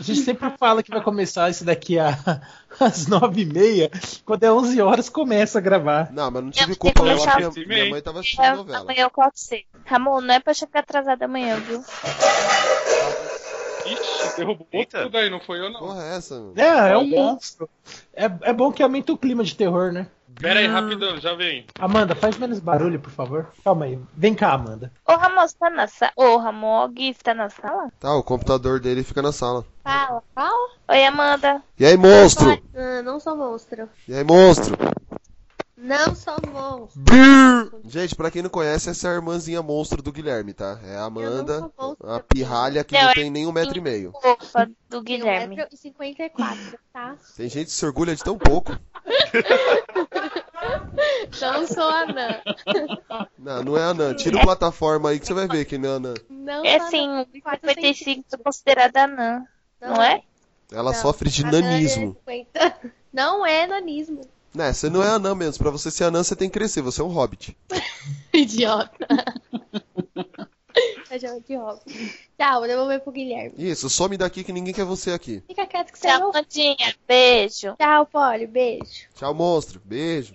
[0.00, 2.08] A gente sempre fala que vai começar isso daqui a,
[2.80, 3.90] às nove e meia.
[4.24, 6.10] Quando é 11 horas, começa a gravar.
[6.10, 7.18] Não, mas não Eu tive vou culpa, que não.
[7.18, 8.78] começar- Minha, minha mãe tava assistindo a novela.
[8.80, 9.64] amanhã eu corto cedo.
[9.84, 11.84] Ramon, não é pra chegar atrasado amanhã, viu?
[13.86, 15.02] Ixi, derrubou Eita.
[15.02, 15.80] tudo aí, não foi eu não.
[15.80, 16.34] Porra, é essa?
[16.34, 16.52] mano?
[16.56, 17.68] É, é um monstro.
[18.14, 20.06] É, é bom que aumenta o clima de terror, né?
[20.38, 21.66] Pera aí, rapidão, já vem.
[21.78, 23.48] Amanda, faz menos barulho, por favor.
[23.64, 23.98] Calma aí.
[24.14, 24.92] Vem cá, Amanda.
[25.06, 26.12] Ô, Ramon, você tá na sala?
[26.16, 27.88] Ô, Ramon, o Gui, você tá na sala?
[27.98, 29.64] Tá, o computador dele fica na sala.
[29.82, 30.70] Fala, fala.
[30.88, 31.62] Oi, Amanda.
[31.78, 32.58] E aí, monstro?
[32.74, 33.88] Ah, não sou monstro.
[34.08, 34.76] E aí, monstro?
[35.80, 37.80] Não sou monstro.
[37.84, 40.78] Gente, pra quem não conhece, essa é a irmãzinha monstro do Guilherme, tá?
[40.84, 43.80] É a Amanda, não a pirralha que Não, não é tem nem um metro e
[43.80, 44.12] meio.
[44.20, 45.56] Fofa do Guilherme.
[45.56, 47.16] 1,54m, tá?
[47.34, 48.76] Tem gente que se orgulha de tão pouco.
[51.40, 52.40] Não sou anã.
[53.38, 54.14] Não, não é anã.
[54.14, 56.14] Tira o plataforma aí que você vai ver que não é anã.
[56.28, 57.22] Não É sim, anã.
[57.22, 59.44] o 55 é considerada anã,
[59.80, 60.22] não é?
[60.70, 62.16] Ela Não, sofre de é nanismo.
[62.26, 62.92] 50.
[63.12, 64.20] Não é nanismo.
[64.54, 65.62] Né, você não é anã mesmo.
[65.62, 66.82] Pra você ser anã, você tem que crescer.
[66.82, 67.56] Você é um hobbit.
[68.32, 69.06] Idiota.
[71.10, 71.80] Eu chamo de Rob.
[72.38, 73.52] Tchau, vou devolver pro Guilherme.
[73.58, 75.42] Isso, some daqui que ninguém quer você aqui.
[75.46, 76.30] Fica quieto que você é Tchau, meu...
[76.30, 76.94] Amandinha.
[77.06, 77.76] Beijo.
[77.76, 78.46] Tchau, Polly.
[78.46, 79.08] Beijo.
[79.16, 79.80] Tchau, monstro.
[79.84, 80.32] Beijo.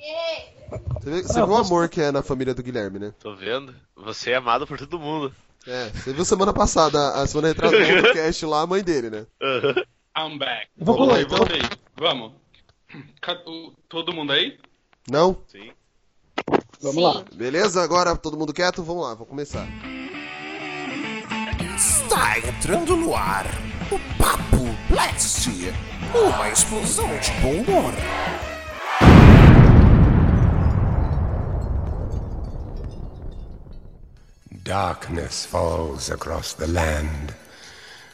[0.99, 3.13] Você vê, você vê o amor que é na família do Guilherme, né?
[3.19, 3.73] Tô vendo.
[3.95, 5.33] Você é amado por todo mundo.
[5.66, 9.25] É, você viu semana passada, a semana retrasada no cast lá, a mãe dele, né?
[9.41, 9.83] Aham.
[10.17, 10.67] I'm back.
[10.77, 11.38] Vou pular, então.
[11.38, 11.61] voltei.
[11.97, 12.33] Vamos.
[13.89, 14.58] Todo mundo aí?
[15.09, 15.38] Não?
[15.47, 15.72] Sim.
[16.81, 17.02] Vamos Sim.
[17.02, 17.25] lá.
[17.33, 17.81] Beleza?
[17.83, 18.83] Agora todo mundo quieto?
[18.83, 19.67] Vamos lá, vou começar.
[21.75, 23.45] Está entrando no ar
[23.92, 25.50] o Papo Blast,
[26.14, 27.94] uma explosão de bom humor.
[34.64, 37.36] Darkness falls across the land.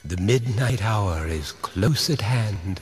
[0.03, 2.81] The midnight hour is close at hand.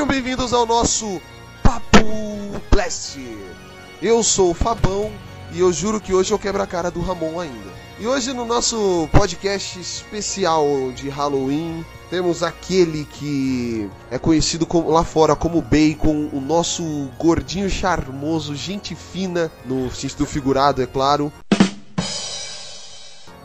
[0.00, 1.20] Sejam bem-vindos ao nosso
[1.62, 1.98] Papo
[2.70, 3.18] Blast.
[4.00, 5.12] Eu sou o Fabão
[5.52, 7.70] e eu juro que hoje eu quebro a cara do Ramon ainda.
[7.98, 10.64] E hoje no nosso podcast especial
[10.96, 17.68] de Halloween, temos aquele que é conhecido como- lá fora como Bacon, o nosso gordinho
[17.68, 21.30] charmoso, gente fina, no sentido figurado, é claro.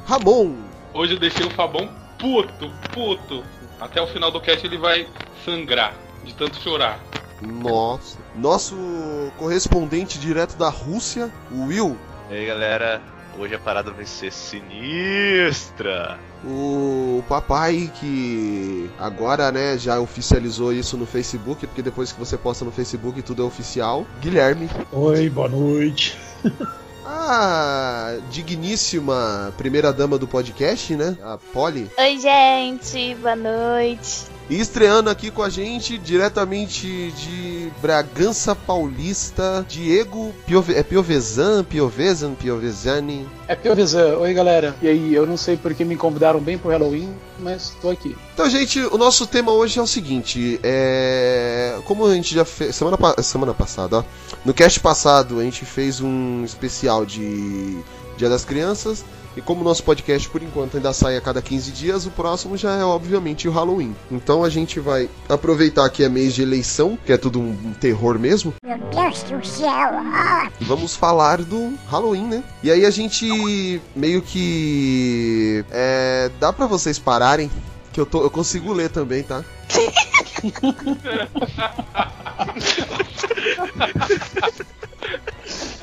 [0.06, 0.56] Ramon,
[0.94, 3.44] Hoje eu deixei o Fabão puto, puto.
[3.78, 5.06] Até o final do cast ele vai
[5.44, 7.00] sangrar de tanto chorar.
[7.42, 8.76] nossa, nosso
[9.38, 11.98] correspondente direto da Rússia, o Will,
[12.30, 13.02] E aí, galera.
[13.38, 16.18] Hoje a parada vai ser sinistra.
[16.42, 22.64] O papai que agora, né, já oficializou isso no Facebook, porque depois que você posta
[22.64, 24.06] no Facebook tudo é oficial.
[24.22, 24.70] Guilherme.
[24.90, 26.18] Oi, boa noite.
[27.06, 31.18] A digníssima primeira dama do podcast, né?
[31.24, 31.90] A Polly.
[31.98, 33.16] Oi, gente.
[33.16, 34.35] Boa noite.
[34.48, 40.76] E estreando aqui com a gente, diretamente de Bragança Paulista, Diego Piove...
[40.76, 43.28] é Piovesan, Piovesan, Piovezani.
[43.48, 44.76] É Piovesan, oi galera.
[44.84, 48.16] E aí, eu não sei porque me convidaram bem pro Halloween, mas tô aqui.
[48.36, 51.80] Então, gente, o nosso tema hoje é o seguinte: é.
[51.86, 52.76] Como a gente já fez.
[52.76, 54.04] Semana, pa- semana passada, ó.
[54.46, 57.80] No cast passado, a gente fez um especial de
[58.16, 59.04] Dia das Crianças.
[59.36, 62.56] E como o nosso podcast, por enquanto, ainda sai a cada 15 dias, o próximo
[62.56, 63.94] já é, obviamente, o Halloween.
[64.10, 68.18] Então a gente vai aproveitar que é mês de eleição, que é tudo um terror
[68.18, 68.54] mesmo.
[68.64, 69.68] Meu Deus do céu!
[69.70, 72.44] Ah, E vamos falar do Halloween, né?
[72.64, 75.66] E aí a gente meio que.
[75.72, 77.52] É, dá pra vocês pararem,
[77.92, 79.44] que eu, tô, eu consigo ler também, tá?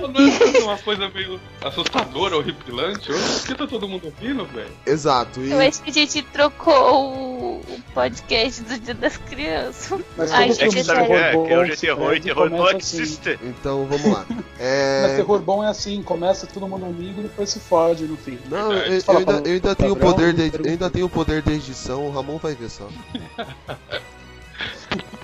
[0.01, 3.07] Não é uma coisa meio assustadora, horripilante?
[3.13, 4.71] Por que tá todo mundo ouvindo, velho?
[4.85, 5.41] Exato.
[5.41, 10.01] E, Eu acho que a gente trocou o, o podcast do Dia das Crianças.
[10.17, 11.31] Mas Ai, todo É que gente, de sabe o que é?
[11.31, 13.03] Que hoje bom é terror e terror não assim.
[13.03, 13.39] existe.
[13.43, 14.27] Então vamos lá.
[14.29, 15.17] Mas É...
[15.17, 18.39] terror bom é assim, começa todo mundo amigo e depois se fode no fim.
[18.49, 21.43] Não, eu, eu ainda, eu ainda tenho o poder de, eu ainda tenho o poder
[21.43, 22.89] da edição, o Ramon vai ver só.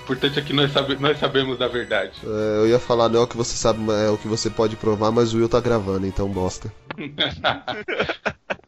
[0.08, 2.12] O importante é que nós, sabe- nós sabemos da verdade.
[2.24, 4.74] É, eu ia falar, não é o que você sabe, é o que você pode
[4.74, 6.72] provar, mas o Will tá gravando, então bosta.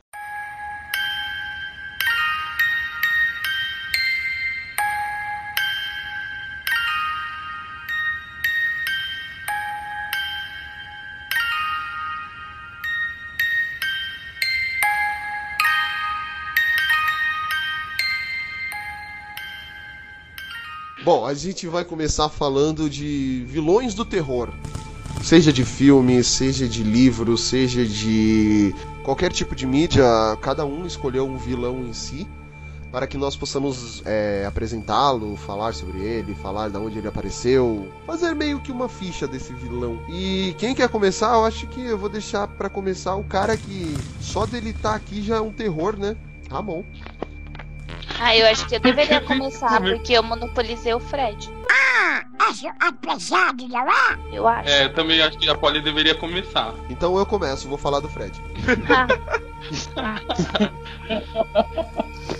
[21.13, 24.49] Bom, a gente vai começar falando de vilões do terror.
[25.25, 28.73] Seja de filme, seja de livro, seja de
[29.03, 30.05] qualquer tipo de mídia,
[30.41, 32.29] cada um escolheu um vilão em si
[32.93, 38.33] para que nós possamos é, apresentá-lo, falar sobre ele, falar de onde ele apareceu, fazer
[38.33, 39.99] meio que uma ficha desse vilão.
[40.09, 43.97] E quem quer começar, eu acho que eu vou deixar para começar o cara que
[44.21, 46.17] só dele estar aqui já é um terror, né?
[46.49, 46.85] Ramon.
[47.05, 47.20] Ah,
[48.37, 51.51] eu acho que eu deveria começar, porque eu monopolizei o Fred.
[51.71, 54.19] Ah, acho apressado, não é?
[54.33, 54.69] Eu acho.
[54.69, 56.75] É, eu também acho que a Polly deveria começar.
[56.89, 58.33] Então eu começo, vou falar do Fred.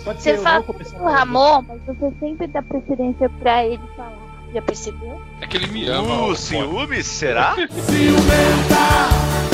[0.03, 4.31] Pode ser Você fala começar o Ramon, mas você sempre dá preferência pra ele falar.
[4.53, 5.21] Já percebeu?
[5.39, 6.13] É que ele me ama.
[6.13, 7.05] Uh, ó, ciúmes?
[7.07, 7.55] Será?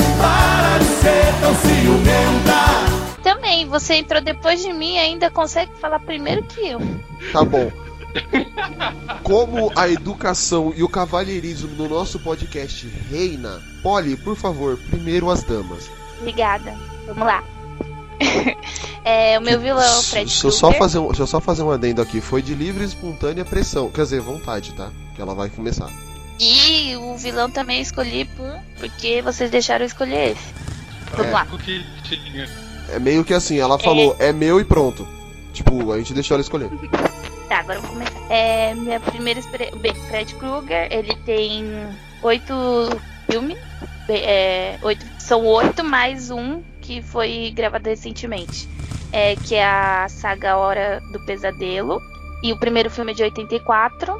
[3.22, 6.80] Também, você entrou depois de mim e ainda consegue falar primeiro que eu.
[7.32, 7.70] Tá bom.
[9.22, 15.42] Como a educação e o cavalheirismo no nosso podcast reina, Polly, por favor, primeiro as
[15.42, 15.90] damas.
[16.18, 16.74] Obrigada.
[17.06, 17.44] Vamos lá.
[19.04, 21.40] é, o meu vilão é o Fred Deixa eu, só fazer um, deixa eu só
[21.40, 22.20] fazer um adendo aqui.
[22.20, 23.90] Foi de livre e espontânea pressão.
[23.90, 24.90] Quer dizer, vontade, tá?
[25.14, 25.90] Que ela vai começar.
[26.40, 28.60] E o vilão também escolhi por...
[28.78, 30.54] porque vocês deixaram eu escolher esse.
[31.12, 31.34] Vamos É.
[31.34, 31.46] lá.
[32.90, 35.06] É meio que assim, ela falou, é, meu e pronto.
[35.52, 36.70] Tipo, a gente deixou ela escolher.
[37.48, 38.18] Tá, agora eu vou começar.
[38.30, 39.76] É, minha primeira experiência.
[39.78, 41.64] Bem, Fred Krueger, ele tem
[42.22, 42.54] oito
[43.30, 43.58] filmes.
[44.08, 48.68] É, oito, são oito mais um que foi gravado recentemente.
[49.12, 52.00] É, que é a saga Hora do Pesadelo.
[52.42, 54.12] E o primeiro filme é de 84.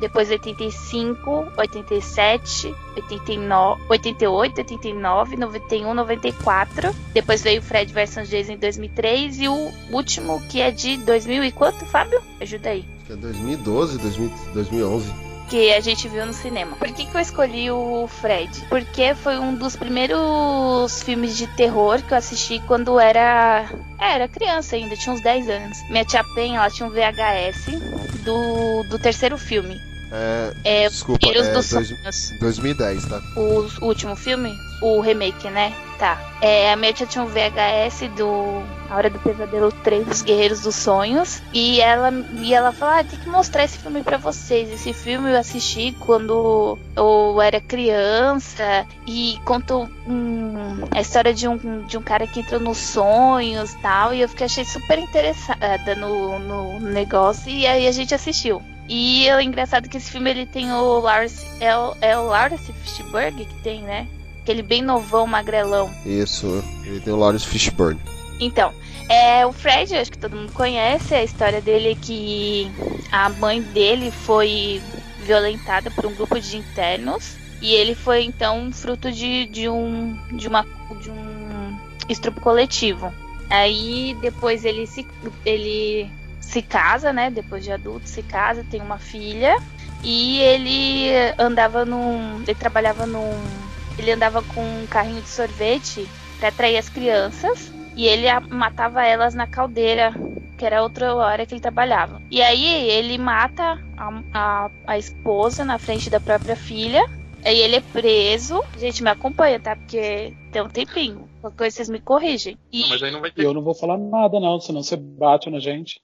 [0.00, 6.94] Depois 85, 87, 89, 88, 89, 91, 94.
[7.14, 11.52] Depois veio Fred vs Jason em 2003 e o último que é de 2000 e
[11.52, 12.20] quanto, Fábio?
[12.40, 12.84] Ajuda aí.
[12.96, 15.35] Acho que é 2012, 2000, 2011.
[15.48, 16.76] Que a gente viu no cinema.
[16.76, 18.50] Por que, que eu escolhi o Fred?
[18.68, 23.68] Porque foi um dos primeiros filmes de terror que eu assisti quando era.
[23.98, 25.78] era criança ainda, tinha uns 10 anos.
[25.88, 27.66] Minha tia Pen, ela tinha um VHS
[28.24, 29.80] do, do terceiro filme.
[30.12, 32.32] É, É, desculpa, é dos dois- Sonhos.
[32.40, 33.20] 2010, tá?
[33.36, 35.74] o último filme, o remake, né?
[35.98, 36.20] Tá.
[36.42, 40.60] É, a minha tia tinha um VHS do A Hora do Pesadelo 3 dos Guerreiros
[40.60, 41.40] dos Sonhos.
[41.54, 44.70] E ela, e ela falou: ah, tem que mostrar esse filme pra vocês.
[44.70, 48.86] Esse filme eu assisti quando eu era criança.
[49.06, 53.78] E contou hum, a história de um, de um cara que entrou nos sonhos e
[53.78, 54.12] tal.
[54.12, 57.50] E eu fiquei achei super interessada no, no negócio.
[57.50, 58.62] E aí a gente assistiu.
[58.88, 61.44] E é engraçado que esse filme ele tem o Lawrence.
[61.60, 64.06] É o, é o Lawrence Fishburne que tem, né?
[64.42, 65.92] Aquele bem novão, magrelão.
[66.04, 68.00] Isso, ele tem o Lawrence Fishburne.
[68.38, 68.72] Então,
[69.08, 71.14] é o Fred, acho que todo mundo conhece.
[71.14, 72.70] A história dele é que
[73.10, 74.80] a mãe dele foi
[75.20, 77.36] violentada por um grupo de internos.
[77.60, 80.16] E ele foi então fruto de, de um.
[80.32, 80.64] de uma.
[81.00, 81.78] de um
[82.08, 83.12] estupro coletivo.
[83.48, 85.06] Aí depois ele se.
[85.44, 86.10] ele
[86.46, 87.30] se casa, né?
[87.30, 89.56] Depois de adulto, se casa, tem uma filha.
[90.02, 92.40] E ele andava num.
[92.42, 93.32] Ele trabalhava num.
[93.98, 96.06] Ele andava com um carrinho de sorvete
[96.38, 97.72] para atrair as crianças.
[97.96, 100.12] E ele matava elas na caldeira,
[100.58, 102.20] que era outra hora que ele trabalhava.
[102.30, 107.04] E aí ele mata a, a, a esposa na frente da própria filha.
[107.42, 108.62] Aí ele é preso.
[108.78, 109.74] Gente, me acompanha, tá?
[109.76, 111.26] Porque tem um tempinho.
[111.40, 112.58] Qualquer coisa vocês me corrigem.
[112.72, 113.44] E Não, mas aí não vai E ter.
[113.44, 116.00] eu não vou falar nada, não, senão você bate na gente.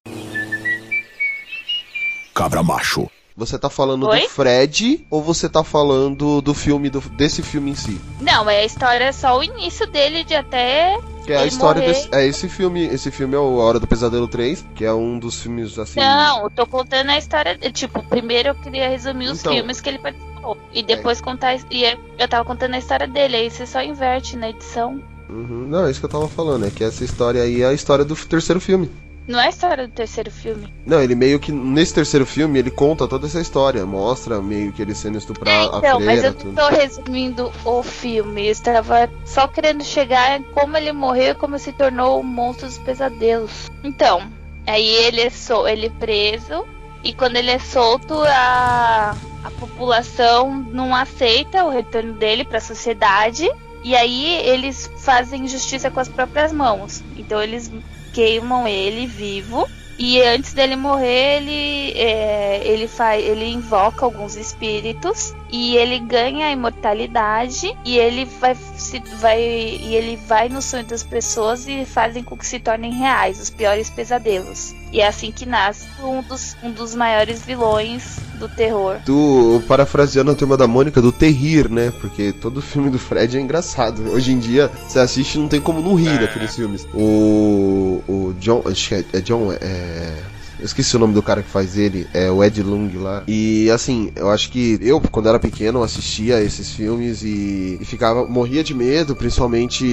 [2.33, 3.09] Cabra macho.
[3.35, 4.21] Você tá falando Oi?
[4.21, 7.99] do Fred ou você tá falando do filme, do- desse filme em si?
[8.21, 10.99] Não, é a história só o início dele de até.
[11.25, 11.93] Que é a história morrer.
[11.93, 12.09] desse.
[12.13, 12.83] É esse filme.
[12.85, 15.99] Esse filme é o A Hora do Pesadelo 3, que é um dos filmes assim.
[15.99, 17.57] Não, eu tô contando a história.
[17.71, 19.53] Tipo, primeiro eu queria resumir os Então.
[19.53, 20.55] filmes que ele participou.
[20.71, 21.55] E depois contar.
[21.71, 23.35] E eu- eu tava contando a história dele.
[23.37, 25.01] Aí você só inverte na edição.
[25.27, 25.65] Uhum.
[25.69, 28.05] Não, é isso que eu tava falando, é que essa história aí é a história
[28.05, 28.91] do terceiro filme.
[29.27, 30.73] Não é a história do terceiro filme.
[30.85, 31.51] Não, ele meio que.
[31.51, 33.85] Nesse terceiro filme, ele conta toda essa história.
[33.85, 36.51] Mostra meio que ele sendo estuprado, Então, a mas freira, eu tudo.
[36.51, 38.45] não tô resumindo o filme.
[38.47, 42.67] Eu estava só querendo chegar em como ele morreu e como se tornou o monstro
[42.67, 43.71] dos pesadelos.
[43.83, 44.23] Então,
[44.67, 46.65] aí ele é, sol, ele é preso.
[47.03, 52.61] E quando ele é solto, a, a população não aceita o retorno dele para a
[52.61, 53.49] sociedade.
[53.83, 57.03] E aí eles fazem justiça com as próprias mãos.
[57.17, 57.69] Então eles
[58.13, 59.67] queimam ele vivo.
[59.97, 66.47] E antes dele morrer, ele, é, ele, faz, ele invoca alguns espíritos e ele ganha
[66.47, 71.85] a imortalidade e ele vai, se, vai e ele vai no sonho das pessoas e
[71.85, 74.73] fazem com que se tornem reais os piores pesadelos.
[74.91, 78.97] E é assim que nasce um dos, um dos maiores vilões do terror.
[79.05, 81.93] Do, parafraseando a turma da Mônica, do terrir, né?
[82.01, 84.09] Porque todo filme do Fred é engraçado.
[84.09, 86.87] Hoje em dia, você assiste e não tem como não rir daqueles filmes.
[86.95, 88.03] O.
[88.07, 88.63] O John.
[88.65, 89.51] Acho que é, é John.
[89.53, 90.32] É.
[90.63, 93.21] Eu esqueci o nome do cara que faz ele, é o Ed Lung lá.
[93.27, 98.25] E assim, eu acho que eu, quando era pequeno, assistia esses filmes e, e ficava,
[98.25, 99.85] morria de medo, principalmente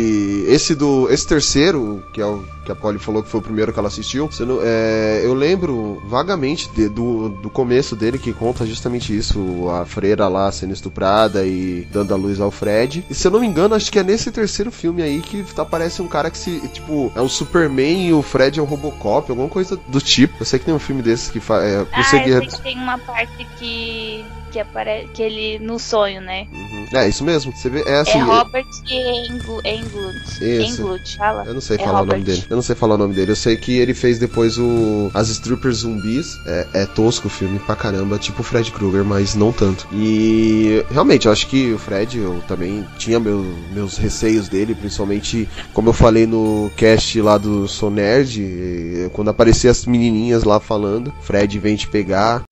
[0.46, 1.08] esse do.
[1.10, 3.88] Esse terceiro, que é o que a Polly falou que foi o primeiro que ela
[3.88, 4.28] assistiu.
[4.62, 10.28] É, eu lembro vagamente de- do, do começo dele que conta justamente isso: a freira
[10.28, 13.04] lá sendo estuprada e dando a luz ao Fred.
[13.10, 15.62] E se eu não me engano, acho que é nesse terceiro filme aí que tá,
[15.62, 16.60] aparece um cara que se.
[16.68, 20.36] Tipo, é um Superman e o Fred é um Robocop, alguma coisa do tipo.
[20.38, 21.64] Eu sei que tem um filme desses que faz.
[21.64, 26.20] É, Ah, eu sei que tem uma parte que que aparece que ele no sonho,
[26.20, 26.46] né?
[26.92, 27.52] É, isso mesmo.
[27.54, 28.18] Você vê, é assim.
[28.18, 30.20] é Robert Engl- Englund.
[30.42, 31.44] Englund, fala.
[31.46, 32.44] Eu não sei É falar o nome dele.
[32.50, 33.30] Eu não sei falar o nome dele.
[33.32, 36.36] Eu sei que ele fez depois o As Strippers Zumbis.
[36.46, 39.86] É, é tosco o filme pra caramba, tipo o Fred Krueger, mas não tanto.
[39.92, 45.48] E realmente, eu acho que o Fred, eu também tinha meu- meus receios dele, principalmente
[45.72, 50.58] como eu falei no cast lá do Sou Nerd, eh, quando aparecia as menininhas lá
[50.58, 52.42] falando, Fred vem te pegar.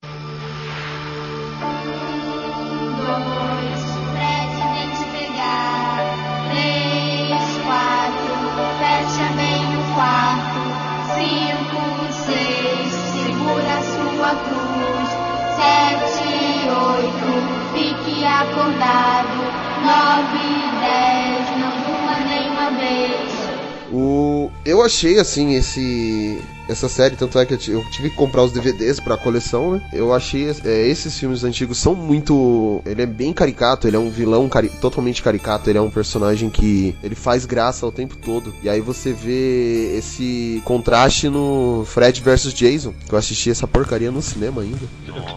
[24.68, 28.42] Eu achei assim esse essa série, tanto é que eu ti- eu tive que comprar
[28.42, 29.82] os DVDs pra coleção, né?
[29.92, 32.82] Eu achei é, esses filmes antigos são muito.
[32.84, 36.50] Ele é bem caricato, ele é um vilão cari- totalmente caricato, ele é um personagem
[36.50, 38.54] que ele faz graça o tempo todo.
[38.62, 44.10] E aí você vê esse contraste no Fred vs Jason, que eu assisti essa porcaria
[44.10, 44.86] no cinema ainda.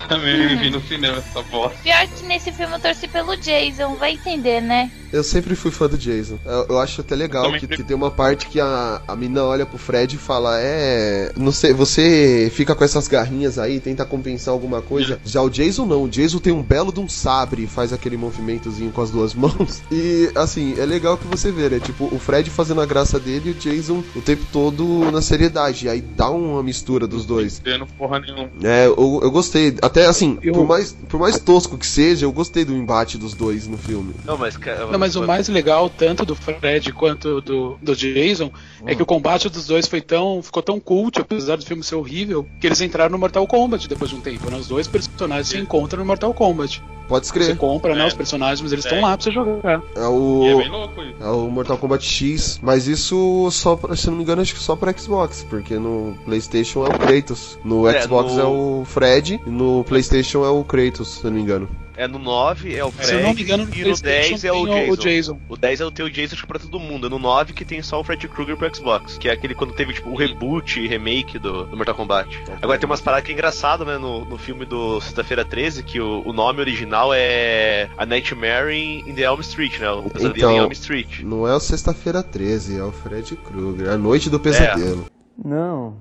[0.07, 1.77] Também vi no cinema essa bosta.
[1.83, 4.91] Pior que nesse filme eu torci pelo Jason, vai entender, né?
[5.11, 6.37] Eu sempre fui fã do Jason.
[6.45, 9.65] Eu, eu acho até legal que, que tem uma parte que a, a mina olha
[9.65, 11.20] pro Fred e fala: É.
[11.37, 15.19] Não sei, você fica com essas garrinhas aí, tenta compensar alguma coisa.
[15.25, 16.03] Já o Jason não.
[16.03, 19.33] O Jason tem um belo de um sabre e faz aquele movimentozinho com as duas
[19.35, 19.81] mãos.
[19.91, 21.79] E assim, é legal que você vê, né?
[21.79, 25.85] Tipo, o Fred fazendo a graça dele e o Jason o tempo todo na seriedade.
[25.85, 27.59] E aí dá uma mistura dos dois.
[27.59, 28.49] Tendo porra nenhuma.
[28.63, 29.75] É, eu, eu gostei.
[29.81, 33.33] Até assim, Eu- por, mais, por mais tosco que seja, eu gostei do embate dos
[33.33, 34.13] dois no filme.
[34.25, 38.51] Não, mas, cara, Não, mas o mais legal, tanto do Fred quanto do, do Jason,
[38.85, 40.79] é que o combate dos dois foi tão, ficou tão
[41.11, 44.21] cult, apesar do filme ser horrível, que eles entraram no Mortal Kombat depois de um
[44.21, 44.49] tempo.
[44.49, 44.57] Né?
[44.57, 46.81] Os dois personagens se encontram no Mortal Kombat.
[47.11, 47.57] Pode Você escrever.
[47.57, 48.07] compra, né, É.
[48.07, 48.87] os personagens, mas eles É.
[48.87, 49.81] estão lá pra você jogar.
[49.95, 50.43] É o.
[50.45, 51.15] E é bem louco isso.
[51.19, 54.59] É o Mortal Kombat X, mas isso só, pra, se não me engano, acho que
[54.61, 58.83] só pra Xbox, porque no PlayStation é o Kratos, no É, Xbox no- é o
[58.85, 61.69] Fred e no PlayStation é o Kratos, se eu não me engano.
[61.97, 64.29] É no 9 é o Fred Se eu não me engano, no e no PlayStation
[64.29, 64.91] 10 é o Jason.
[64.91, 65.39] o Jason.
[65.49, 67.05] O 10 é o teu Jason acho que pra todo mundo.
[67.05, 69.19] É no 9 que tem só o Fred Krueger pro Xbox.
[69.19, 72.41] Que é aquele quando teve tipo o reboot e remake do, do Mortal Kombat.
[72.59, 73.99] Agora tem umas paradas que é engraçado, né?
[73.99, 79.13] No, no filme do Sexta-feira 13, que o, o nome original é A Nightmare in
[79.15, 79.89] the Elm Street, né?
[79.91, 81.21] O pesadelo Então- em Elm Street.
[81.23, 85.05] Não é o Sexta-feira 13, é o Fred Krueger, a Noite do Pesadelo.
[85.43, 85.95] Não.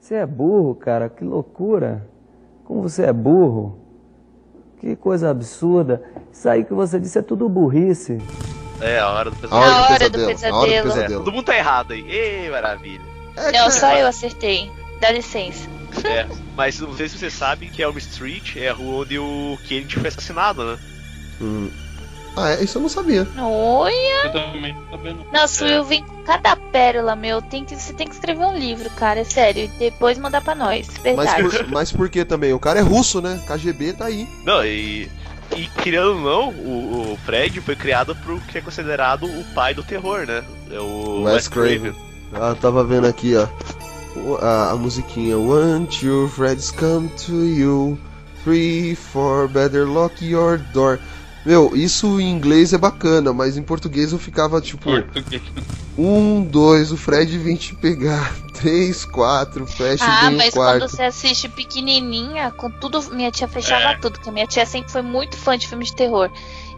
[0.00, 1.08] Você é burro, cara.
[1.08, 2.06] Que loucura.
[2.64, 3.78] Como você é burro.
[4.80, 6.02] Que coisa absurda.
[6.32, 8.18] Isso aí que você disse é tudo burrice.
[8.80, 9.60] É, a hora do A pesadelo.
[9.60, 10.88] hora, A do, hora do pesadelo, a hora do pesadelo.
[10.88, 11.24] É, pesadelo.
[11.24, 12.04] todo mundo tá errado aí.
[12.08, 13.02] Ei, maravilha.
[13.52, 14.70] Não, só eu acertei.
[15.00, 15.68] Dá licença.
[16.04, 16.26] É,
[16.56, 19.96] mas não sei se você sabe que Elm Street é a rua onde o Kennedy
[19.96, 20.78] foi assassinado, né?
[21.40, 21.70] Hum.
[22.36, 23.26] Ah, é, isso eu não sabia.
[23.36, 24.24] Olha!
[24.26, 25.26] Eu também tô sabendo.
[25.32, 25.76] Nossa, É.
[25.76, 27.42] eu vim com cada pérola, meu.
[27.42, 29.20] Tem que, você tem que escrever um livro, cara.
[29.20, 29.64] É sério.
[29.64, 30.86] E depois mandar pra nós.
[30.88, 31.42] Mas Verdade.
[31.42, 32.52] por, mas por que também?
[32.52, 33.42] O cara é russo, né?
[33.48, 34.28] KGB tá aí.
[34.44, 35.10] Não, e.
[35.56, 39.72] E querendo ou não, o, o Fred foi criado pro que é considerado o pai
[39.74, 40.44] do terror, né?
[40.70, 41.94] É o Wes Craven.
[42.34, 43.48] Ah, tava vendo aqui, ó.
[44.40, 47.98] A, a musiquinha One, two, Fred's come to you.
[48.44, 50.98] Three, four, better lock your door.
[51.44, 54.84] Meu, isso em inglês é bacana, mas em português eu ficava tipo.
[54.84, 55.42] Português.
[55.96, 58.34] Um, dois, o Fred vem te pegar.
[58.58, 60.80] Três, quatro, fecha Ah, bem o mas quarto.
[60.80, 63.94] quando você assiste pequenininha, com tudo, minha tia fechava É.
[63.98, 66.28] tudo, porque minha tia sempre foi muito fã de filmes de terror.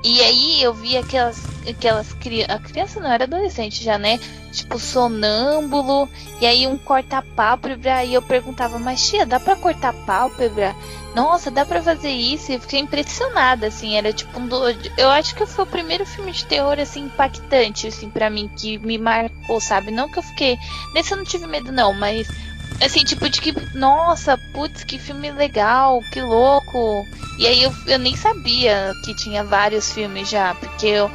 [0.03, 1.39] E aí eu vi aquelas,
[1.69, 2.17] aquelas
[2.49, 4.19] a criança não era adolescente já, né?
[4.51, 6.09] Tipo sonâmbulo,
[6.41, 10.75] e aí um corta pálpebra, e eu perguntava, mas tia, dá pra cortar pálpebra?
[11.15, 12.51] Nossa, dá pra fazer isso?
[12.51, 14.57] E eu fiquei impressionada, assim, era tipo um do...
[14.97, 18.79] Eu acho que foi o primeiro filme de terror, assim, impactante, assim, pra mim, que
[18.79, 19.91] me marcou, sabe?
[19.91, 20.57] Não que eu fiquei...
[20.95, 22.27] Nesse eu não tive medo, não, mas
[22.81, 27.07] assim, tipo de que, nossa, putz, que filme legal, que louco.
[27.39, 31.11] E aí eu, eu nem sabia que tinha vários filmes já, porque eu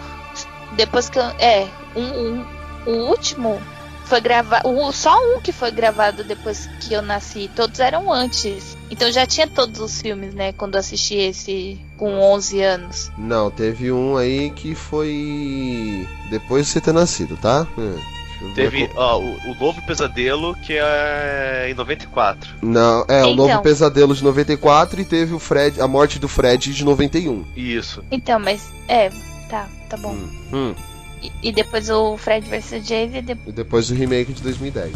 [0.75, 2.45] depois que eu, é, um, um-
[2.85, 3.59] o último
[4.05, 8.77] foi gravado, só um que foi gravado depois que eu nasci, todos eram antes.
[8.91, 13.11] Então já tinha todos os filmes, né, quando assisti esse com 11 anos.
[13.17, 16.07] Não, teve um aí que foi.
[16.29, 17.65] Depois de você ter nascido, tá?
[17.75, 18.14] Ver
[18.53, 22.55] Teve ó, o, o Novo Pesadelo, que é em 94.
[22.61, 23.35] Não, é, o Então.
[23.35, 27.45] Novo Pesadelo de 94 e teve o Fred, a morte do Fred de 91.
[27.55, 28.03] Isso.
[28.11, 29.09] Então, mas é,
[29.49, 30.15] tá, tá bom.
[30.53, 30.73] Hum,
[31.21, 34.93] E, e depois o Fred vs Jason e depois e depois o remake de 2010.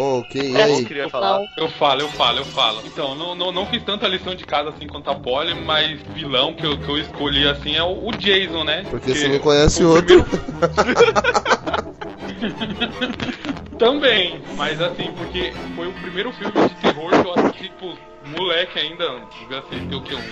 [0.00, 0.84] Ok, e aí?
[0.84, 1.46] Queria falar.
[1.56, 2.82] Eu falo, eu falo, eu falo.
[2.86, 6.54] Então, não, não, não fiz tanta lição de casa assim quanto a Polly, mas vilão
[6.54, 8.86] que eu, que eu escolhi assim é o, o Jason, né?
[8.88, 10.24] Porque você não conhece o outro.
[13.78, 17.96] Também, mas assim, porque foi o primeiro filme de terror que eu assisti, tipo,
[18.36, 20.14] moleque ainda, devia ser ter o quê?
[20.14, 20.22] Um,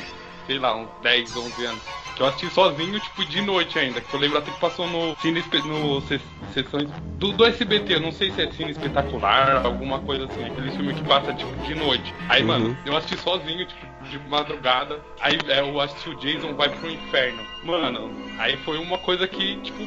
[0.46, 1.82] sei lá, uns 10, 11 anos.
[2.18, 4.00] Que eu assisti sozinho, tipo, de noite ainda.
[4.00, 6.20] Que eu lembro até que passou no cine, no se-
[6.52, 10.44] sessões do, do SBT, eu não sei se é cine espetacular, alguma coisa assim.
[10.44, 12.12] Aquele filme que passa, tipo, de noite.
[12.28, 12.48] Aí, Uhum.
[12.48, 15.00] mano, eu assisti sozinho, tipo, de madrugada.
[15.20, 17.40] Aí é, eu assisti o Jason vai pro inferno.
[17.62, 19.86] Mano, aí foi uma coisa que, tipo,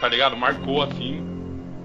[0.00, 0.36] tá ligado?
[0.36, 1.20] Marcou assim.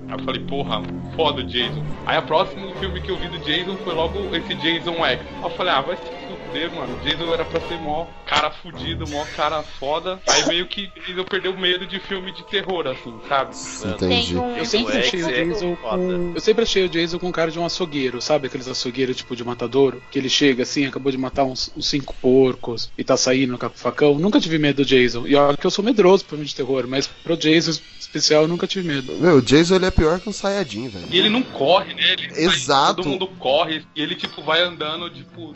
[0.10, 0.80] Aí eu falei, porra,
[1.15, 1.84] foda o Jason.
[2.06, 5.21] Aí a próximo filme que eu vi do Jason foi logo esse Jason X.
[5.21, 6.04] Aí eu falei, ah, vai se
[6.47, 6.95] fuder, mano.
[6.95, 10.19] O Jason era pra ser mó cara fudido, mó cara foda.
[10.27, 13.55] Aí meio que Jason perdeu o medo de filme de terror, assim, sabe?
[13.93, 14.36] Entendi.
[14.36, 16.31] Eu sempre O achei o é Jason com...
[16.36, 18.47] Eu sempre achei o Jason com cara de um açougueiro, sabe?
[18.47, 22.13] Aqueles açougueiros tipo de matadouro, que ele chega assim, acabou de matar uns, uns cinco
[22.21, 24.15] porcos e tá saindo com o facão.
[24.15, 25.25] Nunca tive medo do Jason.
[25.27, 28.47] E olha que eu sou medroso pro filme de terror, mas pro Jason especial eu
[28.47, 29.13] nunca tive medo.
[29.19, 31.07] Meu, o Jason ele é pior que um Saiyajin, velho.
[31.10, 32.13] E ele não corre, né?
[32.13, 32.95] Ele sai- Exato.
[32.97, 35.51] todo mundo corre e ele, tipo, vai andando, tipo,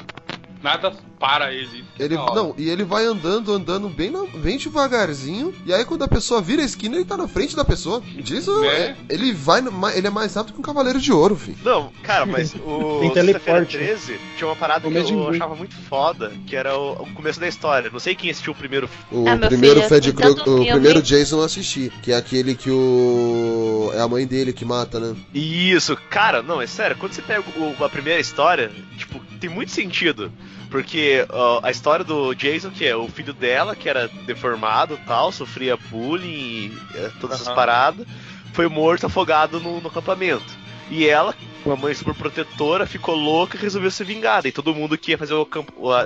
[0.63, 1.83] nada para ele.
[1.99, 5.53] Ele, não, e ele vai andando, andando bem, na- bem devagarzinho.
[5.65, 8.01] E aí quando a pessoa vira a esquina, ele tá na frente da pessoa.
[8.23, 8.67] Jason, Né?
[8.67, 9.61] é- ele vai,
[9.95, 11.57] ele é mais rápido que um cavaleiro de ouro, filho.
[11.63, 13.77] Não, cara, mas o Tem Sexta-feira teleporte.
[13.77, 17.39] 13 tinha uma parada O que eu achava muito foda, que era o, o começo
[17.39, 17.89] da história.
[17.91, 20.71] Não sei quem assistiu o primeiro O Ah, primeiro filho, Fred o filme.
[20.71, 24.99] primeiro Jason eu assisti, que é aquele que o é a mãe dele que mata,
[24.99, 25.15] né?
[25.33, 29.71] Isso, cara, não, é sério, quando você pega o- a primeira história, tipo, tem muito
[29.71, 30.31] sentido.
[30.69, 35.05] Porque ó, a história do Jason, que é o filho dela, que era deformado e
[35.05, 37.55] tal, sofria bullying e é, todas essas Aham.
[37.55, 38.07] paradas,
[38.53, 40.61] foi morto afogado no, no acampamento.
[40.89, 41.33] E ela,
[41.65, 44.45] uma mãe super protetora, ficou louca e resolveu se vingar.
[44.45, 45.47] E todo mundo que ia fazer o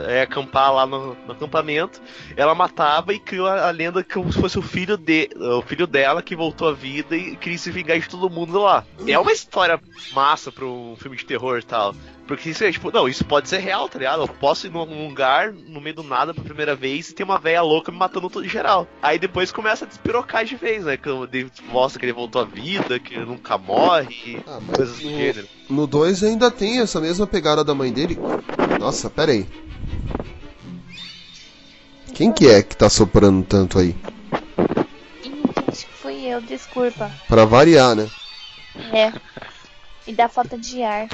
[0.07, 1.99] é, acampar lá no, no acampamento,
[2.37, 5.87] ela matava e criou a, a lenda como se fosse o filho, de, o filho
[5.87, 8.85] dela que voltou à vida e queria se vingar de todo mundo lá.
[9.07, 9.79] É uma história
[10.13, 11.95] massa pra um filme de terror e tal.
[12.27, 14.23] Porque isso é tipo, não, isso pode ser real, tá ligado?
[14.23, 17.37] Eu posso ir num lugar, no meio do nada, pela primeira vez, e tem uma
[17.37, 18.87] velha louca me matando todo geral.
[18.99, 20.97] Aí depois começa a despirocar de vez, né?
[20.97, 24.75] Que o David mostra que ele voltou à vida, que ele nunca morre, Ah, mas
[24.75, 25.47] coisas do no- gênero.
[25.69, 28.17] No 2 ainda tem essa mesma pegada da mãe dele.
[28.79, 29.45] Nossa, pera aí.
[32.13, 33.95] Quem que é que tá soprando tanto aí?
[35.67, 37.11] Acho que fui eu, desculpa.
[37.27, 38.09] Pra variar, né?
[38.93, 39.11] É.
[40.07, 41.07] E dá falta de ar.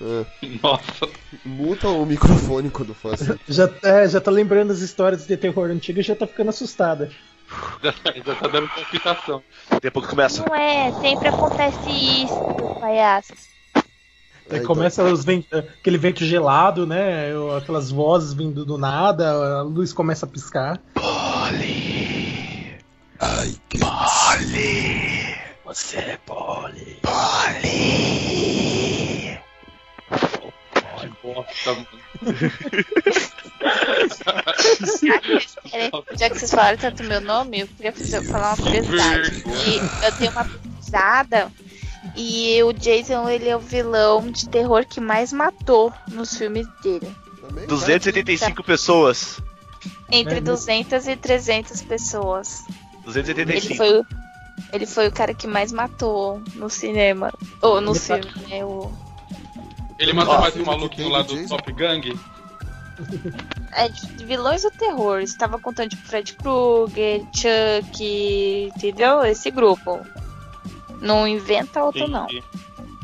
[0.00, 0.26] É.
[0.62, 1.08] Nossa.
[1.44, 3.34] Muta o microfone quando for assim.
[3.48, 7.10] Já, é, já tá lembrando as histórias de terror antigo e já tá ficando assustada.
[7.82, 9.42] Já tá, já tá dando palpitação.
[9.70, 10.44] Daqui a pouco começa.
[10.46, 12.34] Não é, sempre acontece isso,
[12.80, 13.48] palhaços.
[13.74, 13.82] Aí
[14.50, 14.66] É, então.
[14.66, 17.30] começa os vent- aquele vento gelado, né?
[17.56, 20.80] Aquelas vozes vindo do nada, a luz começa a piscar.
[23.18, 23.78] Ai, que
[25.64, 27.00] Você é Polly.
[31.00, 31.86] Que bosta, mano.
[36.18, 39.42] Já que vocês falaram tanto meu nome, eu queria fazer, falar uma curiosidade.
[39.66, 41.52] E eu tenho uma pesquisada
[42.16, 47.10] e o Jason ele é o vilão de terror que mais matou nos filmes dele.
[47.40, 49.40] Também, 275 pessoas.
[50.10, 52.64] Entre É, 200 e 300 pessoas.
[52.68, 53.76] Ele 275.
[53.76, 54.06] foi, o-
[54.72, 57.32] ele foi o cara que mais matou no cinema.
[57.60, 58.64] Ou no Ele tá- filme, né?
[58.64, 58.92] O,
[59.98, 61.48] Ele matou Ah, mais um filme maluquinho lá do?
[61.48, 62.18] Top Gang.
[63.72, 65.20] é, de vilões do terror.
[65.20, 69.24] Estava contando tipo Fred Krueger, Chuck, entendeu?
[69.24, 70.00] Esse grupo.
[71.00, 72.24] Não inventa outro, não.
[72.24, 72.42] Entendi.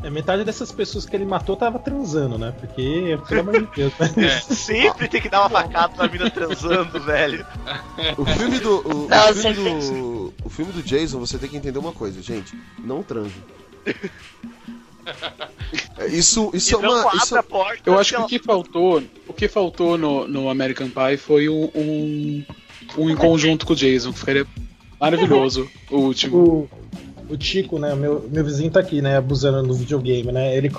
[0.03, 2.53] É, metade dessas pessoas que ele matou tava transando, né?
[2.59, 4.25] Porque, pelo amor de Deus, né?
[4.25, 4.39] É.
[4.53, 7.45] Sempre tem que dar uma facada na mina transando, velho.
[8.17, 8.79] O filme do.
[8.85, 10.33] O, o Não, filme você do.
[10.43, 12.53] O filme do Jason, você tem que entender uma coisa, gente.
[12.79, 13.35] Não transe.
[15.97, 17.15] É, Isso, isso é e não uma.
[17.15, 17.81] Isso, porta.
[17.85, 21.49] Eu acho que ela- o que faltou, o que faltou no, no American Pie foi
[21.49, 22.45] um, um,
[22.97, 24.45] um em conjunto com o Jason, que ficaria
[24.99, 26.37] maravilhoso o último.
[27.29, 27.95] O, o Tico, né?
[27.95, 29.17] Meu, meu vizinho tá aqui, né?
[29.17, 30.55] Abusando no videogame, né?
[30.55, 30.69] Ele,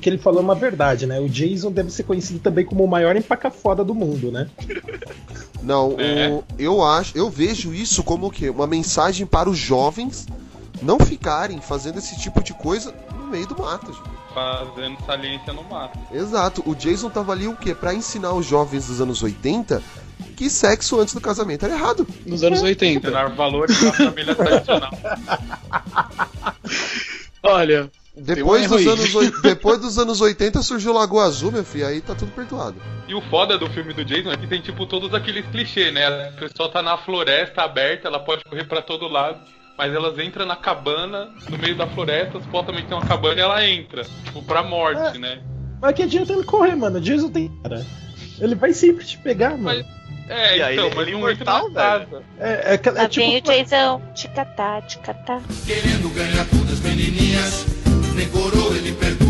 [0.00, 1.20] que ele falou uma verdade, né?
[1.20, 4.48] O Jason deve ser conhecido também como o maior empaca-foda do mundo, né?
[5.62, 6.28] Não, É.
[6.30, 8.48] o- eu acho, eu vejo isso como o quê?
[8.50, 10.26] Uma mensagem para os jovens
[10.82, 12.92] não ficarem fazendo esse tipo de coisa
[13.32, 13.92] meio do mato.
[13.92, 14.02] gente.
[14.32, 15.98] Fazendo saliência no mato.
[16.12, 17.74] Exato, o Jason tava ali o quê?
[17.74, 19.82] Pra ensinar os jovens dos anos 80
[20.36, 22.06] que sexo antes do casamento era errado.
[22.26, 23.06] Nos anos 80.
[23.08, 24.90] Ensinar valores da família tradicional.
[27.42, 32.00] Olha, Depois dos, anos, oi- depois dos anos 80 surgiu Lagoa Azul, meu filho, aí
[32.02, 32.76] tá tudo perdoado.
[33.08, 36.06] E o foda do filme do Jason é que tem, tipo, todos aqueles clichês, né?
[36.28, 39.40] A pessoa tá na floresta aberta, ela pode correr pra todo lado,
[39.82, 43.66] mas elas entram na cabana, no meio da floresta, supostamente tem uma cabana e ela
[43.66, 45.18] entra, tipo, pra morte, É.
[45.18, 45.40] né?
[45.80, 47.00] Mas que adianta ele correr, mano?
[47.00, 47.84] Jason tem cara.
[48.40, 49.84] Ele vai sempre te pegar, mano.
[49.84, 52.22] Mas- É, E aí, então, ele mas é ele não entra na casa.
[52.38, 54.00] É, é, é, Lá tipo, vem o Jason.
[54.14, 55.40] Ticatá, ticatá.
[55.66, 57.66] Querendo ganhar todas as menininhas,
[58.14, 59.21] nem coroa ele perdoa,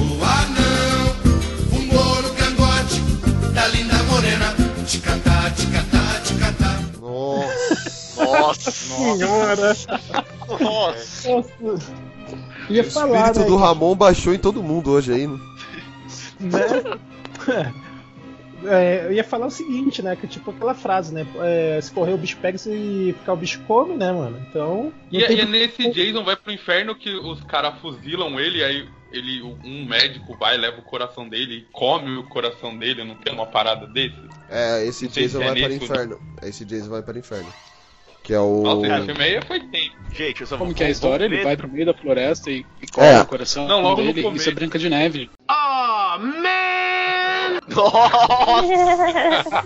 [8.52, 8.70] Nossa.
[8.70, 9.76] Senhora.
[10.60, 11.28] nossa.
[11.60, 11.92] Nossa.
[12.70, 13.46] Ia O falar, espírito né?
[13.46, 15.38] do Ramon baixou em todo mundo hoje aí, né?
[16.40, 16.62] né?
[18.64, 20.14] É, eu ia falar o seguinte, né?
[20.14, 21.26] Que tipo aquela frase, né?
[21.40, 24.40] É, se correr o bicho pega, se ficar o bicho come, né, mano?
[24.48, 24.92] Então.
[25.10, 28.38] E, é- tem e é por- nesse Jason vai pro inferno que os caras fuzilam
[28.38, 33.02] ele, aí ele, um médico vai, leva o coração dele e come o coração dele,
[33.02, 34.14] não tem uma parada desse?
[34.48, 36.20] É, esse Jason é vai para o inferno.
[36.44, 37.52] Esse Jason vai para o inferno.
[38.32, 38.62] Que é o.
[38.62, 39.94] Nossa, aí foi tempo.
[40.10, 41.26] Gente, eu só como vou- que é a história?
[41.26, 43.20] Ele vai pro meio da floresta e, e corta É.
[43.20, 44.26] o coração Não, logo dele.
[44.34, 45.28] Isso é Branca de Neve.
[48.62, 49.64] Nossa!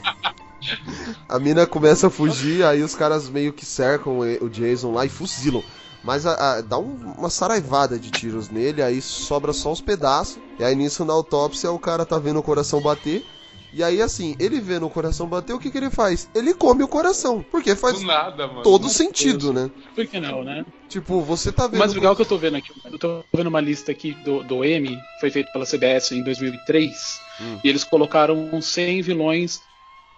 [1.28, 5.08] A mina começa a fugir, aí os caras meio que cercam o Jason lá e
[5.08, 5.62] fuzilam.
[6.02, 10.38] Mas a- a- dá um- uma saraivada de tiros nele, aí sobra só os pedaços.
[10.58, 13.24] E aí nisso na autópsia o cara tá vendo o coração bater.
[13.72, 16.30] E aí assim, ele vendo o coração bater, o que, que ele faz?
[16.34, 17.44] Ele come o coração.
[17.50, 18.62] Porque faz nada, mano.
[18.62, 19.70] todo sentido, né?
[19.94, 20.64] Por que não, né?
[20.88, 21.80] Tipo, você tá vendo.
[21.80, 24.64] Mas legal que eu tô vendo aqui, eu tô vendo uma lista aqui do, do
[24.64, 27.60] M, foi feito pela CBS em 2003, Hum.
[27.62, 29.60] e eles colocaram uns 100 vilões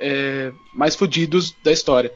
[0.00, 2.12] é, mais fodidos da história.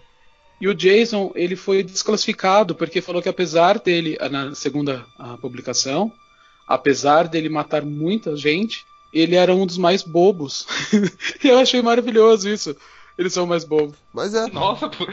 [0.60, 5.04] E o Jason, ele foi desclassificado porque falou que apesar dele, na segunda
[5.40, 6.12] publicação,
[6.68, 10.66] apesar dele matar muita gente, ele era um dos mais bobos.
[11.42, 12.74] e eu achei maravilhoso isso.
[13.18, 13.94] Eles são mais bobos.
[14.12, 14.46] Mas é.
[14.48, 15.06] Nossa, pô.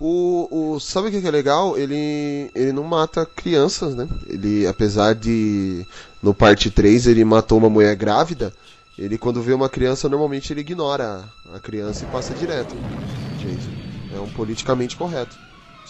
[0.00, 1.78] O, o, sabe o que é legal?
[1.78, 4.08] Ele, ele não mata crianças, né?
[4.26, 5.86] Ele, apesar de
[6.20, 8.52] no parte 3 ele matou uma mulher grávida,
[8.98, 12.74] ele quando vê uma criança normalmente ele ignora a, criança e passa direto.
[13.38, 14.16] Jason.
[14.16, 15.38] É um politicamente correto.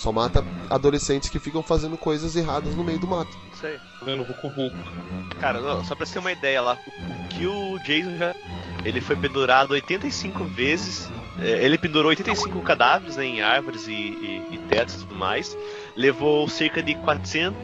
[0.03, 3.31] Só mata adolescentes que ficam fazendo coisas erradas no meio do mato.
[3.55, 3.79] Isso aí.
[4.01, 4.25] Tá vendo?
[4.25, 4.77] Vucu Vucu.
[5.39, 8.35] Cara, não, só pra você ter uma ideia lá, o que o Jason já.
[8.85, 11.09] Ele foi pendurado 85 vezes.
[11.41, 15.57] é, Ele pendurou 85 cadáveres né, em árvores e, e, e tetos e tudo mais.
[15.95, 17.57] Levou cerca de 400,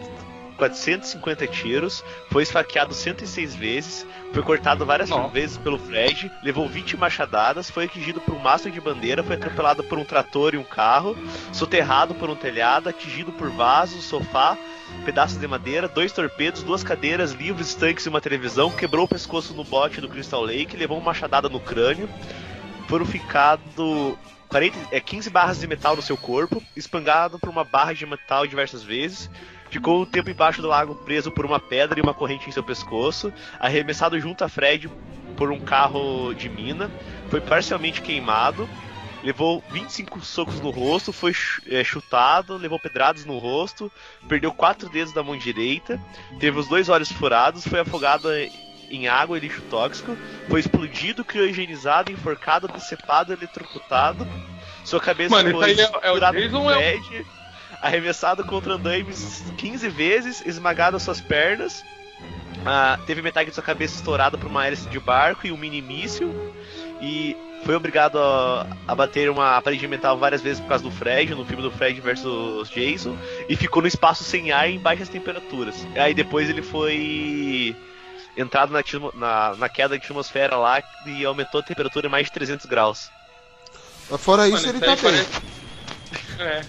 [0.59, 5.29] 450 tiros, foi esfaqueado 106 vezes, foi cortado várias Nossa.
[5.29, 9.85] vezes pelo Fred, levou 20 machadadas, foi atingido por um mastro de bandeira, foi atropelado
[9.85, 11.17] por um trator e um carro,
[11.53, 14.59] soterrado por um telhado, atingido por vasos, sofá,
[15.05, 19.55] pedaços de madeira, dois torpedos, duas cadeiras, livros, tanques e uma televisão, quebrou o pescoço
[19.55, 22.09] no bote do Crystal Lake, levou uma machadada no crânio,
[22.89, 24.19] purificado
[24.49, 28.47] 40, é, 15 barras de metal no seu corpo, espangado por uma barra de metal
[28.47, 29.31] diversas vezes,
[29.71, 32.63] ficou um tempo embaixo do lago preso por uma pedra e uma corrente em seu
[32.63, 34.91] pescoço, arremessado junto a Fred
[35.37, 36.91] por um carro de mina,
[37.31, 38.69] foi parcialmente queimado,
[39.23, 41.33] levou 25 socos no rosto, foi
[41.69, 43.91] é, chutado, levou pedradas no rosto,
[44.29, 46.01] perdeu quatro dedos da mão direita,
[46.41, 48.29] teve os dois olhos furados, foi afogado
[48.91, 50.17] em água e lixo tóxico,
[50.49, 54.27] foi explodido, criogenizado, enforcado, decepado, eletrocutado.
[54.85, 57.38] Sua cabeça Mano, foi aí é- é o Jason é o-
[57.83, 61.85] arremessado contra andames 15 vezes, esmagado suas pernas.
[62.67, 65.81] Ah, teve metade de sua cabeça estourada por uma hélice de barco e um mini
[65.81, 66.35] míssil.
[67.01, 70.91] E foi obrigado a, a bater uma parede de metal várias vezes por causa do
[70.91, 73.17] Fred, no filme do Fred versus Jason.
[73.49, 75.87] E ficou no espaço sem ar em baixas temperaturas.
[75.97, 77.77] Aí depois ele foi
[78.37, 78.83] entrado na,
[79.15, 83.11] na, na queda de atmosfera lá e aumentou a temperatura em mais de 300 graus.
[84.11, 85.05] Mas fora isso, Mano, ele tá bem.
[85.05, 85.43] parece-
[86.41, 86.61] É.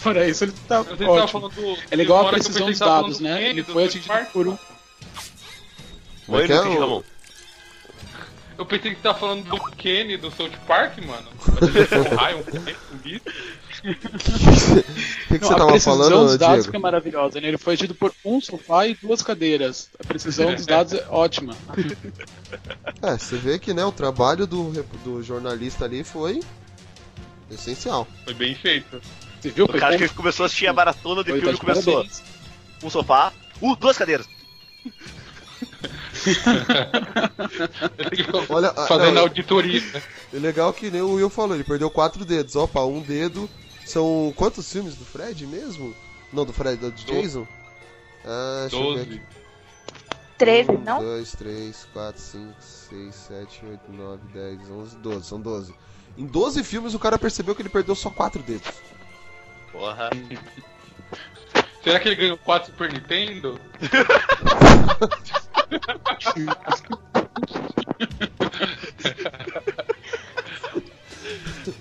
[0.00, 1.26] Fora isso, ele tá ótimo.
[1.28, 3.36] falando do- É legal uma a precisão pensei dos dados, falando do né?
[3.38, 4.30] Kenny, Ele do foi South atingido Park.
[4.32, 4.58] por um.
[6.26, 7.02] Como é Oi, que não é entendi, o- Ramon.
[8.58, 11.28] Eu pensei que você tava falando do Kenny do South Park, mano.
[12.12, 13.22] Um raio, um Kenny, bicho.
[13.24, 16.70] O que, que Não, você a tava precisão falando, dos dados Diego?
[16.70, 17.48] que é maravilhosa, né?
[17.48, 19.88] Ele foi atingido por um sofá e duas cadeiras.
[19.98, 21.54] A precisão dos dados é ótima.
[23.02, 24.72] É, você vê que né, o trabalho do,
[25.04, 26.40] do jornalista ali foi
[27.50, 28.06] essencial.
[28.24, 29.00] Foi bem feito.
[29.40, 29.64] Você viu?
[29.64, 31.94] O cara que começou a assistir a maratona de filme tá de começou.
[31.94, 32.22] parabéns.
[32.82, 34.28] Um sofá, uh, duas cadeiras.
[38.48, 39.82] Olha, ah, Fazendo não, auditoria.
[40.32, 42.56] É legal que nem o Will falou, ele perdeu quatro dedos.
[42.56, 43.48] Opa, um dedo.
[43.84, 45.94] São quantos filmes do Fred mesmo?
[46.32, 47.46] Não, do Fred, do Jason?
[48.24, 49.20] Ah, deixa eu ver aqui.
[50.38, 51.02] 13, 1, não?
[51.02, 55.26] 2, 3, 4, 5, 6, 7, 8, 9, 10, 11, 12.
[55.26, 55.74] São 12.
[56.16, 58.68] Em 12 filmes o cara percebeu que ele perdeu só 4 dedos.
[59.72, 60.10] Porra.
[61.82, 63.58] Será que ele ganhou 4 Super Nintendo?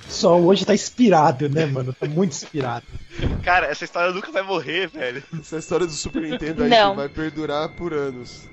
[0.07, 1.93] Só hoje tá inspirado, né, mano?
[1.93, 2.85] Tá muito inspirado.
[3.43, 5.23] Cara, essa história nunca vai morrer, velho.
[5.39, 6.95] Essa história do Super Nintendo aí Não.
[6.95, 8.47] vai perdurar por anos.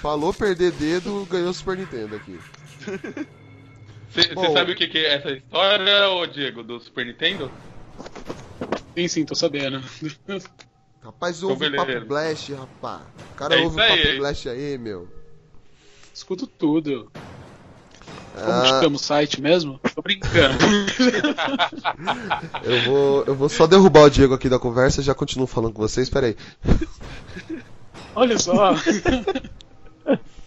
[0.00, 2.38] Falou perder dedo, ganhou Super Nintendo aqui.
[4.10, 4.52] Você Bom.
[4.52, 7.50] sabe o que, que é essa história, ô Diego, do Super Nintendo?
[8.96, 9.80] Sim, sim, tô sabendo.
[11.02, 12.06] Rapaz, Tô ouve o Papo.
[12.06, 13.02] Blast, rapaz.
[13.32, 14.02] O cara É ouve o isso aí.
[14.02, 15.08] Papo Blast aí, meu.
[16.12, 17.10] Escuto tudo.
[18.34, 19.80] Como Ah, chama o site mesmo?
[19.94, 20.58] Tô brincando.
[22.64, 25.74] eu, vou, eu vou só derrubar o Diego aqui da conversa e já continuo falando
[25.74, 26.10] com vocês.
[26.10, 26.36] Pera aí.
[28.14, 28.74] Olha só.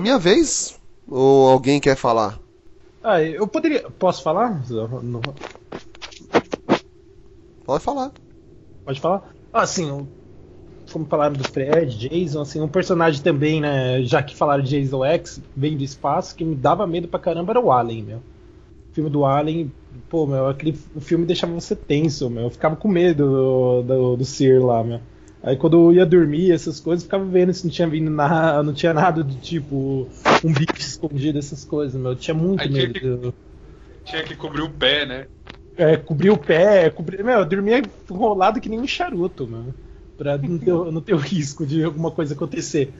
[0.00, 0.80] A minha vez?
[1.06, 2.40] Ou alguém quer falar?
[3.04, 3.82] Ah, eu poderia.
[3.90, 4.62] Posso falar?
[5.02, 5.20] Não-
[7.66, 8.10] Pode falar.
[8.82, 9.30] Pode falar?
[9.52, 10.08] Ah, sim,
[10.90, 14.02] como falaram do Fred, Jason, assim, um personagem também, né?
[14.04, 17.52] Já que falaram de Jason X, vem do espaço, que me dava medo pra caramba
[17.52, 18.18] era o Alien, meu.
[18.18, 19.70] O filme do Alien,
[20.08, 22.44] pô, meu, aquele o filme deixava você tenso, meu.
[22.44, 25.02] Eu ficava com medo do, do, do Sir lá, meu.
[25.42, 28.62] Aí quando eu ia dormir, essas coisas, eu ficava vendo se não tinha vindo nada,
[28.62, 30.06] não tinha nada do tipo
[30.44, 32.12] um bicho escondido, essas coisas, meu.
[32.12, 33.34] Eu tinha muito Aí tinha medo.
[34.04, 35.26] Tinha que cobrir o pé, né?
[35.76, 37.24] É, cobrir o pé, cobrir.
[37.24, 39.74] Meu, eu dormia enrolado que nem um charuto, mano.
[40.16, 42.92] Pra não ter, não ter o risco de alguma coisa acontecer.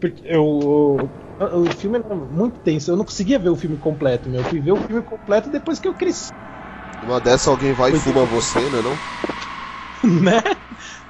[0.00, 4.28] Porque eu, o, o filme era muito tenso, eu não conseguia ver o filme completo,
[4.28, 4.40] meu.
[4.40, 6.30] Eu fui ver o filme completo depois que eu cresci,
[7.02, 8.82] Uma dessa alguém vai e fuma você, né?
[8.82, 8.96] Não?
[10.22, 10.42] né?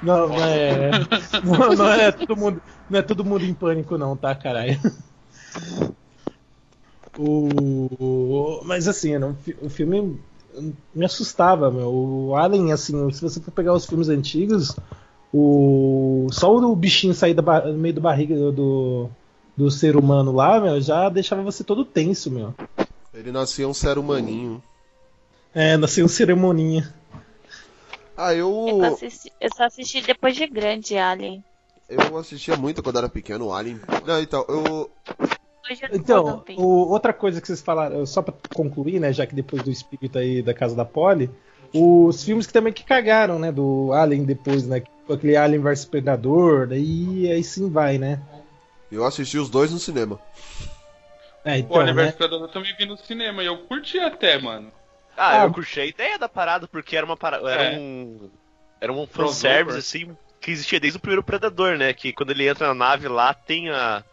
[0.01, 0.91] Não, não é.
[1.43, 2.61] Não, não é todo mundo.
[2.89, 4.79] Não é todo mundo em pânico, não, tá, caralho?
[7.17, 10.19] O, mas assim, era um o filme
[10.93, 11.89] me assustava, meu.
[11.89, 14.75] O Alien, assim, se você for pegar os filmes antigos,
[15.33, 19.09] O, só o bichinho sair da do meio do barriga do,
[19.57, 22.53] do, ser humano lá, meu, já deixava você todo tenso, meu.
[23.13, 24.61] Ele nascia um ser humaninho.
[25.53, 26.91] É, nasceu um ceremoninha.
[28.15, 28.65] Ah, eu.
[28.67, 31.43] Eu só, assisti, eu só assisti depois de grande Alien.
[31.89, 33.79] Eu assistia muito quando era pequeno, o Alien.
[34.05, 34.91] Não, então, eu.
[35.89, 39.63] Eu Então, o- outra coisa que vocês falaram, só pra concluir, né, já que depois
[39.63, 41.29] do espírito aí da casa da Polly,
[41.73, 46.67] os filmes que também que cagaram, né, do Alien depois, né, aquele Alien vs Predador,
[46.67, 48.21] daí aí sim vai, né.
[48.91, 50.19] Eu assisti os dois no cinema.
[51.43, 54.71] É, O então, Oliver né, Predador também vi no cinema e eu curti até, mano.
[55.17, 55.45] Ah, Ah.
[55.45, 57.49] eu curti a ideia da parada, porque era uma parada.
[57.49, 57.77] Era É.
[57.79, 58.29] um.
[58.81, 61.93] Era um fanservice, assim, que existia desde o primeiro Predador, né?
[61.93, 64.03] Que quando ele entra na nave lá, tem a.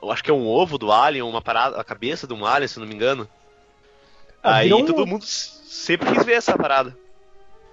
[0.00, 2.68] Eu acho que é um ovo do Alien, uma parada, a cabeça de um Alien,
[2.68, 3.26] se não me engano.
[4.42, 6.96] Ah, Aí um- todo mundo sempre quis ver essa parada.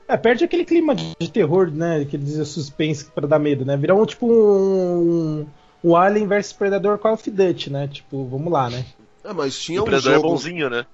[0.08, 4.06] é, perde aquele clima de terror, né, aquele suspense pra dar medo, né, virou um,
[4.08, 5.48] tipo um,
[5.84, 8.86] um Alien vs Predador Call of Duty, né, tipo, vamos lá, né.
[9.24, 10.30] É, mas tinha o um Predador é jogo.
[10.30, 10.86] bonzinho, né?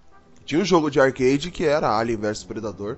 [0.46, 2.98] Tinha um jogo de arcade que era Alien vs Predador.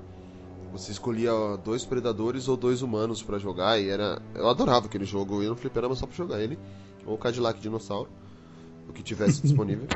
[0.74, 1.32] Você escolhia
[1.64, 4.22] dois predadores ou dois humanos pra jogar e era.
[4.36, 6.60] Eu adorava aquele jogo, eu ia no fliperama só pra jogar ele.
[7.06, 8.10] Ou Cadillac Dinossauro.
[8.88, 9.88] O que tivesse disponível.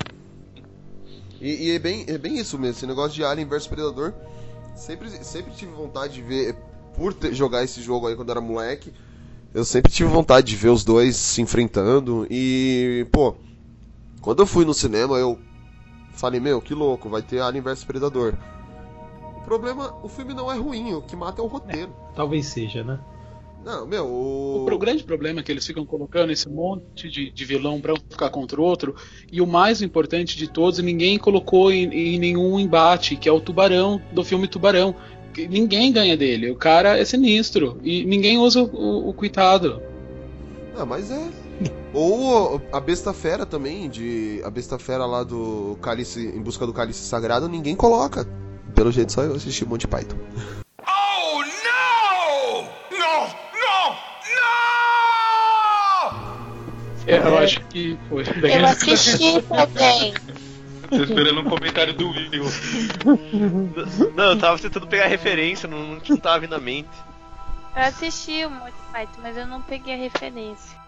[1.42, 4.14] E, e é, bem, é bem isso mesmo, esse negócio de Alien vs Predador.
[4.76, 6.56] Sempre, sempre tive vontade de ver.
[6.96, 8.94] Por ter- jogar esse jogo aí quando era moleque.
[9.54, 12.26] Eu sempre tive vontade de ver os dois se enfrentando.
[12.30, 13.36] E, pô,
[14.22, 15.38] quando eu fui no cinema, eu
[16.21, 18.36] falei, meu, que louco, vai ter Alien vs Predador.
[19.38, 21.91] O problema, o filme não é ruim, o que mata é o roteiro.
[22.15, 22.99] Talvez seja, né.
[23.65, 24.65] Não, meu, o.
[24.65, 27.97] O grande problema é que eles ficam colocando esse monte de, de vilão pra um
[27.97, 28.95] ficar contra o outro.
[29.31, 33.41] E o mais importante de todos, ninguém colocou em, em nenhum embate, que é o
[33.41, 34.95] tubarão do filme Tubarão.
[35.34, 36.49] Que Ninguém ganha dele.
[36.49, 37.79] O cara é sinistro.
[37.84, 39.81] E ninguém usa o, o, o coitado.
[40.75, 41.40] Ah, mas é.
[41.93, 44.41] Ou a besta fera também, de.
[44.43, 46.28] A besta fera lá do Cálice.
[46.28, 48.26] Em busca do cálice sagrado, ninguém coloca.
[48.74, 50.15] Pelo jeito só eu assisti Monty Python.
[50.80, 51.41] Oh!
[51.41, 52.62] No!
[52.97, 53.28] No!
[53.52, 53.97] No!
[57.08, 60.13] É, Eu acho que foi bem Eu assisti também.
[60.89, 62.45] Tô esperando um comentário do Will.
[64.15, 66.89] Não, eu tava tentando pegar referência, não, não, não tava vindo na mente.
[67.74, 70.81] Eu assisti o Monty Python, mas eu não peguei a referência.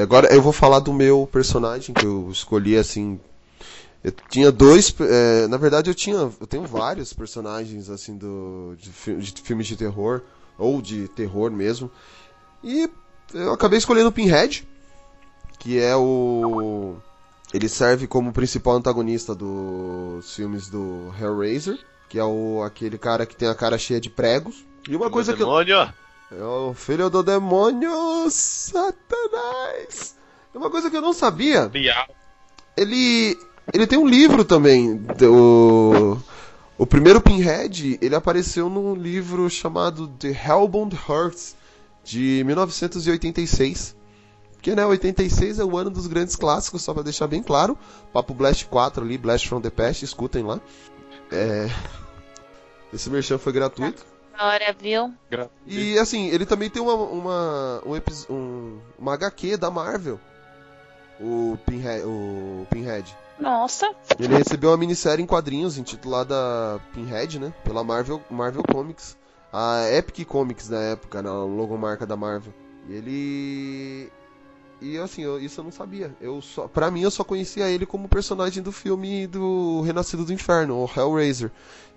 [0.00, 3.20] Agora eu vou falar do meu personagem que eu escolhi assim.
[4.02, 8.90] Eu tinha dois, é, na verdade eu tinha, eu tenho vários personagens assim do de,
[9.20, 10.22] de filmes de terror
[10.58, 11.90] ou de terror mesmo.
[12.64, 12.88] E
[13.34, 14.66] eu acabei escolhendo o Pinhead,
[15.58, 16.96] que é o
[17.52, 21.78] ele serve como principal antagonista dos filmes do Hellraiser,
[22.08, 24.64] que é o aquele cara que tem a cara cheia de pregos.
[24.88, 25.46] E uma coisa que eu!
[26.38, 30.16] É o filho do demônio, Satanás.
[30.54, 31.70] É Uma coisa que eu não sabia.
[32.76, 33.38] Ele,
[33.72, 35.04] ele tem um livro também.
[35.22, 36.16] O,
[36.78, 41.54] o primeiro Pinhead, ele apareceu num livro chamado The Hellbound Hearts,
[42.02, 43.94] de 1986.
[44.52, 47.76] Porque, né, 86 é o ano dos grandes clássicos, só pra deixar bem claro.
[48.12, 50.60] Papo Blast 4 ali, Blast from the Past, escutem lá.
[51.30, 51.68] É...
[52.92, 54.11] Esse merchan foi gratuito.
[54.38, 55.12] Hora, viu?
[55.66, 60.18] E assim, ele também tem uma, uma, um, um- uma HQ da Marvel.
[61.20, 63.16] O Pinhead, o Pinhead.
[63.38, 66.34] Nossa, Ele recebeu uma minissérie em quadrinhos intitulada
[66.92, 67.52] Pinhead, né?
[67.64, 69.16] Pela Marvel, Marvel Comics.
[69.52, 72.52] A Epic Comics na época, na logomarca da Marvel.
[72.88, 74.12] E ele.
[74.80, 76.14] E assim, eu- isso eu não sabia.
[76.20, 80.32] Eu só, pra mim, eu só conhecia ele como personagem do filme do Renascido do
[80.32, 81.50] Inferno, o Hellraiser.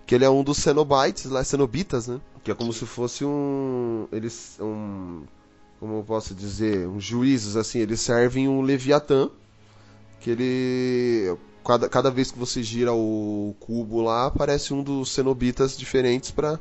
[0.06, 2.20] Que ele é um dos Cenobites, lá, Cenobitas, né?
[2.44, 4.08] Que é como se fosse um.
[4.12, 4.58] Eles.
[4.62, 5.24] Um.
[5.80, 6.88] Como eu posso dizer?
[6.88, 7.80] Um juízes, assim.
[7.80, 9.30] Eles servem um Leviatã.
[10.20, 11.38] Que ele.
[11.66, 16.60] Cada, cada vez que você gira o cubo lá, aparece um dos Cenobitas diferentes pra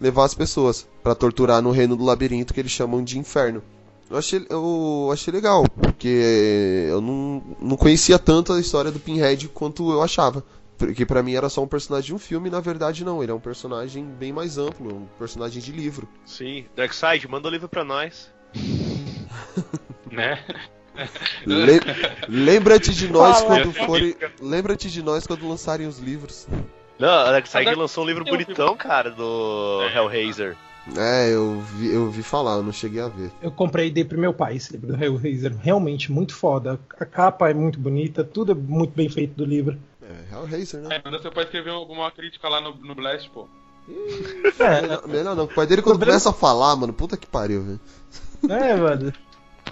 [0.00, 0.86] levar as pessoas.
[1.02, 3.62] pra torturar no reino do labirinto que eles chamam de inferno.
[4.10, 9.46] Eu achei, eu achei legal, porque eu não, não conhecia tanto a história do Pinhead
[9.50, 10.44] quanto eu achava.
[10.80, 13.30] Porque pra mim era só um personagem de um filme, e na verdade não, ele
[13.30, 16.08] é um personagem bem mais amplo, um personagem de livro.
[16.24, 18.32] Sim, Darkseid, manda o livro pra nós.
[20.10, 20.42] Né?
[21.46, 21.80] Le-
[22.28, 23.60] Lembra-te de nós Fala.
[23.62, 24.16] quando forem.
[24.40, 26.48] Lembra-te de nós quando lançarem os livros.
[26.98, 29.96] Não, Mas é- lançou um livro bonitão, cara, do É.
[29.96, 30.56] Hellraiser.
[30.96, 33.30] É, eu vi, eu vi falar, eu não cheguei a ver.
[33.40, 35.54] Eu comprei e dei pro meu pai esse livro do Hellraiser.
[35.62, 36.80] Realmente muito foda.
[36.98, 39.78] A capa é muito bonita, tudo é muito bem feito do livro.
[40.10, 40.96] É, Hellraiser, né?
[40.96, 43.48] É, manda seu pai escrever alguma crítica lá no, no Blast, pô.
[44.58, 45.44] É, Melhor, melhor não.
[45.44, 47.80] O pai dele quando Problema- começa a falar, mano, puta que pariu, velho.
[48.48, 49.12] É, mano.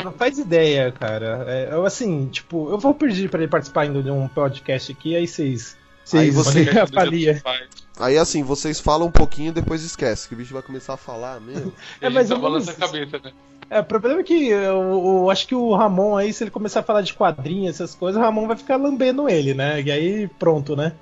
[0.05, 1.45] Não faz ideia, cara.
[1.49, 5.17] É, eu, assim, tipo, eu vou pedir pra ele participar ainda de um podcast aqui,
[5.17, 5.77] aí vocês.
[6.13, 7.69] Aí Vocês você- Pais.
[8.01, 10.97] Aí assim, vocês falam um pouquinho e depois esquece, que o bicho vai começar a
[10.97, 11.73] falar mesmo.
[12.01, 13.33] A É, gente mas eu- balança a cabeça, né?
[13.71, 16.81] É, o problema é que eu, eu acho que o Ramon aí, se ele começar
[16.81, 19.81] a falar de quadrinhos, essas coisas, o Ramon vai ficar lambendo ele, né?
[19.83, 20.93] E aí, pronto, né?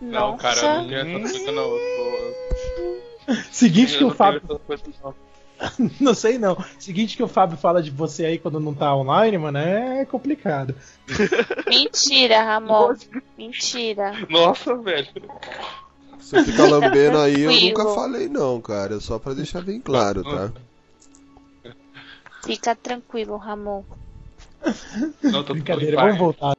[0.00, 3.36] Não, cara, eu não essas coisas, não.
[3.50, 4.42] Seguinte eu que o Fábio.
[5.02, 5.14] não.
[5.98, 6.62] Não sei não.
[6.78, 10.74] Seguinte que o Fábio fala de você aí quando não tá online, mano, é complicado.
[11.66, 12.94] Mentira, Ramon.
[13.38, 14.12] Mentira.
[14.28, 15.08] Nossa, velho.
[16.20, 19.00] Se eu ficar lambendo aí, eu nunca falei não, cara.
[19.00, 20.52] Só pra deixar bem claro, tá?
[22.46, 23.82] Fica tranquilo, Ramon.
[25.20, 26.54] Não, tô Brincadeira, vamos voltar.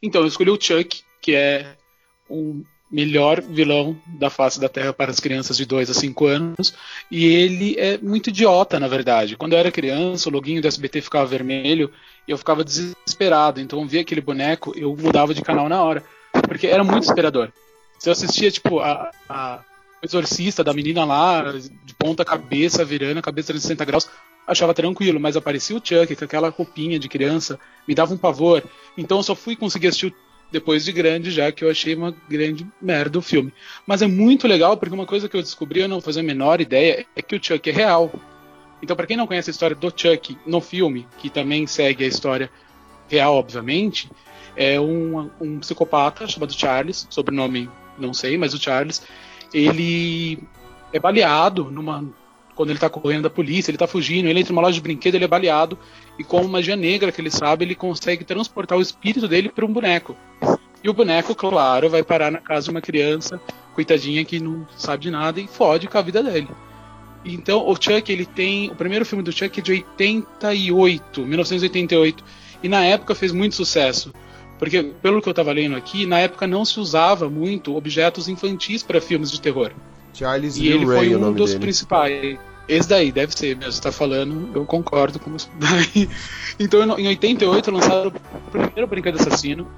[0.00, 1.74] Então, eu escolhi o Chuck, que é
[2.30, 6.72] o melhor vilão da face da Terra para as crianças de 2 a 5 anos.
[7.10, 9.36] E ele é muito idiota, na verdade.
[9.36, 11.90] Quando eu era criança, o loginho do SBT ficava vermelho
[12.28, 13.60] e eu ficava desesperado.
[13.60, 16.04] Então, eu via aquele boneco, eu mudava de canal na hora.
[16.46, 17.50] Porque era muito desesperador.
[17.98, 19.60] Se eu assistia, tipo, a, a
[20.00, 21.42] exorcista da menina lá,
[21.84, 24.08] de ponta cabeça, virando a cabeça 360 graus,
[24.46, 27.58] achava tranquilo, mas aparecia o Chuck com aquela roupinha de criança,
[27.88, 28.62] me dava um pavor.
[28.96, 30.14] Então eu só fui conseguir assistir o-
[30.50, 33.52] depois de grande, já que eu achei uma grande merda o filme.
[33.86, 36.60] Mas é muito legal, porque uma coisa que eu descobri, eu não fazia a menor
[36.60, 38.12] ideia, é que o Chuck é real.
[38.82, 42.08] Então, pra quem não conhece a história do Chuck no filme, que também segue a
[42.08, 42.50] história
[43.08, 44.10] real, obviamente,
[44.56, 47.68] é um, um psicopata chamado Charles, sobrenome
[47.98, 49.02] não sei, mas o Charles,
[49.52, 50.38] ele
[50.92, 52.04] é baleado numa
[52.56, 55.14] quando ele tá correndo da polícia, ele tá fugindo, ele entra numa loja de brinquedo,
[55.14, 55.78] ele é baleado,
[56.18, 59.72] e com magia negra que ele sabe, ele consegue transportar o espírito dele para um
[59.72, 60.16] boneco.
[60.82, 63.40] E o boneco, claro, vai parar na casa de uma criança,
[63.74, 66.48] coitadinha, que não sabe de nada e fode com a vida dele.
[67.24, 68.70] Então, o Chuck, ele tem.
[68.70, 72.24] O primeiro filme do Chuck é de 88, 1988.
[72.62, 74.12] E na época fez muito sucesso.
[74.58, 78.82] Porque, pelo que eu tava lendo aqui, na época não se usava muito objetos infantis
[78.82, 79.72] para filmes de terror.
[80.16, 81.60] Charles E ele Ray, foi o um dos dele.
[81.60, 82.38] principais.
[82.68, 83.72] Esse daí, deve ser mesmo.
[83.72, 86.08] Você tá falando, eu concordo com isso daí.
[86.58, 89.68] Então, em 88, lançaram o primeiro Brinquedo Assassino.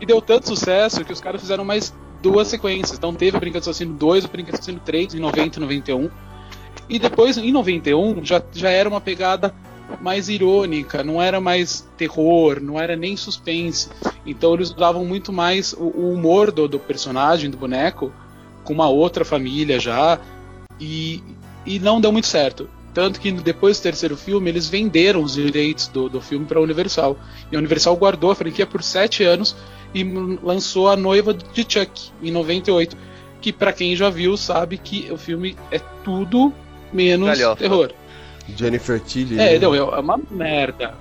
[0.00, 2.98] E deu tanto sucesso que os caras fizeram mais duas sequências.
[2.98, 6.10] Então, teve o Brinquedo Assassino 2, o Brinquedo Assassino 3, em 90 e 91.
[6.88, 9.54] E depois, em 91, já, já era uma pegada
[10.02, 13.88] mais irônica, não era mais terror, não era nem suspense.
[14.26, 18.12] Então, eles usavam muito mais o, o humor do, do personagem, do boneco,
[18.68, 20.20] com uma outra família já.
[20.78, 21.22] E,
[21.64, 22.68] e não deu muito certo.
[22.92, 26.62] Tanto que depois do terceiro filme, eles venderam os direitos do, do filme para a
[26.62, 27.16] Universal.
[27.50, 29.56] E a Universal guardou a franquia por sete anos
[29.94, 30.04] e
[30.42, 32.94] lançou A Noiva de Chuck, em 98.
[33.40, 36.52] Que, para quem já viu, sabe que o filme é tudo
[36.92, 37.62] menos Galhofa.
[37.62, 37.92] terror.
[38.54, 39.38] Jennifer Tilly.
[39.38, 39.58] É, né?
[39.58, 40.94] não, é uma merda.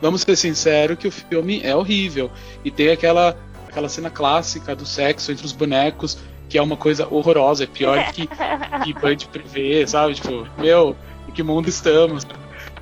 [0.00, 2.32] Vamos ser sinceros que o filme é horrível.
[2.64, 3.36] E tem aquela,
[3.68, 6.18] aquela cena clássica do sexo entre os bonecos,
[6.52, 10.12] que é uma coisa horrorosa, é pior que, que Band Privé, sabe?
[10.12, 10.94] Tipo, meu,
[11.26, 12.26] em que mundo estamos?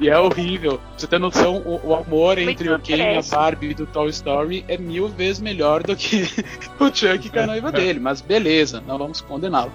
[0.00, 0.78] E é horrível.
[0.78, 3.22] Pra você ter noção, o, o amor entre o Ken e a.
[3.22, 6.22] Barbie do Toy Story é mil vezes melhor do que
[6.80, 8.00] o Chuck com a noiva dele.
[8.00, 9.70] Mas beleza, não vamos condená-lo.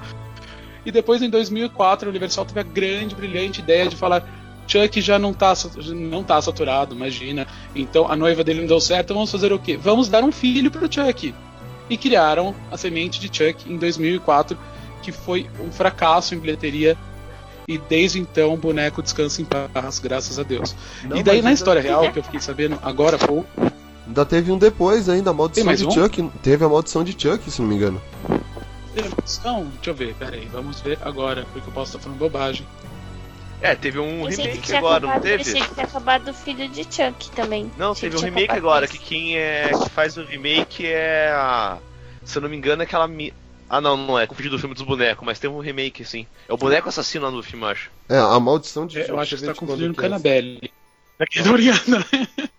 [0.85, 4.27] E depois, em 2004, a Universal teve a grande, brilhante ideia de falar
[4.67, 5.53] Chuck já não tá,
[5.93, 7.47] não tá saturado, imagina.
[7.73, 9.77] Então a noiva dele não deu certo, vamos fazer o quê?
[9.77, 11.33] Vamos dar um filho pro Chuck.
[11.89, 14.57] E criaram a semente de Chuck em 2004,
[15.01, 16.97] que foi um fracasso em bilheteria.
[17.67, 20.75] E desde então o boneco descansa em paz, graças a Deus.
[21.03, 23.47] Não, e daí na história real, que eu fiquei sabendo agora há pouco,
[24.07, 25.91] Ainda teve um depois ainda, a maldição de um?
[25.91, 26.29] Chuck.
[26.43, 28.01] Teve a maldição de Chuck, se não me engano.
[29.43, 32.65] Não, deixa eu ver, peraí, vamos ver agora, porque eu posso estar falando bobagem.
[33.61, 35.37] É, teve um remake agora, não acabado, teve?
[35.43, 37.71] pensei que tinha acabado o filho de Chuck também.
[37.77, 38.93] Não, teve um remake agora, isso.
[38.93, 41.77] que quem é que faz o remake é a.
[42.23, 43.07] Se eu não me engano, é aquela.
[43.07, 43.33] mi-
[43.69, 44.27] Ah, não, não é.
[44.27, 46.27] Confundi do filme dos bonecos, mas tem um remake, sim.
[46.47, 47.89] É o boneco assassino lá no filme, eu acho.
[48.09, 49.11] É, a maldição de É, Chuck.
[49.11, 50.03] eu acho que você tá confundindo com é?
[50.03, 50.71] Canabelle.
[51.19, 52.05] Aqui do Oriana.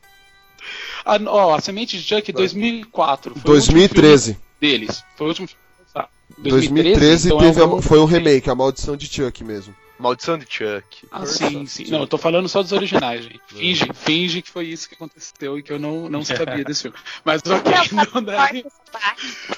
[1.09, 3.33] Ah, ó, a Semente de Chuck 2004.
[3.37, 4.33] Foi o último 2013.
[4.33, 5.05] filme deles.
[5.17, 5.63] Foi o último filme.
[5.95, 9.73] Ah, 2013 então teve é a- foi um remake, a maldição de Chuck mesmo.
[9.99, 11.07] Maldição de Chuck.
[11.11, 11.91] Ah, sim, sim.
[11.91, 13.41] Não, eu tô falando só dos originais, gente.
[13.49, 16.97] Finge, finge que foi isso que aconteceu e que eu não, não sabia desse filme.
[17.25, 18.65] Mas ok, então daí.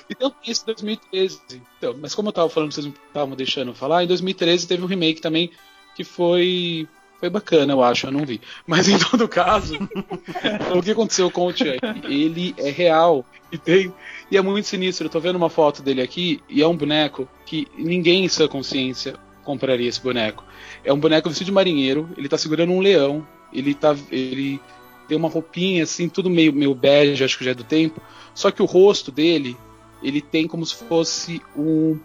[0.09, 1.41] Então tem esse 2013.
[1.78, 4.82] Então, mas como eu tava falando, vocês não estavam deixando eu falar, em 2013 teve
[4.82, 5.51] um remake também
[5.95, 6.89] que foi.
[7.18, 8.41] Foi bacana, eu acho, eu não vi.
[8.64, 9.74] Mas em todo caso,
[10.72, 11.80] o que aconteceu com o Chuck?
[12.05, 13.93] Ele é real e tem.
[14.30, 15.07] E é muito sinistro.
[15.07, 18.49] Eu tô vendo uma foto dele aqui e é um boneco que ninguém em sua
[18.49, 19.18] consciência
[19.49, 20.44] compraria esse boneco.
[20.84, 23.96] É um boneco vestido de marinheiro, ele tá segurando um leão, ele tá.
[24.12, 24.61] ele
[25.09, 27.99] tem uma roupinha assim, tudo meio, meio bege, acho que já é do tempo.
[28.34, 29.57] Só que o rosto dele,
[30.03, 31.99] ele tem como se fosse um.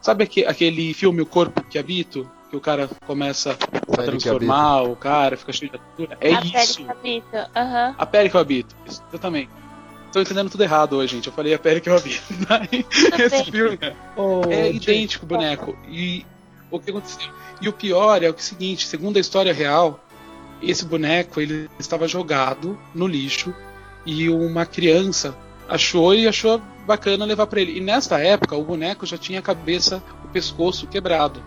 [0.00, 2.26] Sabe aque- aquele filme O Corpo que Habito?
[2.50, 6.16] Que o cara começa a Pele que transformar o cara, fica cheio de atura.
[6.22, 6.76] É a isso.
[6.78, 7.50] Pele Capita.
[7.54, 7.94] Aham.
[7.98, 8.74] A pele que eu habito.
[8.86, 9.50] Isso, exatamente.
[10.10, 11.26] Tô entendendo tudo errado hoje, gente.
[11.26, 12.22] Eu falei a pele que eu habito.
[13.22, 13.78] Esse filme
[14.16, 15.76] Ô, é idêntico o boneco.
[15.86, 16.24] E
[16.70, 17.30] o que aconteceu?
[17.60, 20.00] E o pior é o seguinte, segundo a história real,
[20.62, 23.54] esse boneco ele estava jogado no lixo
[24.04, 25.36] e uma criança
[25.68, 27.76] achou e achou bacana levar para ele.
[27.76, 31.42] E nessa época o boneco já tinha a cabeça, o pescoço quebrado.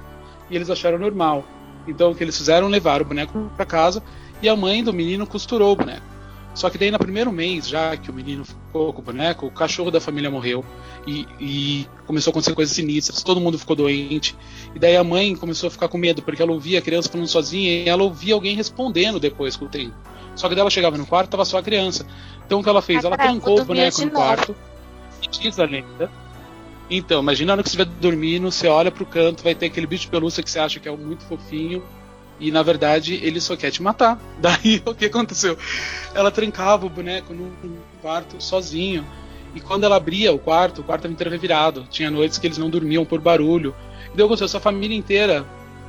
[0.50, 1.44] E eles acharam normal.
[1.88, 4.04] Então o que eles fizeram levaram o boneco para casa
[4.42, 6.06] e a mãe do menino costurou o boneco.
[6.54, 9.52] Só que daí no primeiro mês, já que o menino ficou com o boneco, o
[9.52, 10.66] cachorro da família morreu
[11.08, 14.36] e, e começou a acontecer coisas sinistras, todo mundo ficou doente.
[14.76, 17.28] E daí a mãe começou a ficar com medo, porque ela ouvia a criança falando
[17.28, 19.96] sozinha e ela ouvia alguém respondendo depois com o tempo.
[20.36, 22.06] Só que daí ela chegava no quarto, tava só a criança.
[22.46, 23.04] Então o que ela fez?
[23.04, 24.56] Ela trancou o boneco no quarto
[25.24, 26.12] e diz a lenda.
[26.90, 29.88] Então, imagina a hora que você estiver dormindo, você olha pro canto, vai ter aquele
[29.88, 31.82] bicho de pelúcia que você acha que é muito fofinho.
[32.42, 34.20] E na verdade ele só quer te matar.
[34.42, 35.58] Daí o que aconteceu?
[36.14, 37.52] Ela trancava o boneco no
[38.02, 39.06] quarto sozinho.
[39.54, 41.86] E quando ela abria o quarto, o quarto estava inteiro revirado.
[41.90, 43.76] Tinha noites que eles não dormiam por barulho.
[44.14, 45.46] E daí aconteceu, essa família inteira,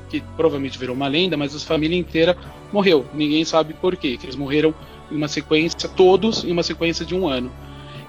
[0.08, 2.36] que provavelmente virou uma lenda, mas a família inteira
[2.72, 3.06] morreu.
[3.14, 4.16] Ninguém sabe por quê.
[4.16, 4.74] Que eles morreram
[5.10, 7.52] em uma sequência, todos em uma sequência de um ano.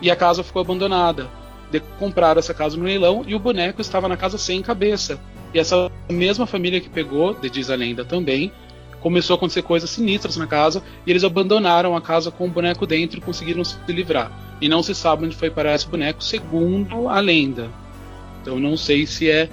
[0.02, 1.30] E a casa ficou abandonada.
[1.72, 5.20] De compraram essa casa no leilão e o boneco estava na casa sem cabeça.
[5.54, 8.52] E essa mesma família que pegou, de diz a lenda também,
[9.00, 12.88] começou a acontecer coisas sinistras na casa e eles abandonaram a casa com o boneco
[12.88, 14.32] dentro e conseguiram se livrar.
[14.62, 17.70] E não se sabe onde foi parar esse boneco, segundo a lenda.
[18.42, 19.50] Então não sei se é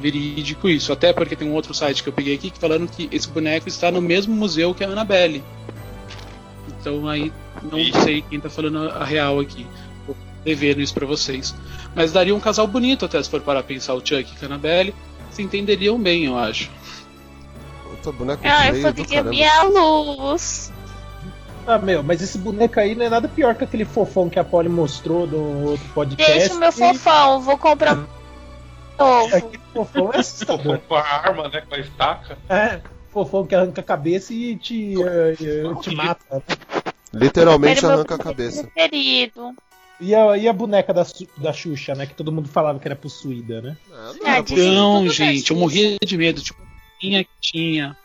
[0.00, 0.92] verídico isso.
[0.92, 3.68] Até porque tem um outro site que eu peguei aqui que falando que esse boneco
[3.68, 5.42] está no mesmo museu que a Annabelle.
[6.68, 7.32] Então aí
[7.62, 8.00] não Ixi.
[8.02, 9.66] sei quem tá falando a real aqui.
[10.06, 11.54] Tô devendo isso pra vocês.
[11.94, 14.94] Mas daria um casal bonito até se for para pensar o Chuck e a Annabelle.
[15.30, 16.70] Se entenderiam bem, eu acho.
[17.84, 20.72] Puta, boneco Ah, eu feio só do queria minha luz.
[21.66, 24.44] Ah, meu, mas esse boneco aí não é nada pior que aquele fofão que a
[24.44, 26.32] Polly mostrou do outro podcast.
[26.38, 28.06] Deixa o meu fofão, vou comprar um
[28.98, 29.36] novo.
[29.36, 30.78] Aquele fofão é assustador.
[30.80, 31.62] Com a arma, né?
[31.68, 32.38] Com a estaca.
[32.48, 32.80] É,
[33.12, 35.34] fofão que arranca a cabeça e te, eh,
[35.80, 36.24] te mata.
[36.30, 36.42] né?
[37.12, 38.64] Literalmente meu arranca a cabeça.
[38.64, 39.54] preferido.
[40.00, 42.06] E a, e a boneca da, da Xuxa, né?
[42.06, 43.76] Que todo mundo falava que era possuída, né?
[43.92, 46.40] Ah, não, Então, tudo gente, eu morria de medo.
[46.40, 46.60] Tipo,
[47.00, 47.96] vizinha que tinha.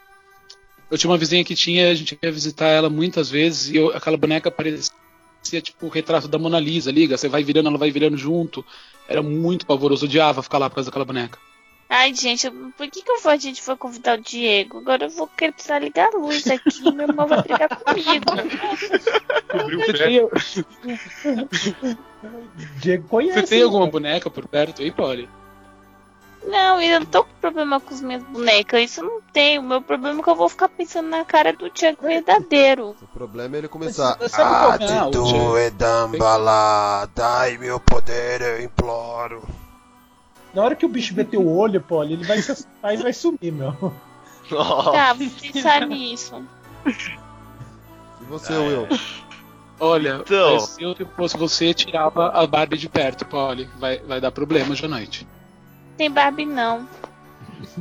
[0.91, 3.95] Eu tinha uma vizinha que tinha, a gente ia visitar ela muitas vezes e eu-
[3.95, 4.91] aquela boneca parecia
[5.61, 8.63] tipo o retrato da Mona Lisa, liga, você vai virando, ela vai virando junto.
[9.07, 11.39] Era muito pavoroso, eu odiava ficar lá por causa daquela boneca.
[11.87, 14.79] Ai, gente, por que, que eu vou- a gente foi convidar o Diego?
[14.79, 16.91] Agora eu vou querer precisar ligar a luz aqui.
[16.91, 18.25] Meu irmão vai brigar comigo.
[19.51, 19.93] Cobriu o pé.
[22.79, 23.41] Diego conhece.
[23.41, 25.29] você tem alguma boneca por perto aí, Polly?
[26.47, 28.81] Não, eu não tô com problema com as minhas bonecas.
[28.83, 29.57] Isso eu não tem.
[29.57, 32.95] O meu problema é que eu vou ficar pensando na cara do Diego verdadeiro.
[33.01, 34.17] O problema é ele começar.
[34.33, 34.77] Ah,
[35.11, 35.57] Chuck.
[35.59, 39.43] é Dambala, dai meu poder, eu imploro.
[40.55, 43.11] Na hora que o bicho meter o olho, Polly, ele vai se assustar e vai
[43.13, 43.75] sumir, meu.
[44.49, 44.91] Nossa.
[44.91, 46.41] Tá, vou pensar nisso.
[46.87, 48.87] E você, Will?
[49.79, 50.59] Olha, Então.
[50.61, 53.69] se eu fosse você, tirava a Barbie de perto, Polly.
[53.77, 55.27] Vai, vai dar problema hoje à noite.
[55.97, 56.87] Tem Barbie não.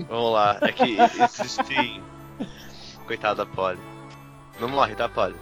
[0.08, 0.58] Vamos lá.
[0.62, 2.02] É que existem.
[3.06, 3.78] Coitada da Polly.
[4.60, 5.36] Não morre, tá, Polly?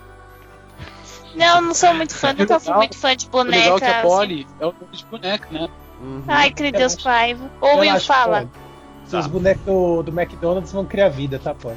[1.35, 2.33] Não, não sou muito fã.
[2.35, 2.79] Nunca fui Legal.
[2.79, 3.57] muito fã de O boneca.
[3.59, 4.09] legal é que a assim.
[4.09, 5.69] Polly é o nome de boneca, né?
[6.03, 6.23] Uhum.
[6.27, 7.37] Ai, que Deus pai.
[7.61, 8.51] Ou Will Relaxa, fala.
[9.07, 11.69] Seus bonecos do, do McDonald's vão criar vida, tá, do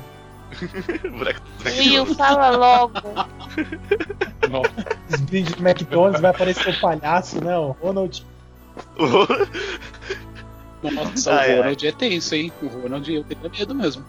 [1.78, 2.94] Will, fala logo.
[5.12, 7.58] Os brindes do McDonald's vai aparecer o palhaço, né?
[7.58, 8.26] O Ronald.
[10.82, 11.58] Nossa, Ai, o ai.
[11.58, 12.52] Ronald é tenso, hein?
[12.62, 14.06] O Ronald eu tenho medo mesmo.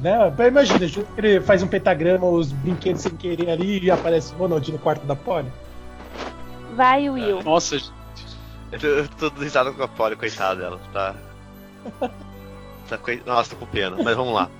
[0.00, 0.34] Né?
[0.36, 4.34] Mas Imagina, junto que ele faz um pentagrama, os brinquedos sem querer ali e aparece
[4.34, 5.50] o Ronald no quarto da Polly.
[6.74, 7.42] Vai, Will.
[7.42, 7.92] Nossa, tô,
[8.72, 10.80] eu tô dando risada com a Polly, coitada dela.
[10.92, 11.14] Tá.
[12.88, 14.50] tá coi- Nossa, tô com pena, mas vamos lá.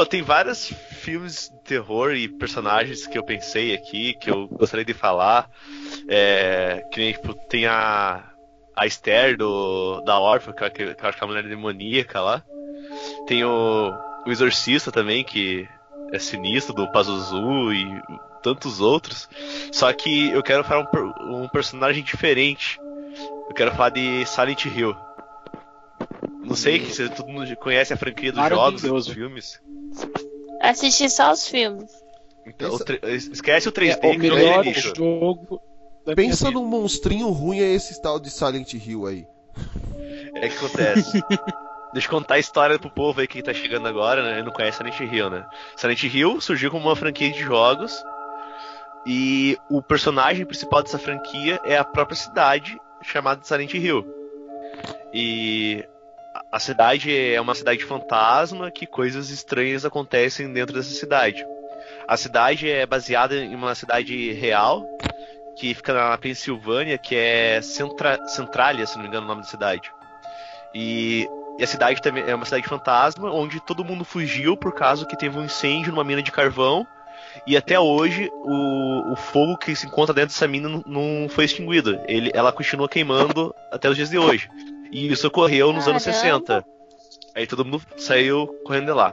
[0.00, 0.66] Então, tem vários
[1.02, 5.50] filmes de terror e personagens que eu pensei aqui, que eu gostaria de falar.
[6.08, 8.24] É, que nem, tipo, tem a,
[8.74, 12.18] a Esther do, da Orphan, que, eu- que eu acho que é a mulher demoníaca
[12.18, 12.42] lá.
[13.26, 13.92] Tem o,
[14.26, 15.68] o Exorcista também, que
[16.14, 18.02] é sinistro, do Pazuzu e
[18.42, 19.28] tantos outros.
[19.70, 20.88] Só que eu quero falar
[21.20, 22.80] um, um personagem diferente.
[23.50, 24.96] Eu quero falar de Silent Hill.
[26.42, 29.60] Não sei se todo mundo conhece a franquia dos jogos, dos filmes.
[30.60, 31.90] Assisti só os filmes.
[32.46, 34.92] Então, o tre- esquece o 3D é o que não melhor é lixo.
[34.96, 35.60] jogo
[36.16, 39.26] Pensa num monstrinho ruim é esse tal de Silent Hill aí.
[40.34, 41.22] É que acontece.
[41.92, 44.42] Deixa eu contar a história pro povo aí que tá chegando agora, né?
[44.42, 45.44] Não conhece Silent Hill, né?
[45.76, 47.92] Silent Hill surgiu como uma franquia de jogos.
[49.06, 54.04] E o personagem principal dessa franquia é a própria cidade chamada Silent Hill.
[55.12, 55.84] E
[56.52, 61.44] a- cidade é uma cidade fantasma que coisas estranhas acontecem dentro dessa cidade.
[62.06, 64.86] A cidade é baseada em uma cidade real
[65.56, 69.48] que fica na Pensilvânia, que é Centra Centralia, se não me engano o nome da
[69.48, 69.90] cidade.
[70.74, 71.28] E,
[71.58, 75.16] e a cidade também é uma cidade fantasma, onde todo mundo fugiu por causa que
[75.16, 76.86] teve um incêndio numa mina de carvão.
[77.46, 81.44] E até hoje o, o fogo que se encontra dentro dessa mina não, não foi
[81.44, 82.00] extinguido.
[82.06, 84.48] Ele, ela continua queimando até os dias de hoje.
[84.90, 86.22] E isso ocorreu nos anos Caramba.
[86.22, 86.64] 60.
[87.34, 89.12] Aí todo mundo saiu correndo de lá.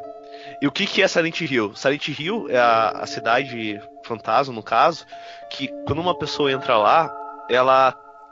[0.61, 1.75] E o que, que é Silent Hill?
[1.75, 5.05] Silent Hill é a, a cidade fantasma, no caso,
[5.51, 7.11] que quando uma pessoa entra lá,
[7.49, 7.91] ela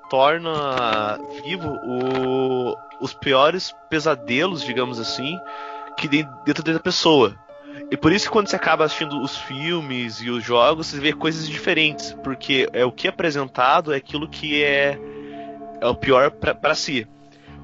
[0.10, 5.38] torna vivo o- os piores pesadelos, digamos assim,
[5.98, 7.36] que tem dentro da pessoa.
[7.92, 11.12] E por isso que quando você acaba assistindo os filmes e os jogos, você vê
[11.14, 14.98] coisas diferentes, porque é o que é apresentado é aquilo que é,
[15.82, 17.08] é o pior pra si.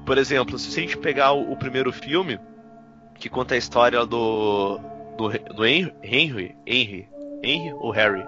[0.04, 2.38] Por exemplo, se a gente pegar o, o primeiro filme,
[3.14, 4.78] que conta a história do
[5.16, 7.08] do, do Henry, Henry, Henry,
[7.42, 8.24] Henry ou Harry?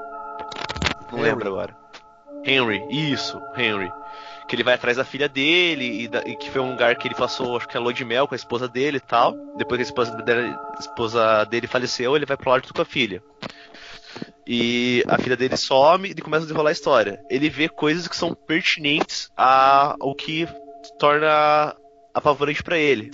[1.10, 1.22] Não Henry.
[1.30, 1.76] lembro agora.
[2.44, 3.90] Henry, isso, Henry.
[4.46, 7.08] Que ele vai atrás da filha dele e, da- e que foi um lugar que
[7.08, 9.32] ele passou, acho que a lua de mel com a esposa dele e tal.
[9.56, 12.84] Depois que a esposa dele, a esposa dele faleceu, ele vai pro lado com a
[12.84, 13.22] filha.
[14.46, 17.18] E a filha dele some e começa a desenrolar a história.
[17.30, 20.46] Ele vê coisas que são pertinentes a- ao que
[20.98, 21.74] torna
[22.12, 23.10] apavorante pra ele.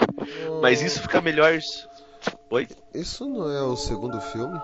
[0.63, 1.59] Mas isso fica melhor.
[2.51, 2.69] Oi?
[2.95, 4.59] Isso não é o segundo filme?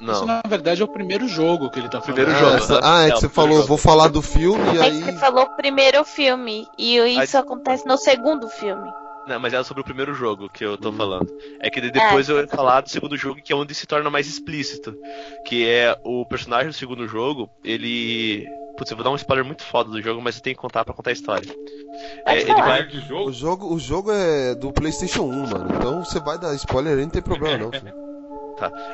[0.00, 0.12] Não.
[0.14, 2.14] Isso, na verdade, é o primeiro jogo que ele tá falando.
[2.14, 2.80] Primeiro ah, jogo, essa- né?
[2.84, 3.66] ah, é É, que você primeiro falou, jogo.
[3.68, 5.02] vou falar do filme e É que aí.
[5.02, 6.68] você falou o primeiro filme.
[6.78, 8.88] E isso Aí- acontece no segundo filme.
[9.26, 11.28] Não, mas é sobre o primeiro jogo que eu tô falando.
[11.60, 14.08] É que de- depois eu ia falar do segundo jogo, que é onde se torna
[14.08, 14.94] mais explícito.
[15.44, 18.46] Que é o personagem do segundo jogo, ele.
[18.78, 20.84] Putz, eu vou dar um spoiler muito foda do jogo, mas eu tenho que contar
[20.84, 21.46] pra contar a história.
[22.24, 22.86] É, ele vai.
[22.86, 23.74] de O jogo?
[23.74, 25.68] o jogo é do PlayStation 1, mano.
[25.76, 27.72] Então você vai dar spoiler aí, não tem problema não.
[27.72, 27.92] filho.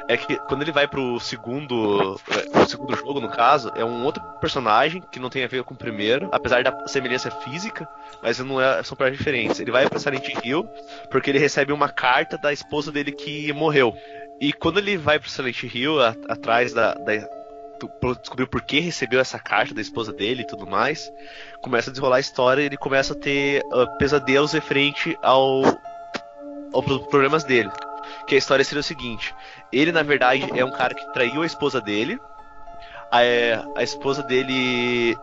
[0.09, 2.21] É que quando ele vai pro segundo.
[2.55, 5.65] é, O segundo jogo, no caso, é um outro personagem que não tem a ver
[5.65, 7.89] com o primeiro, apesar da semelhança física,
[8.23, 9.59] mas não é, são personagens diferentes.
[9.61, 10.69] Ele vai pra Silent Hill
[11.11, 13.95] porque ele recebe uma carta da esposa dele que morreu.
[14.39, 16.93] E quando ele vai pro Silent Hill, a- atrás da.
[16.93, 17.13] da
[18.21, 21.13] descobrir por que recebeu essa carta da esposa dele e tudo mais,
[21.61, 25.63] começa a desenrolar a história e ele começa a ter ah, pesadelos referente ao,
[26.73, 27.71] aos problemas dele.
[28.27, 29.35] Que a história seria o seguinte:
[29.73, 32.19] ele, na verdade, é um cara que traiu a esposa dele.
[33.11, 35.17] A, é, a esposa dele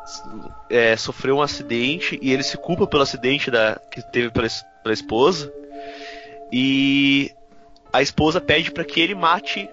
[0.70, 4.47] é, sofreu um acidente e ele se culpa pelo acidente da, que teve pela,
[4.82, 5.52] pela esposa.
[6.52, 7.32] E
[7.91, 9.70] a esposa pede para que ele mate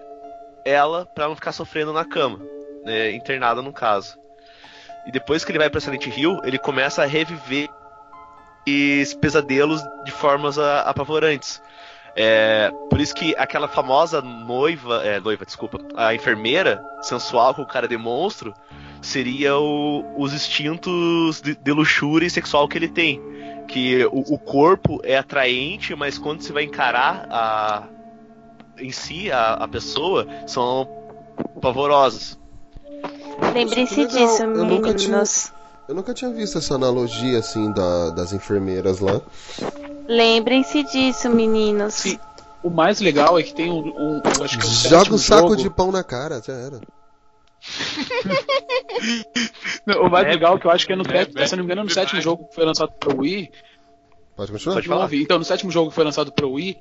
[0.65, 2.41] ela para não ficar sofrendo na cama,
[2.89, 4.17] né, internada no caso.
[5.07, 7.69] E depois que ele vai para Silent Hill, ele começa a reviver
[8.67, 11.63] esses pesadelos de formas a- apavorantes.
[12.17, 17.67] É, por isso que aquela famosa noiva, é, noiva, desculpa, a enfermeira sensual que o
[17.67, 18.53] cara demonstra
[19.01, 23.21] seria o- os instintos de, de luxúria e sexual que ele tem.
[23.69, 27.89] Que o, o corpo é atraente, mas quando você vai encarar a
[28.81, 30.87] em si, a, a pessoa, são
[31.61, 32.39] pavorosas.
[33.55, 35.53] Lembrem-se Legal, disso, eu nunca tinha- meninos.
[35.89, 39.21] Eu nunca tinha visto essa analogia assim da- das enfermeiras lá.
[40.07, 41.95] Lembrem-se disso, meninos.
[41.95, 42.19] Sim.
[42.63, 43.87] O mais legal é que tem um.
[43.89, 45.57] um eu acho que é o Joga sétimo o saco jogo.
[45.57, 46.81] de pão na cara, já era.
[49.87, 51.55] Não, O mais É, legal é que eu acho que é no, é, sé- se
[51.55, 52.23] eu não me engano, no é, sétimo é.
[52.23, 53.51] jogo que foi lançado pro Wii.
[54.37, 54.75] Pode continuar?
[54.77, 55.13] Pode falar.
[55.15, 56.77] Então, no sétimo jogo que foi lançado pro Wii,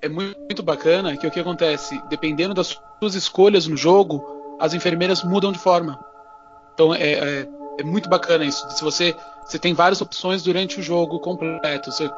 [0.00, 4.74] é muito, muito bacana que o que acontece, dependendo das suas escolhas no jogo, as
[4.74, 5.98] enfermeiras mudam de forma.
[6.74, 7.48] Então é, é,
[7.80, 8.68] é muito bacana isso.
[8.70, 9.14] Se você,
[9.46, 11.90] você tem várias opções durante o jogo completo.
[11.92, 12.10] Você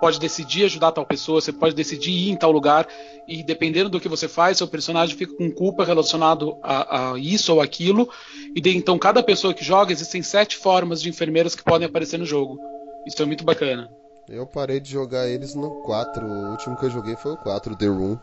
[0.00, 2.88] pode decidir ajudar tal pessoa, você pode decidir ir em tal lugar,
[3.28, 7.54] e dependendo do que você faz, seu personagem fica com culpa relacionado a, a isso
[7.54, 8.08] ou aquilo.
[8.54, 12.18] E de- então, cada pessoa que joga, existem sete formas de enfermeiras que podem aparecer
[12.18, 12.58] no jogo.
[13.06, 13.88] Isso é muito bacana.
[14.28, 16.26] Eu parei de jogar eles no 4.
[16.26, 18.18] O último que eu joguei foi o 4, The Room.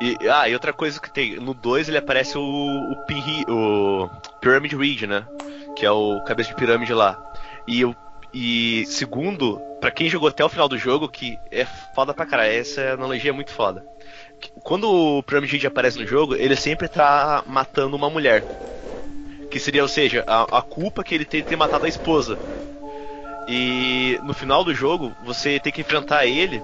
[0.00, 4.08] E, ah, e outra coisa que tem, no 2 ele aparece o, o, Pinhi- o
[4.40, 5.26] Pyramid Reed, né?
[5.76, 7.16] Que é o cabeça de pirâmide lá.
[7.66, 7.94] E, o-
[8.32, 11.64] e segundo, pra quem jogou até o final do jogo, que é
[11.94, 13.84] foda pra caralho, essa analogia é muito foda.
[14.62, 18.44] Quando o Pyramid Reed aparece no jogo, ele sempre tá matando uma mulher.
[19.50, 22.38] Que seria, ou seja, a, a culpa que ele tem de ter matado a esposa.
[23.48, 26.62] E no final do jogo, você tem que enfrentar ele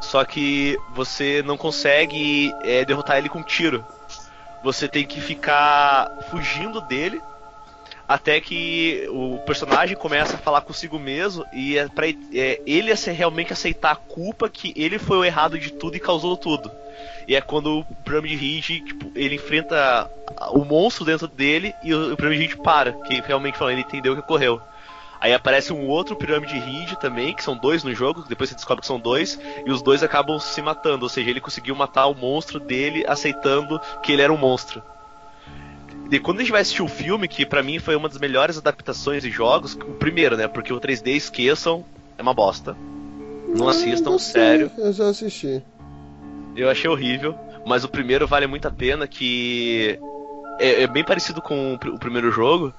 [0.00, 3.84] só que você não consegue é, derrotar ele com tiro.
[4.62, 7.20] Você tem que ficar fugindo dele
[8.08, 13.52] até que o personagem começa a falar consigo mesmo e é pra é, ele realmente
[13.52, 16.70] aceitar a culpa que ele foi o errado de tudo e causou tudo.
[17.28, 20.10] E é quando o Pyramid Ridge, tipo, ele enfrenta
[20.52, 24.14] o monstro dentro dele e o, o Pyramid Ridge para, que realmente falando, ele entendeu
[24.14, 24.60] o que ocorreu.
[25.20, 28.82] Aí aparece um outro Pyramid Ridge também, que são dois no jogo, depois você descobre
[28.82, 32.14] que são dois, e os dois acabam se matando, ou seja, ele conseguiu matar o
[32.14, 34.82] monstro dele aceitando que ele era um monstro.
[36.10, 38.56] E quando a gente vai assistir o filme, que pra mim foi uma das melhores
[38.56, 40.48] adaptações de jogos, o primeiro, né?
[40.48, 41.84] Porque o 3D, esqueçam,
[42.16, 42.76] é uma bosta.
[43.48, 44.70] Não assistam, Eu sei, sério.
[44.78, 45.62] Eu já assisti.
[46.56, 49.98] Eu achei horrível, mas o primeiro vale muito a pena, que
[50.58, 52.72] é, é bem parecido com o primeiro jogo,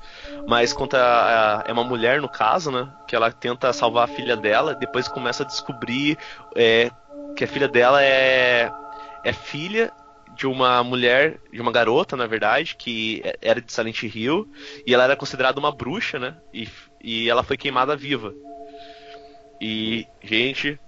[0.47, 2.87] mas conta a- é uma mulher no caso, né?
[3.07, 6.17] Que ela tenta salvar a filha dela, depois começa a descobrir
[6.55, 6.91] é,
[7.35, 8.71] que a filha dela é
[9.23, 9.91] é filha
[10.35, 14.47] de uma mulher, de uma garota, na verdade, que é- era de Silent Hill,
[14.87, 16.35] e ela era considerada uma bruxa, né?
[16.53, 16.67] E,
[17.03, 18.33] e ela foi queimada viva.
[19.61, 20.79] E, gente,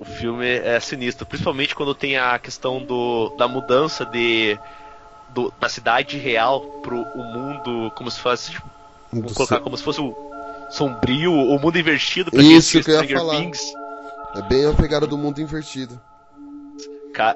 [0.00, 4.58] o filme é sinistro, principalmente quando tem a questão do, da mudança de
[5.36, 8.68] do- da cidade real pro o mundo como se fosse tipo,
[9.12, 10.16] vamos colocar como se fosse o
[10.70, 13.36] sombrio, o mundo invertido pra Isso que eu ia falar.
[13.36, 13.60] Things.
[14.34, 16.00] É bem a pegada do mundo invertido.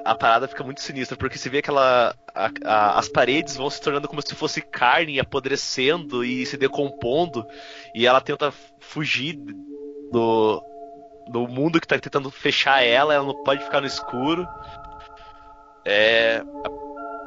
[0.05, 2.15] A parada fica muito sinistra, porque você vê aquela.
[2.35, 7.45] a- a- as paredes vão se tornando como se fosse carne, apodrecendo e se decompondo,
[7.93, 9.39] e ela tenta fugir
[10.11, 10.63] do,
[11.27, 14.47] do mundo que tá tentando fechar ela, ela não pode ficar no escuro.
[15.83, 16.43] É.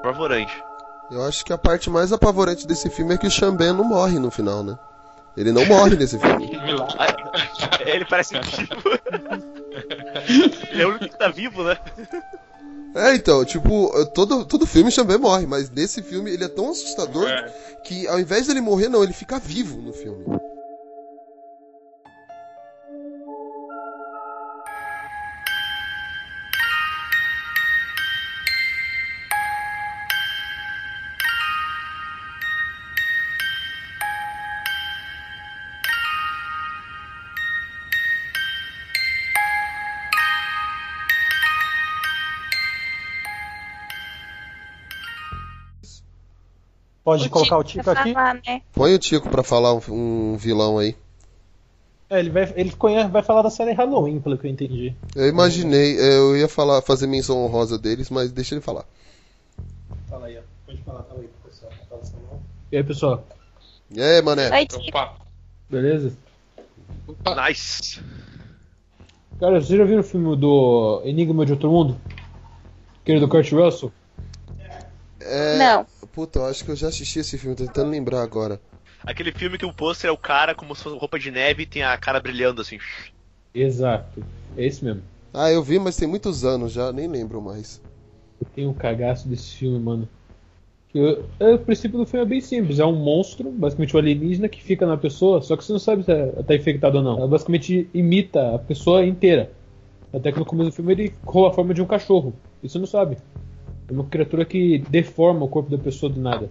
[0.09, 0.52] apavorante.
[1.11, 4.18] Eu acho que a parte mais apavorante desse filme é que o Xambé não morre
[4.18, 4.78] no final, né?
[5.36, 6.50] Ele não morre nesse filme.
[7.84, 8.82] Ele parece vivo.
[10.70, 11.76] Ele é o único que tá vivo, né?
[12.94, 16.70] É, então, tipo, todo, todo filme o Xambé morre, mas nesse filme ele é tão
[16.70, 17.46] assustador É.
[17.84, 20.24] que ao invés dele morrer, não, ele fica vivo no filme.
[47.05, 48.12] Pode O colocar o Tico aqui?
[48.14, 48.62] falar, né?
[48.72, 50.96] Põe o Tico pra falar um, um vilão aí.
[52.09, 54.94] É, ele vai, ele conhece, vai falar da série Halloween, pelo que eu entendi.
[55.14, 58.84] Eu imaginei, é, eu ia falar, fazer menção honrosa deles, mas deixa ele falar.
[60.09, 60.42] Fala aí, ó.
[60.66, 61.72] Pode falar, fala aí pro pessoal.
[61.88, 62.02] Fala.
[62.72, 63.26] E aí, pessoal?
[63.90, 64.50] E aí, mané?
[64.50, 64.88] Oi, Tico.
[64.88, 65.14] Opa,
[65.68, 66.16] Beleza?
[67.48, 68.00] Nice.
[69.40, 71.98] Cara, vocês já viram o filme do Enigma de Outro Mundo?
[73.02, 73.92] Aquele do Kurt Russell?
[75.20, 75.86] É, Não.
[76.15, 78.59] Puta, eu acho que eu já assisti esse filme, tô tentando lembrar agora.
[79.07, 81.67] Aquele filme que o pôster é o cara como se fosse roupa de neve e
[81.67, 82.79] tem a cara brilhando assim.
[83.55, 84.23] Exato.
[84.57, 85.03] É esse mesmo.
[85.35, 87.83] Ah, eu vi, mas tem muitos anos já, nem lembro mais.
[88.41, 90.09] Eu tenho um cagaço desse filme, mano.
[90.89, 92.79] Que eu- é, o princípio do filme é bem simples.
[92.81, 96.05] É um monstro, basicamente um alienígena, que fica na pessoa, só que você não sabe
[96.05, 97.19] se ela tá infectada ou não.
[97.19, 99.53] Ela basicamente imita a pessoa inteira.
[100.12, 102.35] Até que no começo do filme ele rouba a forma de um cachorro.
[102.62, 103.19] E você não sabe.
[103.89, 106.49] É uma criatura que deforma o corpo da pessoa do nada.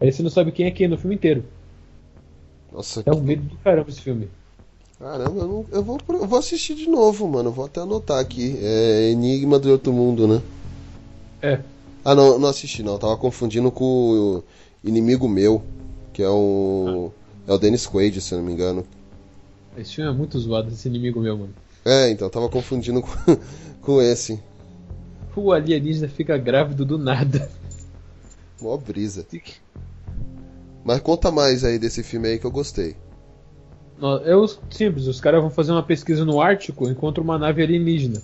[0.00, 1.44] Aí você não sabe quem é quem no filme inteiro.
[2.72, 4.28] Nossa, É um medo do caramba esse filme.
[4.98, 7.50] Caramba, eu, não- eu vou, eu vou assistir de novo, mano.
[7.50, 8.56] Vou até anotar aqui.
[8.60, 10.42] É Enigma do Outro Mundo, né?
[11.42, 11.60] É.
[12.04, 12.98] Ah, não, não assisti não.
[12.98, 14.44] Tava confundindo com o
[14.84, 15.62] Inimigo Meu,
[16.12, 17.10] que é o.
[17.46, 18.84] É o Dennis Quaid, se eu não me engano.
[19.78, 21.54] Esse filme é muito zoado, esse inimigo meu, mano.
[21.84, 23.08] É, então, tava confundindo com,
[23.82, 24.40] com esse.
[25.36, 27.48] O alienígena fica grávido do nada.
[28.60, 29.26] Mó brisa.
[30.82, 32.96] Mas conta mais aí desse filme aí que eu gostei.
[34.24, 34.34] É
[34.70, 38.22] simples, os caras vão fazer uma pesquisa no Ártico, encontram uma nave alienígena.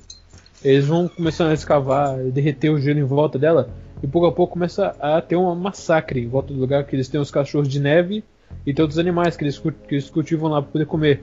[0.65, 3.69] Eles vão começando a escavar, derreter o gelo em volta dela,
[4.03, 7.09] e pouco a pouco começa a ter um massacre em volta do lugar, que eles
[7.09, 8.25] têm os cachorros de neve
[8.67, 11.23] e tem outros animais que eles, que eles cultivam lá pra poder comer.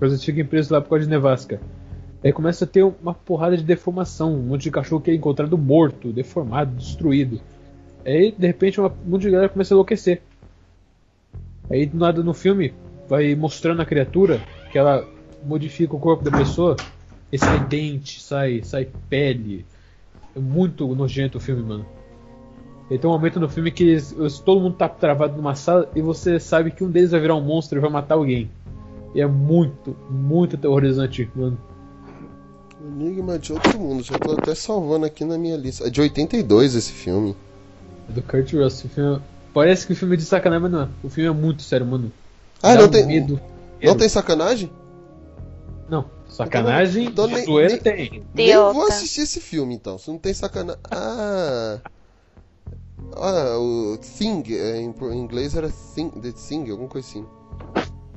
[0.00, 1.60] Eles ficam presos lá por causa de nevasca.
[2.24, 5.56] Aí começa a ter uma porrada de deformação, um monte de cachorro que é encontrado
[5.56, 7.40] morto, deformado, destruído.
[8.04, 10.22] Aí, de repente, uma- um monte de galera começa a enlouquecer.
[11.70, 12.72] Aí do nada no filme
[13.08, 14.40] vai mostrando a criatura
[14.70, 15.06] que ela
[15.44, 16.76] modifica o corpo da pessoa
[17.32, 19.64] e sai dente, sai, sai pele.
[20.34, 21.86] É muito nojento o filme, mano.
[22.90, 24.14] E tem um momento no filme que eles-
[24.44, 27.40] todo mundo tá travado numa sala e você sabe que um deles vai virar um
[27.40, 28.48] monstro e vai matar alguém.
[29.14, 31.58] E é muito, muito aterrorizante, mano.
[32.80, 35.86] Enigma de Outro Mundo, já tô até salvando aqui na minha lista.
[35.86, 37.34] É de 82 esse filme.
[38.08, 38.86] É do Kurt Russell.
[38.90, 39.20] O filme é-
[39.54, 40.88] Parece que o filme é de sacanagem, mas não é.
[41.02, 42.12] O filme é muito sério, mano.
[42.62, 43.06] Ah, Dá não um tem.
[43.06, 43.40] medo.
[43.82, 44.70] Não tem sacanagem?
[45.88, 48.22] Não, sacanagem, Então, nem- nem- tem.
[48.34, 50.80] Nem vou assistir esse filme então, se não tem sacanagem.
[50.90, 51.78] Ah.
[53.14, 57.24] Ah, o Thing, é, em inglês era Thing, The Thing, alguma coisa assim.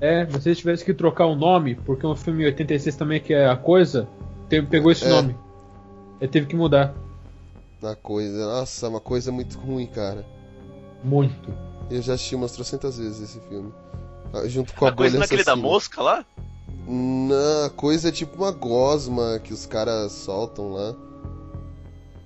[0.02, 3.34] É, mas se eles tivessem que trocar o nome, porque um filme 86 também que
[3.34, 4.08] é a coisa,
[4.50, 5.10] te- pegou esse É.
[5.10, 5.36] nome.
[6.20, 6.94] Ele teve que mudar.
[7.82, 8.46] Na coisa.
[8.46, 10.26] Nossa, é uma coisa muito ruim, cara.
[11.04, 11.54] Muito.
[11.90, 13.74] Eu já assisti umas trocentas vezes esse filme.
[14.34, 15.70] Ah, Junto com a, A coisa bolha naquele da assassina.
[15.70, 16.26] mosca lá?
[16.88, 20.94] Não, a coisa é tipo uma gosma que os caras soltam lá.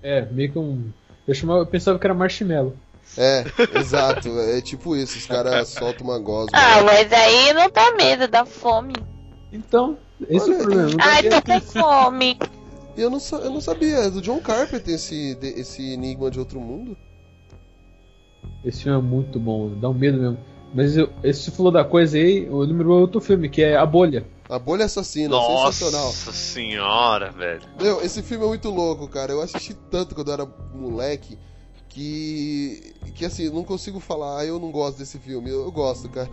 [0.02, 0.92] É, meio que um.
[1.28, 2.74] Eu, chamava, eu pensava que era marshmallow.
[3.18, 3.44] É,
[3.80, 4.28] exato.
[4.40, 6.52] É tipo isso, os caras soltam uma gosma.
[6.54, 8.94] Ah, mas aí não dá medo, dá fome.
[9.52, 9.98] Então,
[10.30, 10.98] esse é o Olha, problema.
[11.02, 12.40] Ai, tô com fome.
[12.96, 16.96] Eu não, eu não sabia, é do John Carpenter esse, esse Enigma de Outro Mundo.
[18.64, 20.38] Esse filme é muito bom, dá um medo mesmo.
[20.74, 24.26] Mas eu, esse falou da coisa aí, eu lembrou outro filme, que é A Bolha.
[24.50, 26.12] A Bolha Assassina, Nossa sensacional.
[26.12, 27.62] senhora, velho.
[27.80, 29.32] Meu, esse filme é muito louco, cara.
[29.32, 31.38] Eu assisti tanto quando eu era moleque
[31.90, 32.94] que.
[33.14, 35.50] que assim, não consigo falar, ah, eu não gosto desse filme.
[35.50, 36.30] Eu, eu gosto, cara.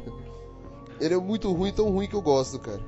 [0.99, 2.80] Ele é muito ruim, tão ruim que eu gosto, cara.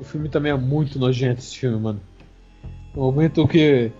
[0.00, 2.00] O filme também é muito nojento, esse filme, mano.
[2.94, 3.90] O momento que.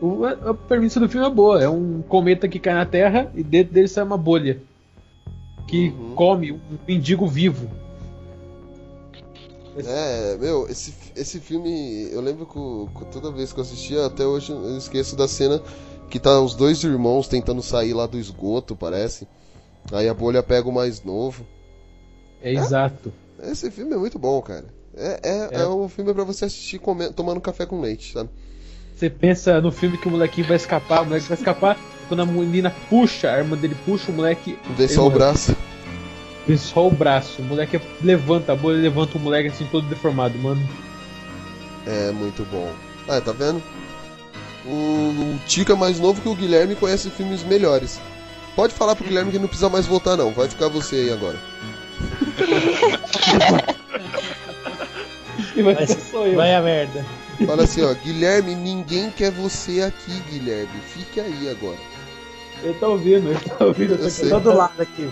[0.00, 1.62] o- a a premissa do filme é boa.
[1.62, 4.60] É um cometa que cai na Terra e dentro dele sai uma bolha.
[5.68, 6.14] Que Uhum.
[6.14, 7.68] come um mendigo vivo.
[9.84, 14.24] É, meu, esse, esse filme, eu lembro que que toda vez que eu assistia, até
[14.24, 15.60] hoje eu esqueço da cena
[16.08, 19.28] que tá os dois irmãos tentando sair lá do esgoto, parece.
[19.92, 21.46] Aí a bolha pega o mais novo.
[22.40, 23.12] É exato.
[23.42, 24.64] Esse filme é muito bom, cara.
[24.96, 25.62] É, é, É.
[25.62, 28.30] é um filme pra você assistir come- tomando café com leite, sabe?
[28.96, 31.76] Você pensa no filme que o molequinho vai escapar, o moleque vai escapar.
[32.08, 34.58] Quando a menina puxa, a arma dele puxa, o moleque.
[34.76, 35.54] Vê só o braço.
[36.46, 37.42] Vê só o braço.
[37.42, 40.66] O moleque levanta, a bolha levanta o moleque assim todo deformado, mano.
[41.86, 42.70] É muito bom.
[43.08, 43.62] Ah, tá vendo?
[44.64, 48.00] O, o Tico é mais novo que o Guilherme e conhece filmes melhores.
[48.54, 50.32] Pode falar pro Guilherme que não precisa mais voltar, não.
[50.32, 51.38] Vai ficar você aí agora.
[55.56, 55.86] E vai Vai,
[56.30, 56.36] eu.
[56.36, 57.04] vai a merda.
[57.46, 57.94] Fala assim, ó.
[57.94, 60.80] Guilherme, ninguém quer você aqui, Guilherme.
[60.86, 61.78] Fique aí agora.
[62.62, 63.94] Ele tá ouvindo, ele tá ouvindo.
[63.94, 64.28] Eu essa sei.
[64.30, 65.10] Tô do lado aqui.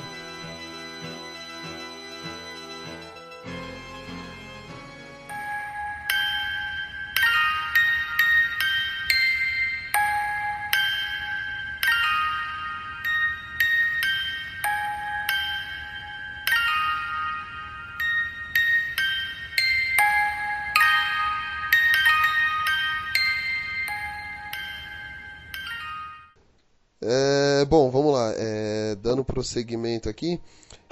[27.64, 28.34] É, bom, vamos lá.
[28.36, 30.38] É, dando prosseguimento aqui,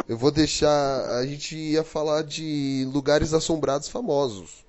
[0.08, 1.04] eu vou deixar.
[1.18, 4.64] A gente ia falar de lugares assombrados famosos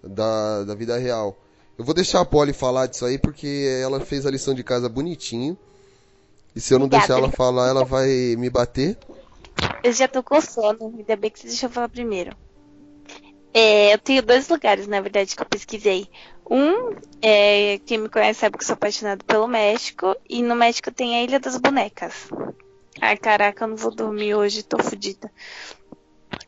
[0.00, 1.36] da, da vida real.
[1.76, 4.88] Eu vou deixar a Polly falar disso aí porque ela fez a lição de casa
[4.88, 5.58] bonitinho.
[6.54, 8.96] E se eu não deixar ela falar, ela vai me bater.
[9.82, 12.36] Eu já tô com sono, ainda bem que você deixou eu falar primeiro.
[13.52, 16.06] É, eu tenho dois lugares, na verdade, que eu pesquisei.
[16.48, 20.14] Um, é, quem me conhece sabe que eu sou apaixonado pelo México.
[20.28, 22.28] E no México tem a Ilha das Bonecas.
[23.00, 25.30] Ai, caraca, eu não vou dormir hoje, tô fodida.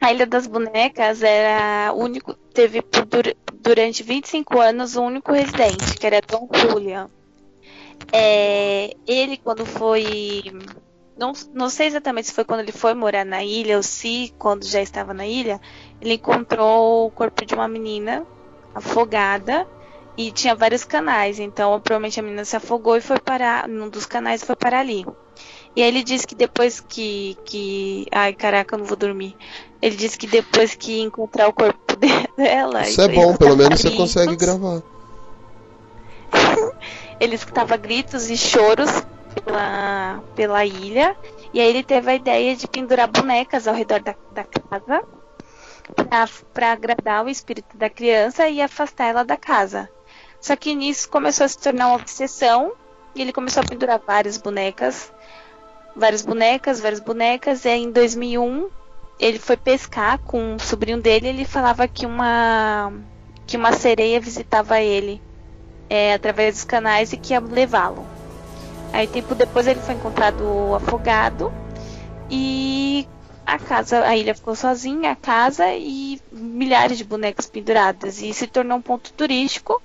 [0.00, 2.34] A Ilha das Bonecas era o único.
[2.54, 7.08] Teve por dur- durante 25 anos um único residente, que era Don Julian.
[8.12, 10.42] É, ele, quando foi.
[11.16, 14.64] Não, não sei exatamente se foi quando ele foi morar na ilha ou se quando
[14.64, 15.60] já estava na ilha.
[16.00, 18.24] Ele encontrou o corpo de uma menina
[18.74, 19.66] afogada
[20.16, 21.38] e tinha vários canais.
[21.38, 24.80] Então, provavelmente a menina se afogou e foi parar num dos canais e foi parar
[24.80, 25.06] ali.
[25.74, 28.06] E aí ele disse que depois que, que.
[28.12, 29.36] Ai, caraca, eu não vou dormir.
[29.80, 32.82] Ele disse que depois que encontrar o corpo de- dela.
[32.88, 34.82] Isso é bom, pelo menos você gritos, consegue gravar.
[37.20, 38.90] Ele escutava gritos e choros
[39.44, 41.16] pela, pela ilha.
[41.52, 45.04] E aí ele teve a ideia de pendurar bonecas ao redor da, da casa
[46.52, 49.88] para agradar o espírito da criança e afastar ela da casa.
[50.40, 52.72] Só que nisso começou a se tornar uma obsessão
[53.14, 55.12] e ele começou a pendurar várias bonecas,
[55.94, 57.64] várias bonecas, várias bonecas.
[57.64, 58.68] E aí, em 2001
[59.18, 61.26] ele foi pescar com um sobrinho dele.
[61.26, 62.92] E ele falava que uma
[63.46, 65.20] que uma sereia visitava ele
[65.90, 68.06] é, através dos canais e que ia levá-lo.
[68.92, 71.52] Aí tempo depois ele foi encontrado afogado
[72.30, 73.08] e
[73.44, 78.46] a casa, a ilha ficou sozinha, a casa e milhares de bonecas penduradas e se
[78.46, 79.82] tornou um ponto turístico.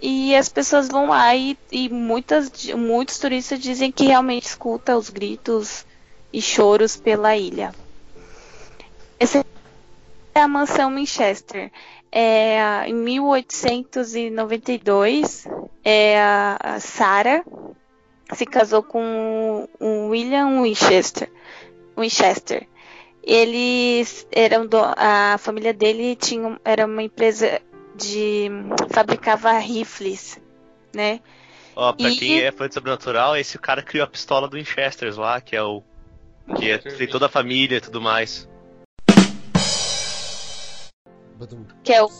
[0.00, 5.08] E as pessoas vão lá e, e muitas, muitos turistas dizem que realmente escuta os
[5.08, 5.86] gritos
[6.32, 7.72] e choros pela ilha.
[9.20, 9.46] Essa
[10.34, 11.70] é a mansão Winchester.
[12.10, 15.46] É, em 1892,
[15.84, 17.44] é, a Sarah
[18.34, 21.30] se casou com o William Winchester.
[21.96, 22.66] Winchester.
[23.22, 27.60] Eles eram do, a família dele tinha era uma empresa
[27.94, 28.50] de
[28.90, 30.40] fabricava rifles,
[30.94, 31.20] né?
[31.76, 35.18] Ó, pra E- quem é fã de sobrenatural, esse cara criou a pistola do Winchester
[35.18, 35.82] lá, que é o.
[36.56, 38.48] Que é, tem toda a família e tudo mais.
[41.84, 42.08] Que é o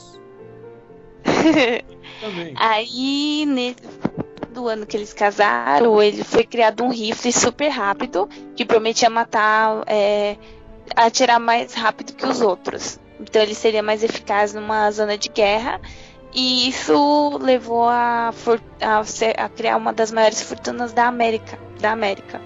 [2.20, 2.54] Também.
[2.56, 3.82] Aí, nesse
[4.52, 9.82] do ano que eles casaram, ele foi criado um rifle super rápido que prometia matar,
[9.86, 10.36] é,
[10.94, 12.98] atirar mais rápido que os outros.
[13.20, 15.80] Então ele seria mais eficaz numa zona de guerra.
[16.34, 18.32] E isso levou a,
[18.80, 21.58] a a criar uma das maiores fortunas da América.
[21.80, 22.40] Da América.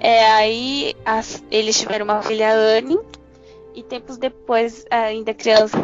[0.00, 2.98] É, aí as- eles tiveram uma filha Anne
[3.74, 5.76] e tempos depois, ainda criança,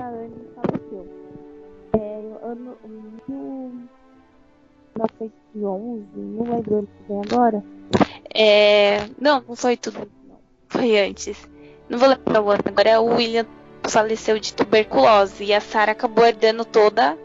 [4.94, 7.64] 1911, não lembro ano que vem agora.
[8.32, 10.10] É, não, não foi tudo.
[10.28, 10.38] Não.
[10.68, 11.48] Foi antes.
[11.88, 12.62] Não vou lembrar o ano.
[12.66, 13.46] Agora o William
[13.84, 17.18] faleceu de tuberculose e a Sarah acabou herdando toda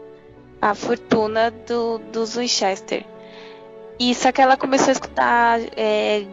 [0.60, 3.04] a fortuna do, dos Winchester.
[3.98, 6.26] E só que ela começou a escutar é,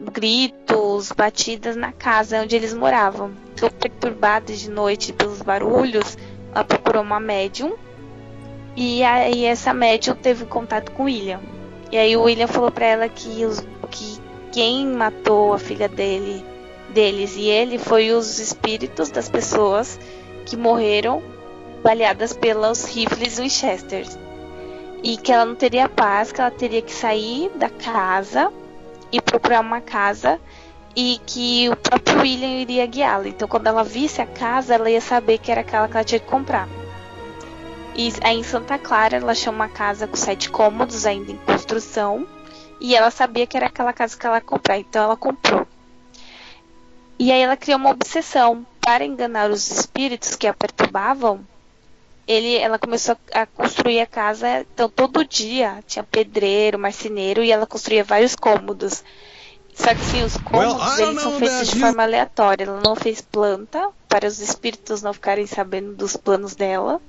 [0.00, 3.32] gritos, batidas na casa onde eles moravam.
[3.54, 6.16] Ficou perturbada de noite pelos barulhos.
[6.54, 7.74] Ela procurou uma médium
[8.76, 11.40] e aí essa médium teve contato com o William.
[11.90, 14.20] E aí o William falou pra ela que, os, que
[14.52, 16.44] quem matou a filha dele,
[16.90, 19.98] deles e ele foi os espíritos das pessoas
[20.44, 21.22] que morreram
[21.82, 24.04] baleadas pelos rifles Winchester.
[25.02, 28.52] E que ela não teria paz, que ela teria que sair da casa
[29.10, 30.38] e procurar uma casa
[30.94, 33.28] e que o próprio William iria guiá-la.
[33.28, 36.20] Então quando ela visse a casa, ela ia saber que era aquela que ela tinha
[36.20, 36.68] que comprar.
[37.96, 42.26] E aí em Santa Clara ela achou uma casa com sete cômodos ainda em construção.
[42.78, 45.66] E ela sabia que era aquela casa que ela ia comprar, então ela comprou.
[47.18, 51.40] E aí ela criou uma obsessão para enganar os espíritos que a perturbavam.
[52.28, 57.66] Ele, ela começou a construir a casa, então todo dia tinha pedreiro, marceneiro e ela
[57.66, 59.02] construía vários cômodos.
[59.74, 62.64] Só que sim, os cômodos don't eles são feitos de forma aleatória.
[62.64, 67.00] Ela não fez planta para os espíritos não ficarem sabendo dos planos dela.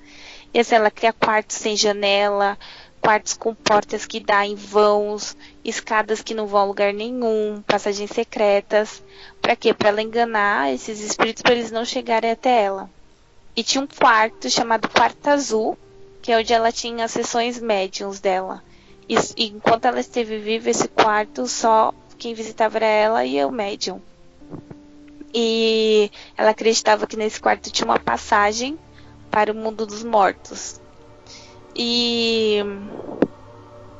[0.53, 2.57] E assim, ela cria quartos sem janela,
[3.01, 8.11] quartos com portas que dá em vãos, escadas que não vão a lugar nenhum, passagens
[8.11, 9.03] secretas.
[9.41, 9.73] Pra quê?
[9.73, 12.89] Pra ela enganar esses espíritos para eles não chegarem até ela.
[13.55, 15.77] E tinha um quarto chamado Quarto Azul,
[16.21, 18.63] que é onde ela tinha as sessões médiums dela.
[19.07, 23.51] E, e enquanto ela esteve viva, esse quarto só quem visitava era ela e o
[23.51, 24.01] médium.
[25.33, 28.77] E ela acreditava que nesse quarto tinha uma passagem
[29.37, 30.81] para o mundo dos mortos.
[31.75, 32.57] E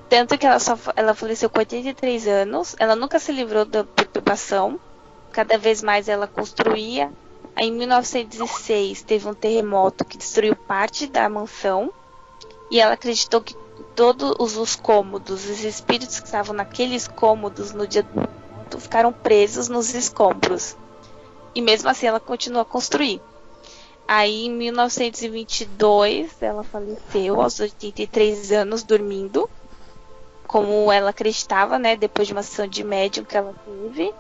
[0.10, 4.80] tanto que ela só ela faleceu com 83 anos, ela nunca se livrou da perturbação.
[5.32, 7.12] Cada vez mais ela construía
[7.56, 11.94] Aí em 1906 teve um terremoto que destruiu parte da mansão.
[12.72, 13.56] E ela acreditou que
[13.96, 18.02] todos os, os cômodos, os espíritos que estavam naqueles cômodos no dia
[18.72, 20.76] do ficaram presos nos escombros.
[21.54, 23.22] E mesmo assim ela continuou a construir.
[24.08, 29.50] Aí em 1922 ela faleceu aos 83 anos dormindo,
[30.48, 34.14] como ela acreditava, né, depois de uma sessão de médium que ela teve.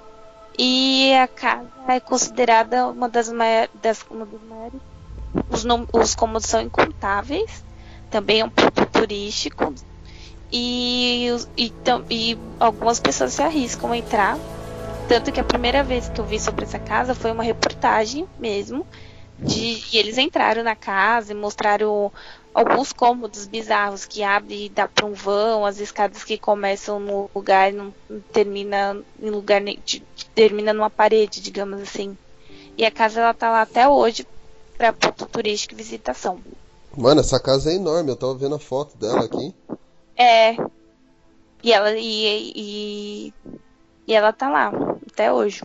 [0.59, 4.81] E a casa é considerada uma das, maiores, das, uma das maiores.
[5.49, 7.63] Os, os cômodos são incontáveis.
[8.09, 9.73] Também é um ponto turístico.
[10.51, 11.73] E, e,
[12.09, 14.37] e algumas pessoas se arriscam a entrar.
[15.07, 18.85] Tanto que a primeira vez que eu vi sobre essa casa foi uma reportagem mesmo.
[19.39, 22.11] De, e eles entraram na casa e mostraram
[22.53, 27.29] alguns cômodos bizarros que abre e dá para um vão, as escadas que começam no
[27.35, 27.93] lugar e não
[28.33, 29.61] termina em lugar
[30.33, 32.17] termina numa parede, digamos assim.
[32.75, 34.25] E a casa ela tá lá até hoje
[34.75, 36.39] para ponto turístico e visitação.
[36.95, 39.53] Mano, essa casa é enorme, eu tava vendo a foto dela aqui.
[40.15, 40.55] É.
[41.63, 43.33] E ela e, e,
[44.07, 44.71] e ela tá lá
[45.11, 45.61] até hoje.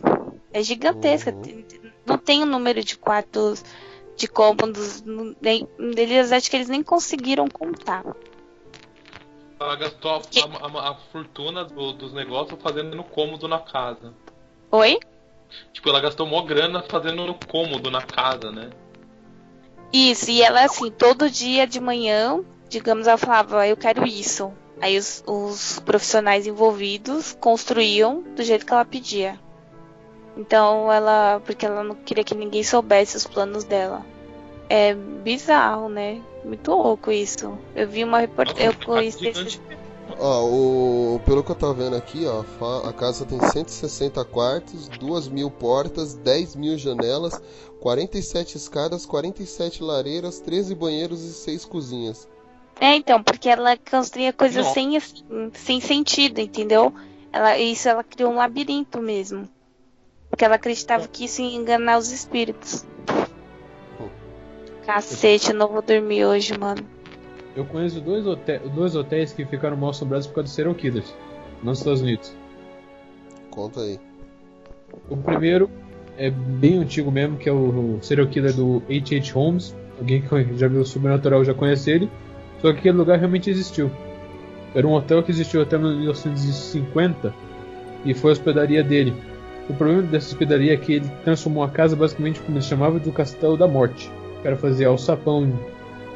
[0.51, 1.31] É gigantesca.
[1.31, 1.65] tem-
[2.05, 3.63] Não tem o número de quartos
[4.15, 5.03] de cômodos,
[5.41, 8.03] nem, eles acho que eles nem conseguiram contar.
[9.59, 14.13] Ela gastou a, a- a- a fortuna do- dos negócios fazendo no cômodo na casa.
[14.71, 14.99] Oi?
[15.71, 18.69] Tipo, ela gastou mó grana fazendo no cômodo na casa, né?
[19.91, 24.51] Isso, e ela assim, todo dia de manhã, digamos, ela falava, eu quero isso.
[24.81, 29.39] Aí os, os profissionais envolvidos construíam do jeito que ela pedia.
[30.35, 31.41] Então ela.
[31.45, 34.01] Porque ela não queria que ninguém soubesse os planos dela.
[34.69, 36.21] É bizarro, né?
[36.43, 37.57] Muito louco isso.
[37.75, 38.65] Eu vi uma reportagem.
[38.65, 39.61] Eu conheci esse...
[40.19, 41.21] Ó, o...
[41.25, 42.43] pelo que eu tava vendo aqui, ó,
[42.87, 47.41] a casa tem 160 quartos, 2 mil portas, 10 mil janelas,
[47.79, 52.27] 47 escadas, 47 lareiras, 13 banheiros e 6 cozinhas.
[52.79, 56.93] É, então, porque ela construía coisas sem, assim, sem sentido, entendeu?
[57.31, 59.47] Ela, isso ela criou um labirinto mesmo.
[60.33, 62.83] Porque ela acreditava que isso ia enganar os espíritos.
[64.83, 66.81] Cacete, eu não vou dormir hoje, mano.
[67.55, 71.13] Eu conheço dois, hoté- dois hotéis que ficaram mal assombrados por causa de serial killers
[71.61, 72.35] nos Estados Unidos.
[73.51, 73.99] Conta aí.
[75.07, 75.69] O primeiro
[76.17, 79.33] é bem antigo mesmo, que é o, o serial killer do H.H.
[79.35, 79.75] Holmes.
[79.99, 82.09] Alguém que já viu o Sobrenatural já conhece ele.
[82.59, 83.91] Só que aquele lugar realmente existiu.
[84.73, 87.31] Era um hotel que existiu até 1950
[88.03, 89.13] e foi a hospedaria dele.
[89.69, 93.11] O problema dessa hospedaria é que ele transformou a casa basicamente como eles chamavam do
[93.11, 94.11] Castelo da Morte.
[94.39, 95.51] O cara fazia alçapão,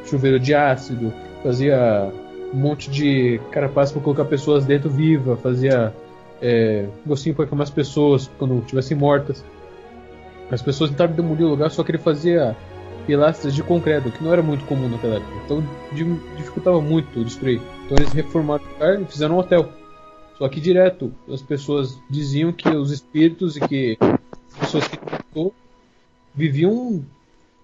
[0.04, 2.12] chuveiro de ácido, fazia
[2.52, 5.94] um monte de carapaça para colocar pessoas dentro viva, fazia
[6.42, 9.44] é, gostinho para queimar as pessoas quando estivessem mortas.
[10.50, 12.56] As pessoas tentaram demolir o lugar, só que ele fazia
[13.06, 15.32] pilastras de concreto, que não era muito comum naquela época.
[15.44, 17.60] Então di- dificultava muito destruir.
[17.86, 19.70] Então eles reformaram o lugar e fizeram um hotel.
[20.38, 25.52] Só que direto as pessoas diziam que os espíritos e que as pessoas que matou
[26.32, 27.04] viviam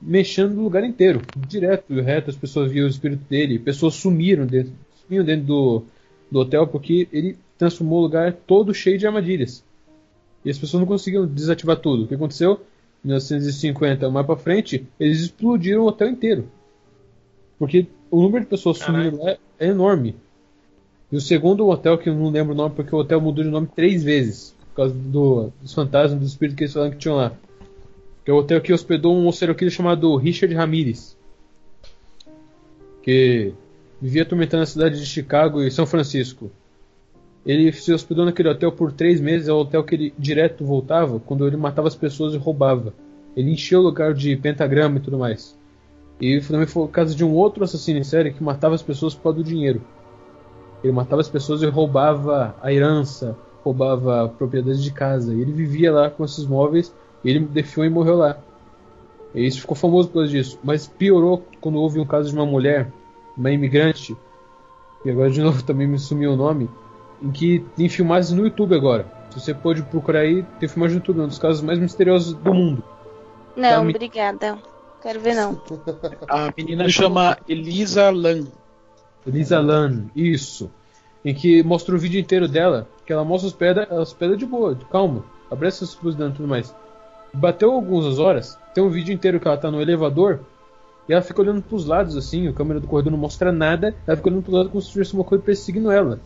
[0.03, 1.23] mexendo no lugar inteiro.
[1.49, 3.61] Direto e reto as pessoas viam o espírito dele.
[3.61, 4.73] Pessoas sumiram dentro,
[5.07, 5.83] sumiam dentro do,
[6.29, 9.65] do hotel porque ele transformou o lugar todo cheio de armadilhas.
[10.45, 12.05] E as pessoas não conseguiam desativar tudo.
[12.05, 12.61] O que aconteceu?
[13.05, 16.49] Em 1950, mais pra frente, eles explodiram o hotel inteiro.
[17.57, 20.17] Porque o número de pessoas sumindo lá é enorme.
[21.15, 23.49] E o segundo hotel, que eu não lembro o nome, porque o hotel mudou de
[23.49, 24.53] nome três vezes.
[24.71, 27.33] Por causa do- dos fantasmas, dos espíritos que eles falaram que tinham lá.
[28.25, 31.17] Que é o hotel que hospedou um serial killer chamado Richard Ramirez.
[33.01, 33.53] Que
[34.03, 36.51] vivia atormentando a cidade de Chicago e São Francisco.
[37.47, 41.21] Ele se hospedou naquele hotel por três meses, é o hotel que ele direto voltava
[41.21, 42.93] quando ele matava as pessoas e roubava.
[43.37, 45.57] Ele encheu o lugar de pentagrama e tudo mais.
[46.21, 49.15] E também foi o caso de um outro assassino em série que matava as pessoas
[49.15, 49.81] por causa do dinheiro.
[50.85, 55.33] Ele matava as pessoas e roubava a herança, roubava propriedades de casa.
[55.33, 56.95] E ele vivia lá com esses móveis,
[57.25, 58.37] e ele defiou e morreu lá.
[59.35, 60.59] E isso ficou famoso por causa disso.
[60.63, 62.93] Mas piorou quando houve um caso de uma mulher,
[63.35, 64.15] uma imigrante,
[65.07, 66.69] e agora de novo também me sumiu o nome,
[67.23, 69.07] em que tem filmagens no YouTube agora.
[69.31, 72.35] Se você pode procurar aí, tem filmagem no YouTube, é um dos casos mais misteriosos
[72.35, 72.85] do mundo.
[73.57, 74.59] Não, Tá, obrigada.
[75.01, 75.61] Quero ver não.
[76.29, 78.45] A menina chama Elisa Lan.
[79.27, 80.71] Lisa Lan, isso.
[81.25, 84.45] Em que mostra o vídeo inteiro dela, que ela mostra os pedras, as pedras de
[84.45, 86.75] boa, calma, abre essas dentro e tudo mais.
[87.33, 90.41] Bateu algumas horas, tem um vídeo inteiro que ela tá no elevador,
[91.09, 94.17] e ela fica olhando pros lados assim, a câmera do corredor não mostra nada, ela
[94.17, 96.21] fica olhando pros lados como se tivesse uma coisa perseguindo ela.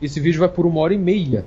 [0.00, 1.44] Esse vídeo vai por uma hora e meia.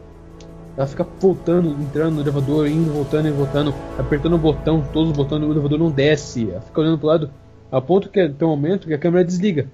[0.76, 5.18] Ela fica voltando, entrando no elevador, indo, voltando e voltando, apertando o botão, todos os
[5.18, 6.52] botões, o elevador não desce.
[6.52, 7.32] Ela fica olhando pro lado,
[7.72, 9.68] a ponto que tem um momento que a câmera desliga.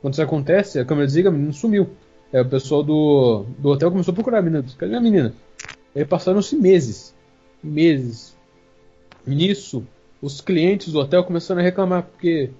[0.00, 1.90] Quando isso acontece, a câmera desliga, a menina sumiu.
[2.32, 4.64] Aí o pessoal do, do hotel começou a procurar a menina.
[4.78, 5.34] Cadê a menina?
[5.94, 7.14] Aí passaram-se meses.
[7.62, 8.36] Meses.
[9.26, 9.84] Nisso,
[10.22, 12.50] os clientes do hotel começaram a reclamar, porque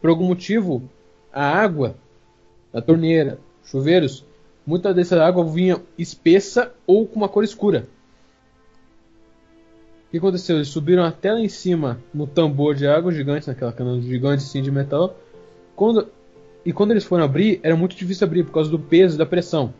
[0.00, 0.82] por algum motivo
[1.32, 1.94] a água
[2.72, 4.24] da torneira, chuveiros,
[4.66, 7.86] muita dessa água vinha espessa ou com uma cor escura.
[10.06, 10.56] O que aconteceu?
[10.56, 14.62] Eles subiram até lá em cima no tambor de água gigante, naquela cana gigante assim
[14.62, 15.14] de metal.
[15.76, 16.08] Quando,
[16.68, 19.24] e quando eles foram abrir, era muito difícil abrir por causa do peso e da
[19.24, 19.72] pressão.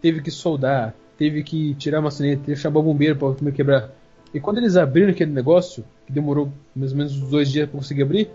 [0.00, 3.90] Teve que soldar, teve que tirar a maçaneta, teve que chamar o bombeiro para quebrar.
[4.32, 7.76] E quando eles abriram aquele negócio, que demorou mais ou menos uns dois dias para
[7.76, 8.30] conseguir abrir,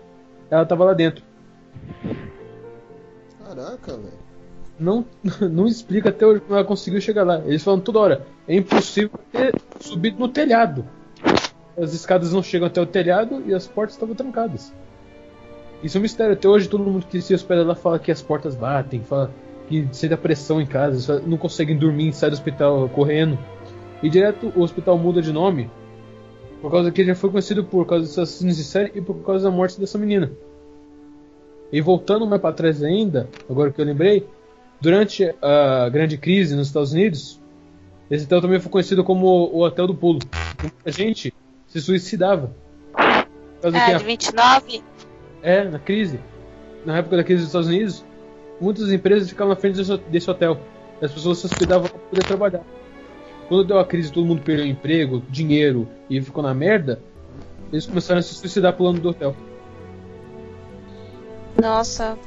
[0.50, 1.24] ela tava lá dentro.
[3.42, 4.12] Caraca, velho.
[4.78, 5.06] Não,
[5.50, 7.38] não explica até hoje como ela conseguiu chegar lá.
[7.46, 10.84] Eles falam toda hora, é impossível ter subido no telhado.
[11.74, 14.74] As escadas não chegam até o telhado e as portas estavam trancadas.
[15.84, 16.32] Isso é um mistério.
[16.32, 19.30] Até hoje todo mundo que se hospeda lá fala que as portas batem, fala
[19.68, 23.38] que sente a pressão em casa, não conseguem dormir, sai do hospital correndo.
[24.02, 25.70] E direto o hospital muda de nome
[26.60, 29.14] por causa que ele já foi conhecido por causa dos assassinos de série e por
[29.24, 30.32] causa da morte dessa menina.
[31.70, 34.26] E voltando mais para trás ainda, agora que eu lembrei,
[34.80, 37.40] durante a grande crise nos Estados Unidos,
[38.10, 40.20] esse hotel também foi conhecido como o Hotel do Pulo.
[40.60, 41.34] Muita gente
[41.66, 42.54] se suicidava.
[42.94, 44.82] A- de 29?
[45.44, 46.18] É, na crise.
[46.84, 48.04] Na época da crise dos Estados Unidos,
[48.60, 49.80] muitas empresas ficavam na frente
[50.10, 50.58] desse, hotel.
[51.00, 52.62] As pessoas se hospedavam para poder trabalhar.
[53.48, 57.00] Quando deu a crise, todo mundo perdeu emprego, dinheiro e ficou na merda.
[57.70, 59.36] Eles começaram a se suicidar pulando do hotel.
[61.60, 62.18] Nossa,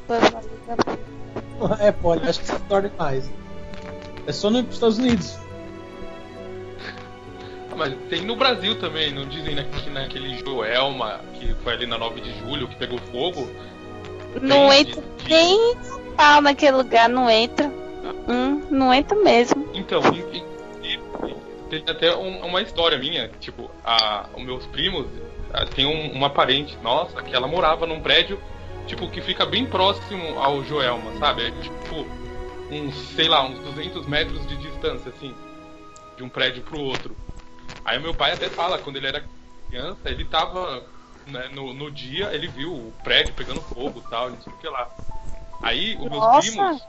[1.80, 3.30] É, pode, acho que se torna mais.
[4.28, 5.38] É só nos Estados Unidos.
[7.78, 12.20] Mas tem no Brasil também, não dizem que naquele Joelma, que foi ali na 9
[12.22, 13.50] de julho, que pegou fogo.
[14.42, 15.76] Não Tem entra nem
[16.16, 17.68] pau naquele lugar, não entra.
[18.28, 19.70] Hum, não entra mesmo.
[19.76, 21.00] Então, e, e-
[21.70, 25.06] tem até um- uma história minha, tipo, a, os meus primos,
[25.54, 28.40] ah, tem um- uma parente nossa que ela morava num prédio,
[28.88, 31.44] tipo, que fica bem próximo ao Joelma, sabe?
[31.48, 32.08] É, tipo,
[32.72, 35.34] uns, sei lá, uns 200 metros de distância, assim,
[36.16, 37.16] de um prédio pro outro.
[37.88, 39.24] Aí meu pai até fala, quando ele era
[39.68, 40.84] criança, ele tava,
[41.26, 44.58] né, no, no dia, ele viu o prédio pegando fogo e tal, não sei o
[44.58, 44.88] que lá.
[45.62, 46.42] Aí os meus Nossa.
[46.42, 46.82] primos,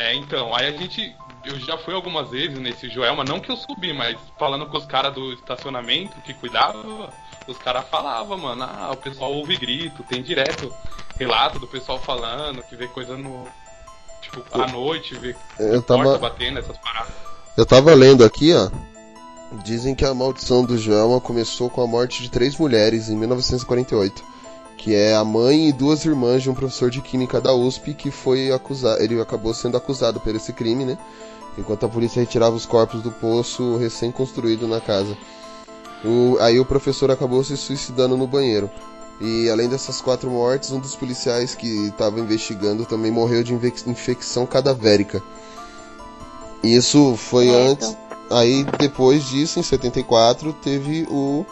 [0.00, 1.14] é, então, aí a gente.
[1.44, 4.86] Eu já fui algumas vezes nesse Joelma, não que eu subi, mas falando com os
[4.86, 7.12] caras do estacionamento que cuidava,
[7.46, 10.72] os caras falavam, mano, ah, o pessoal ouve grito, tem direto
[11.18, 13.46] relato do pessoal falando, que vê coisa no.
[14.22, 17.12] Tipo, à noite, vê Eu porta tava, batendo, essas paradas.
[17.56, 18.70] eu tava lendo aqui, ó.
[19.64, 24.22] Dizem que a maldição do Joelma começou com a morte de três mulheres em 1948.
[24.76, 28.10] Que é a mãe e duas irmãs de um professor de química da USP que
[28.10, 29.02] foi acusado.
[29.02, 30.96] Ele acabou sendo acusado por esse crime, né?
[31.58, 35.16] Enquanto a polícia retirava os corpos do poço recém-construído na casa.
[36.04, 38.70] O- aí o professor acabou se suicidando no banheiro.
[39.20, 44.46] E além dessas quatro mortes, um dos policiais que estava investigando também morreu de infecção
[44.46, 45.22] cadavérica.
[46.62, 47.94] Isso foi antes.
[48.30, 51.44] Aí depois disso, em 74, teve o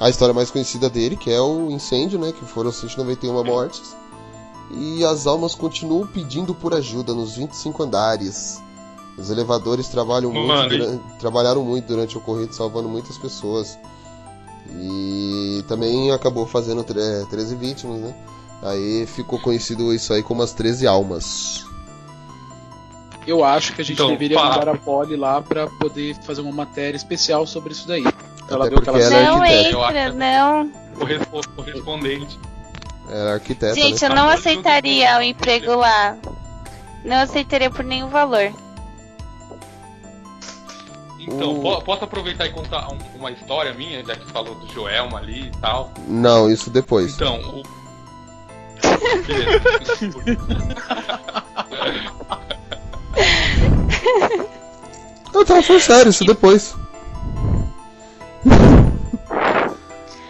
[0.00, 3.96] a história mais conhecida dele, que é o incêndio, né, que foram 191 mortes.
[4.70, 8.62] E as almas continuam pedindo por ajuda nos 25 andares.
[9.18, 13.76] Os elevadores trabalham muito Mano, e- dura- trabalharam muito durante o ocorrido, salvando muitas pessoas.
[14.70, 18.14] E também acabou fazendo tre- 13 vítimas, né?
[18.62, 21.64] Aí ficou conhecido isso aí como as 13 almas.
[23.28, 24.56] Eu acho que a gente Então, deveria fala.
[24.56, 28.02] mandar a Polly lá pra poder fazer uma matéria especial sobre isso daí.
[28.02, 28.12] Pra
[28.50, 30.72] ela o que ela é Não entra, não.
[30.98, 32.38] Correspo- Correspondente.
[33.10, 34.08] Era arquiteta, Gente, né?
[34.08, 36.16] eu não aceitaria o emprego lá.
[37.04, 38.50] Não aceitaria por nenhum valor.
[41.20, 44.72] Então, O- po- posso aproveitar e contar um- uma história minha, já que falou do
[44.72, 45.92] Joelma ali e tal.
[46.06, 47.14] Não, isso depois.
[47.14, 47.62] Então, o.
[55.34, 56.74] Eu tava falando sério, isso depois.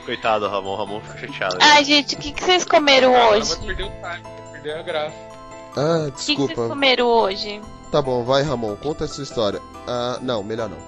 [0.05, 1.57] Coitado do Ramon, o Ramon fica chateado.
[1.61, 3.49] Ai, gente, o que, que vocês comeram Ela hoje?
[3.57, 5.15] vai perder o time, vai perder a graça.
[5.77, 6.69] Ah, O que, que vocês desculpa.
[6.69, 7.61] comeram hoje?
[7.93, 9.61] Tá bom, vai Ramon, conta essa história.
[9.87, 10.79] Ah, não, melhor não.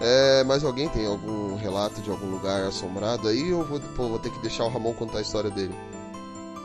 [0.00, 4.18] É, mas alguém tem algum relato de algum lugar assombrado aí ou vou, pô, vou
[4.18, 5.74] ter que deixar o Ramon contar a história dele?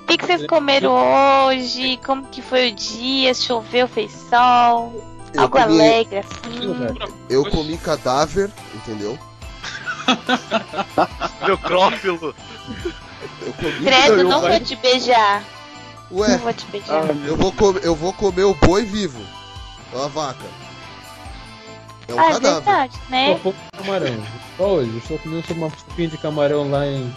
[0.10, 0.92] O que, que vocês comeram
[1.46, 1.98] hoje?
[2.04, 3.32] Como que foi o dia?
[3.32, 4.92] Choveu, fez sol?
[5.32, 7.06] Eu Algo comi, alegre, assim.
[7.30, 9.20] eu comi cadáver, entendeu?
[11.48, 12.34] Necrófilo.
[13.40, 13.86] Eu comi.
[13.86, 15.44] Credo, eu não vai- vou te beijar.
[16.12, 17.04] Ué, Não vou te beijar.
[17.28, 19.22] eu vou, comer, eu vou comer o boi vivo.
[19.94, 20.44] A vaca.
[22.08, 22.64] É um ah, é cadáver.
[22.64, 23.40] verdade, Só né?
[23.44, 24.24] pouco camarão.
[24.58, 27.14] Só hoje, eu estou comendo uma sopinha de camarão lá em.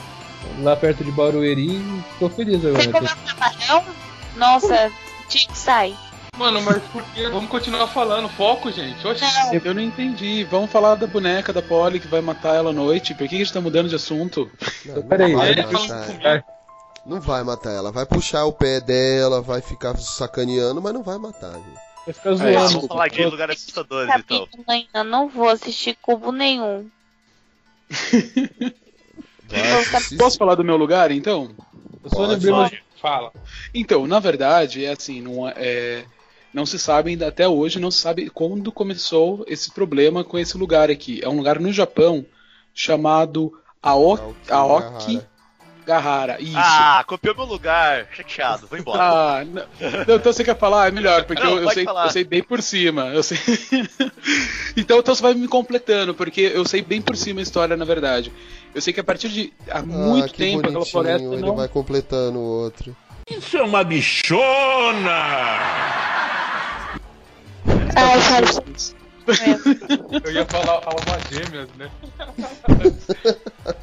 [0.60, 2.93] Lá perto de Barueri e tô feliz Você agora.
[2.93, 3.85] comeu camarão?
[4.36, 4.90] Nossa,
[5.28, 5.97] Tico, sai.
[6.39, 7.28] Mano, mas por que?
[7.28, 8.28] Vamos continuar falando.
[8.31, 9.06] Foco, gente.
[9.06, 9.23] Oxi.
[9.23, 10.44] Não, Eu não entendi.
[10.44, 13.14] Vamos falar da boneca da Polly que vai matar ela à noite.
[13.14, 14.51] Por que a gente tá mudando de assunto?
[14.86, 15.64] Não, não Peraí, matar ela.
[15.64, 16.44] comigo.
[17.05, 17.93] Não vai matar ela.
[17.93, 21.52] Vai puxar o pé dela, vai ficar sacaneando, mas não vai matar.
[21.52, 21.81] Gente.
[22.06, 22.69] Vai ficar É, zoando.
[22.74, 24.39] vamos falar de lugares assustadores então.
[24.47, 26.89] capítulo ainda não vou assistir cubo nenhum.
[29.61, 30.16] Assistir.
[30.16, 31.51] Posso falar do meu lugar, então?
[32.03, 32.51] Eu só Pode.
[32.51, 33.33] mais Fala.
[33.74, 36.05] Então, na verdade, é assim, não, é- é,
[36.55, 40.57] não se sabe ainda até hoje, não se sabe quando começou esse problema com esse
[40.57, 41.20] lugar aqui.
[41.20, 42.24] É um lugar no Japão
[42.73, 43.53] chamado
[43.83, 45.20] Aoki, Aoki
[45.85, 46.41] Gahara.
[46.41, 46.55] Isso.
[46.57, 48.07] Ah, copiou meu lugar.
[48.12, 49.03] Chateado, vou embora.
[49.03, 49.65] Ah, não,
[50.07, 50.87] não, então você quer falar?
[50.87, 53.07] É melhor, porque Não, eu, eu sei, eu sei bem por cima.
[53.09, 53.39] Eu sei...
[54.77, 57.85] então, então você vai me completando, porque eu sei bem por cima a história, na
[57.85, 58.33] verdade.
[58.74, 61.43] Eu sei que a partir de há muito ah, que tempo aquela bonitinho, floresta ele
[61.43, 61.57] não.
[61.57, 62.97] vai completando o outro.
[63.31, 65.11] Isso é uma bichona!
[67.94, 68.47] Ah, eu quero
[70.24, 71.90] Eu ia falar almas gêmeas, né?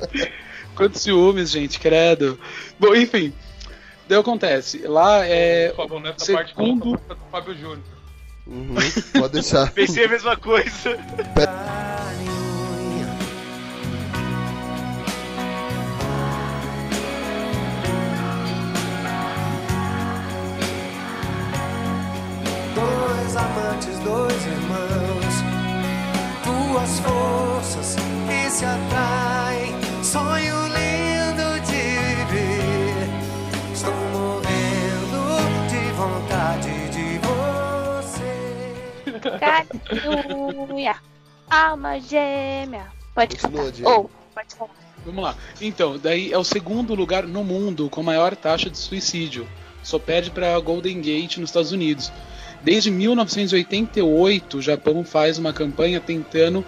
[0.75, 2.39] Quantos ciúmes, gente, credo.
[2.79, 3.33] Bom, enfim.
[4.07, 4.79] Daí acontece.
[4.87, 5.69] Lá é.
[5.69, 6.81] Por favor, nessa parte Segundo.
[6.81, 7.83] coloca do Fábio Júnior.
[8.47, 8.75] Uhum,
[9.19, 9.71] pode deixar.
[9.73, 10.97] Pensei a mesma coisa.
[22.79, 25.35] Dois amantes, dois irmãos,
[26.45, 27.95] duas forças
[28.27, 29.73] que se atraem.
[30.03, 31.83] Sonho lindo de
[32.31, 33.09] viver.
[33.73, 35.21] Estou morrendo
[35.69, 37.19] de vontade de
[38.07, 38.31] você.
[40.07, 40.95] Aleluia.
[41.49, 42.87] Alma gêmea.
[43.13, 43.89] Pode Continua, cantar.
[43.91, 44.71] Ou, pode falar.
[45.05, 45.35] Vamos lá.
[45.59, 49.47] Então, daí é o segundo lugar no mundo com maior taxa de suicídio.
[49.83, 52.11] Só perde para Golden Gate nos Estados Unidos.
[52.61, 56.65] Desde 1988, o Japão faz uma campanha tentando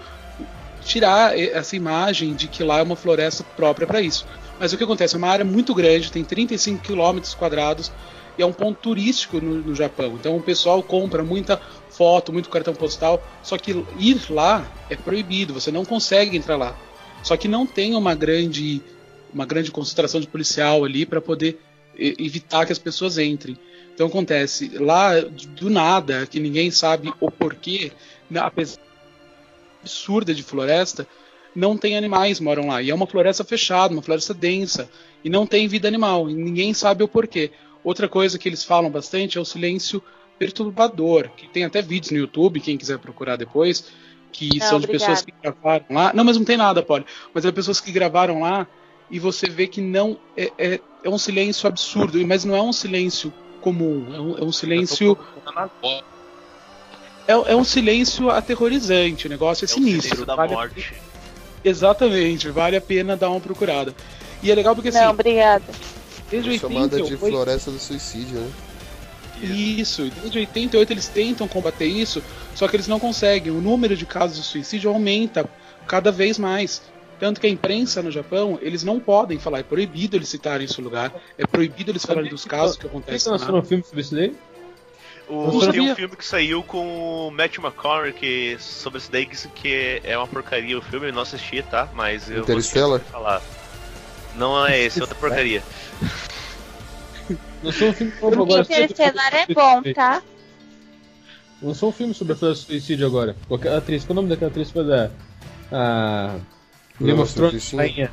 [0.83, 4.25] tirar essa imagem de que lá é uma floresta própria para isso.
[4.59, 5.15] Mas o que acontece?
[5.15, 7.91] É uma área muito grande, tem 35 quilômetros quadrados
[8.37, 10.15] e é um ponto turístico no, no Japão.
[10.19, 13.21] Então o pessoal compra muita foto, muito cartão postal.
[13.43, 16.75] Só que ir lá é proibido, você não consegue entrar lá.
[17.23, 18.81] Só que não tem uma grande,
[19.33, 21.59] uma grande concentração de policial ali para poder
[21.97, 23.57] evitar que as pessoas entrem.
[23.93, 27.91] Então acontece, lá do nada, que ninguém sabe o porquê,
[28.29, 28.79] na- apesar
[29.81, 31.07] absurda de floresta,
[31.55, 32.81] não tem animais moram lá.
[32.81, 34.89] E é uma floresta fechada, uma floresta densa,
[35.23, 37.51] e não tem vida animal, e ninguém sabe o porquê.
[37.83, 40.01] Outra coisa que eles falam bastante é o silêncio
[40.37, 43.85] perturbador, que tem até vídeos no YouTube, quem quiser procurar depois,
[44.31, 45.11] que Não, são de obrigada.
[45.11, 46.13] pessoas que gravaram lá.
[46.13, 47.05] Não, mas não tem nada, Poli.
[47.33, 48.67] Mas é pessoas que gravaram lá
[49.09, 52.71] e você vê que não é, é, é um silêncio absurdo, mas não é um
[52.71, 55.17] silêncio comum, é um, é um silêncio
[57.27, 60.25] é, é um silêncio aterrorizante, o negócio é, É o sinistro.
[60.25, 60.93] da vale a- morte.
[61.63, 63.93] Exatamente, vale a pena dar uma procurada.
[64.41, 65.63] E é legal porque assim, Não, obrigada.
[66.29, 68.51] desde Chamada de 88, floresta do suicídio, né?
[69.43, 72.21] Isso, e desde 88 eles tentam combater isso,
[72.55, 73.51] só que eles não conseguem.
[73.51, 75.47] O número de casos de suicídio aumenta
[75.87, 76.81] cada vez mais.
[77.21, 80.81] Tanto que a imprensa no Japão, eles não podem falar, é proibido eles citarem esse
[80.81, 83.59] lugar, é proibido eles falarem dos casos que acontecem você lançou lá.
[83.61, 84.35] um filme sobre isso daí?
[85.29, 89.47] O, Não tem um filme que saiu com o Matt McConaughey sobre isso daí, que-
[89.49, 91.87] que é uma porcaria o filme, eu não assisti, tá?
[91.93, 92.99] Mas eu vou Interstellar?
[93.01, 93.39] falar.
[94.35, 95.61] Não é esse, é outra porcaria.
[97.61, 98.61] Lançou um filme novo agora.
[98.63, 100.23] Interestelar é bom, tá?
[101.61, 103.35] Lançou um filme sobre a suicídio agora.
[103.53, 105.11] Aquela atriz, qual é o nome daquela atriz que faz a.
[105.71, 106.35] A.
[107.05, 108.11] Game Nossa, of Thrones, rainha.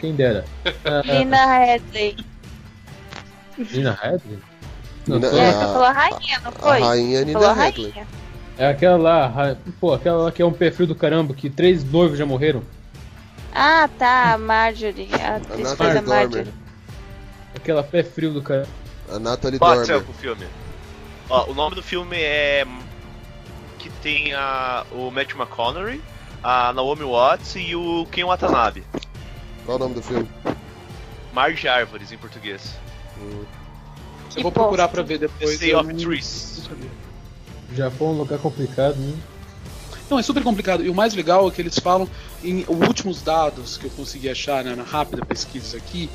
[0.00, 0.44] Quem dera.
[1.04, 2.16] Lina Headley.
[3.58, 4.38] Nina Headley?
[5.06, 6.82] Não, Nina- foi- É, a- você falou a rainha, não foi?
[6.82, 8.06] A rainha Nina rainha.
[8.58, 11.48] É aquela lá, ra- pô, aquela lá que é um pé frio do caramba, que
[11.50, 12.62] três noivos já morreram.
[13.54, 15.08] Ah, tá, a Marjorie.
[15.14, 16.04] A atriz fez a Dormer.
[16.08, 16.52] Marjorie.
[17.54, 18.68] Aquela pé frio do caramba.
[19.10, 20.02] A Natalie Dormer.
[20.02, 20.46] com o filme.
[21.28, 22.66] Ó, o nome do filme é.
[23.78, 26.00] Que tem a, o Matt McConaughey,
[26.42, 28.84] a Naomi Watts e o Ken Watanabe.
[29.64, 30.28] Qual o nome do filme?
[31.32, 32.74] Mar de Árvores em português.
[33.20, 33.44] Hum.
[34.36, 35.58] Eu vou procurar pra ver The depois.
[35.58, 36.68] Sea eu of Trees.
[37.74, 39.14] Japão é um lugar complicado, né?
[40.08, 40.84] Não, é super complicado.
[40.84, 42.08] E o mais legal é que eles falam,
[42.44, 46.08] em os últimos dados que eu consegui achar né, na rápida pesquisa aqui,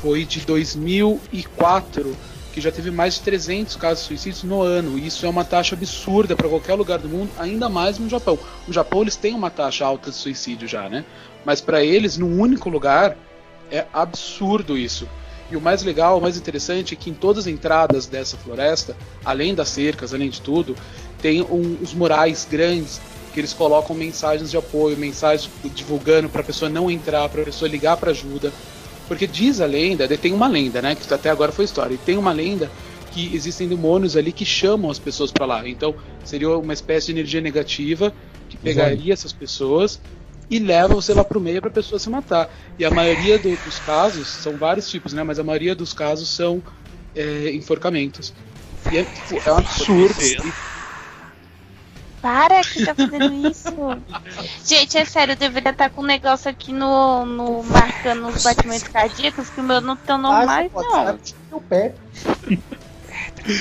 [0.00, 2.16] foi de 2004,
[2.54, 4.96] que já teve mais de 300 casos de suicídios no ano.
[4.96, 8.38] Isso é uma taxa absurda para qualquer lugar do mundo, ainda mais no Japão.
[8.64, 11.04] No Japão eles têm uma taxa alta de suicídio já, né?
[11.44, 13.16] Mas para eles, num único lugar,
[13.72, 15.08] é absurdo isso.
[15.50, 18.96] E o mais legal, o mais interessante é que em todas as entradas dessa floresta,
[19.24, 20.76] além das cercas, além de tudo,
[21.20, 23.00] tem um, os murais grandes
[23.32, 27.44] que eles colocam mensagens de apoio, mensagens divulgando para a pessoa não entrar, para a
[27.44, 28.52] pessoa ligar para ajuda.
[29.06, 32.16] Porque diz a lenda, tem uma lenda, né, que até agora foi história, e tem
[32.16, 32.70] uma lenda
[33.10, 35.68] que existem demônios ali que chamam as pessoas para lá.
[35.68, 35.94] Então,
[36.24, 38.12] seria uma espécie de energia negativa
[38.48, 40.00] que pegaria essas pessoas
[40.50, 42.48] e leva você lá pro meio para a pessoa se matar.
[42.78, 46.28] E a maioria do- dos casos, são vários tipos, né, mas a maioria dos casos
[46.28, 46.62] são
[47.14, 48.34] é, enforcamentos.
[48.90, 50.14] E é, tipo, é um absurdo.
[52.24, 53.68] Para que tá fazendo isso.
[54.64, 58.88] Gente, é sério, eu deveria estar com um negócio aqui no, no marcando os batimentos
[58.88, 61.18] cardíacos que o meu não tão normais, não.
[61.50, 61.94] Meu pé.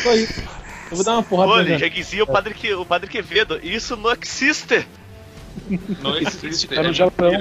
[0.01, 0.41] Só isso.
[0.89, 3.97] Eu vou dar uma porrada Olha, já dizia o padre, que, o padre Quevedo, isso
[3.97, 4.87] não existe.
[6.01, 6.69] Não existe.
[6.69, 7.33] Tá no é Japão.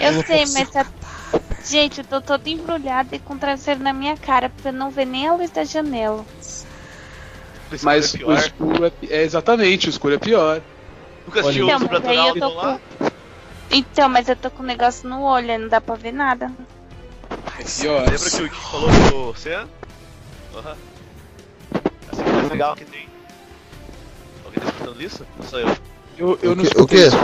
[0.00, 0.84] Eu sei, mas tá...
[1.64, 5.06] Gente, eu tô toda embrulhada e com o traseiro na minha cara, pra não ver
[5.06, 6.26] nem a luz da janela.
[7.82, 10.60] Mas é o escuro é, é exatamente, o escuro é pior.
[11.26, 12.80] Nunca assistiu Então, o mas Sobrenatural eu tô então lá?
[12.98, 13.10] com...
[13.72, 16.50] Então, mas eu tô com um negócio no olho, não dá pra ver nada.
[17.58, 18.00] É pior.
[18.00, 19.54] Lembra que o Kik falou pro você?
[19.54, 20.76] Aham.
[22.12, 23.08] Essa coisa legal que tem.
[24.44, 25.26] Alguém tá escutando isso?
[25.38, 25.68] Ou sou eu?
[26.18, 27.06] Eu, eu O não escutei o quê?
[27.06, 27.16] isso.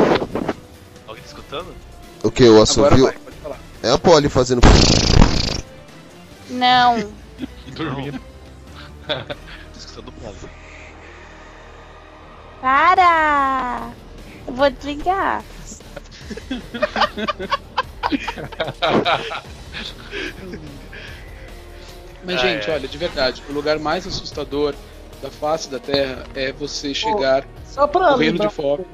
[1.08, 1.74] Alguém tá escutando?
[2.22, 2.48] O que?
[2.48, 3.04] O assovio?
[3.04, 3.58] vai, pode falar.
[3.82, 4.60] É a Polly fazendo.
[6.50, 7.12] Não.
[7.68, 8.20] Dormindo.
[9.06, 10.36] Tô escutando o Paulo.
[12.60, 13.92] Para!
[14.46, 15.44] Vou desligar.
[22.24, 22.74] Mas, Ah, gente, é.
[22.74, 24.74] olha, de verdade, o lugar mais assustador
[25.22, 28.84] da face da Terra é você chegar Só pra correndo de fome,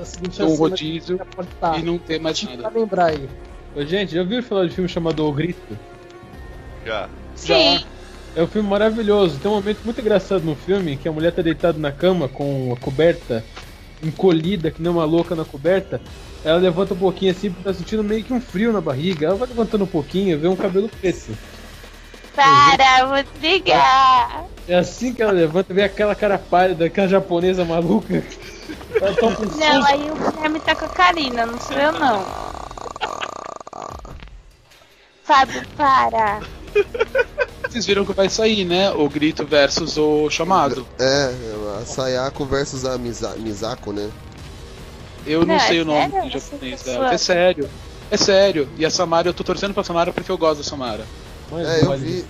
[0.00, 1.20] a seguinte ter um rodízio
[1.76, 2.78] e não ter mais Pra nada.
[2.78, 3.28] lembrar aí.
[3.74, 5.78] Ô, gente, já ouviram falar de um filme chamado O Grito?
[6.84, 7.08] Já.
[7.34, 7.84] Sim.
[8.34, 9.38] É um filme maravilhoso.
[9.38, 12.72] Tem um momento muito engraçado no filme que a mulher tá deitada na cama com
[12.72, 13.44] a coberta
[14.02, 16.00] encolhida, que nem uma louca na coberta.
[16.44, 19.26] Ela levanta um pouquinho assim, porque tá sentindo meio que um frio na barriga.
[19.26, 21.36] Ela vai levantando um pouquinho, vê um cabelo preto.
[22.34, 24.46] Para, vou desligar.
[24.66, 28.24] É assim que ela levanta, vê aquela cara pálida, aquela japonesa maluca.
[28.94, 32.24] Ela tá com Não, aí o Guilherme tá com a Karina, não sou eu não.
[35.22, 36.40] Fábio, para.
[37.72, 38.90] Vocês viram que vai sair, né?
[38.92, 40.86] O grito versus o chamado.
[40.98, 41.32] É,
[41.80, 44.10] a Sayako versus a Misa- Misako, né?
[45.26, 46.26] Eu não, Não, sei é o nome sério?
[46.26, 47.14] em japonês dela.
[47.14, 47.70] É sério.
[48.10, 48.68] É sério.
[48.76, 51.06] E a Samara, eu tô torcendo pra Samara porque eu gosto da Samara.
[51.50, 52.24] Mas É, eu vi.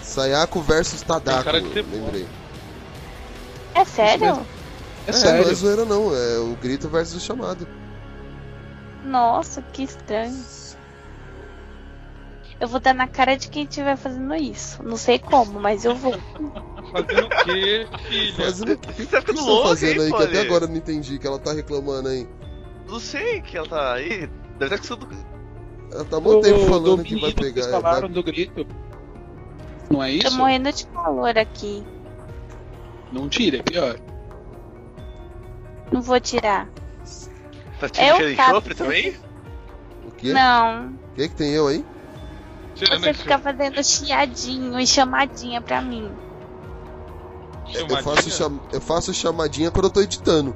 [0.00, 2.26] Sayako versus Tadako, cara de ser lembrei.
[3.74, 4.46] É sério?
[5.06, 5.42] É, É, sério.
[5.44, 7.66] não é zoeira não, é o grito versus o chamado.
[9.04, 10.38] Nossa, que estranho.
[12.64, 14.82] Eu vou dar na cara de quem estiver fazendo isso.
[14.82, 16.14] Não sei como, mas eu vou.
[16.92, 18.34] Fazendo o quê, filha?
[18.36, 20.12] Fazendo o que, Você tá que você ficando tá louco, fazendo aí?
[20.12, 22.26] Que até agora eu não entendi que ela tá reclamando aí.
[22.88, 24.30] Não sei que ela tá aí.
[24.58, 25.26] Deve estar escutando.
[25.92, 27.62] Ela tá há muito tempo Do- falando do que vai pegar.
[27.64, 28.66] Vocês falaram vai- do grito.
[29.90, 30.38] Não é Tô isso?
[30.38, 31.84] morrendo de calor aqui.
[33.12, 33.98] Não tira, é pior.
[35.92, 36.66] Não vou tirar.
[37.78, 39.16] Tá É tirando o cheiro de chofre também?
[40.06, 40.32] O quê?
[40.32, 40.86] Não.
[40.88, 41.84] O que que tem eu aí?
[42.74, 46.10] Tirando Você fica fazendo chiadinho e chamadinha pra mim.
[47.72, 48.60] Eu faço, cham...
[48.72, 50.54] eu faço chamadinha quando eu tô editando.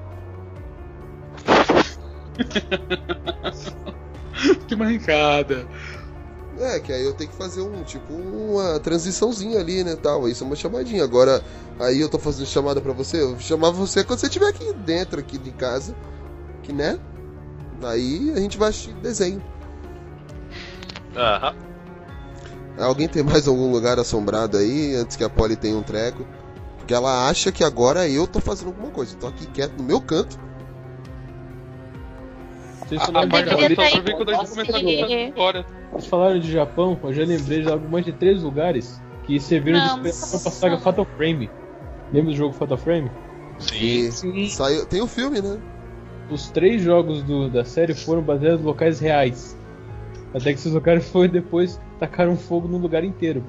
[4.68, 5.66] que mancada.
[6.58, 10.28] É, que aí eu tenho que fazer um, tipo, uma transiçãozinha ali, né, tal.
[10.28, 11.04] Isso é uma chamadinha.
[11.04, 11.42] Agora,
[11.78, 15.20] aí eu tô fazendo chamada pra você, eu chamava você quando você estiver aqui dentro
[15.20, 15.94] aqui de casa,
[16.62, 16.98] que né?
[17.82, 19.40] Aí a gente vai assistir desenho.
[21.16, 21.67] Aham.
[22.78, 26.24] Alguém tem mais algum lugar assombrado aí, antes que a Polly tenha um treco?
[26.78, 29.14] Porque ela acha que agora eu tô fazendo alguma coisa.
[29.14, 30.38] Eu tô aqui quieto no meu canto.
[32.86, 34.80] Vocês A falaram, parte de, pra ver quando a gente começar a
[35.92, 39.86] vocês falaram de Japão, eu já lembrei de mais de três lugares que serviram de
[39.86, 41.50] Não, inspiração pra saga Fatal Frame.
[42.12, 43.10] Lembra do jogo Fatal Frame?
[43.74, 44.48] E Sim.
[44.48, 45.58] saiu, tem o filme, né?
[46.30, 49.56] Os três jogos do- da série foram baseados em locais reais.
[50.32, 53.44] Até que esses locais foi depois tacaram fogo no lugar inteiro.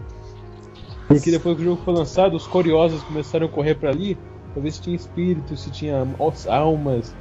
[1.07, 4.17] Porque depois que o jogo foi lançado, os curiosos começaram a correr pra ali
[4.53, 6.05] pra ver se tinha espíritos, se tinha
[6.47, 7.15] almas.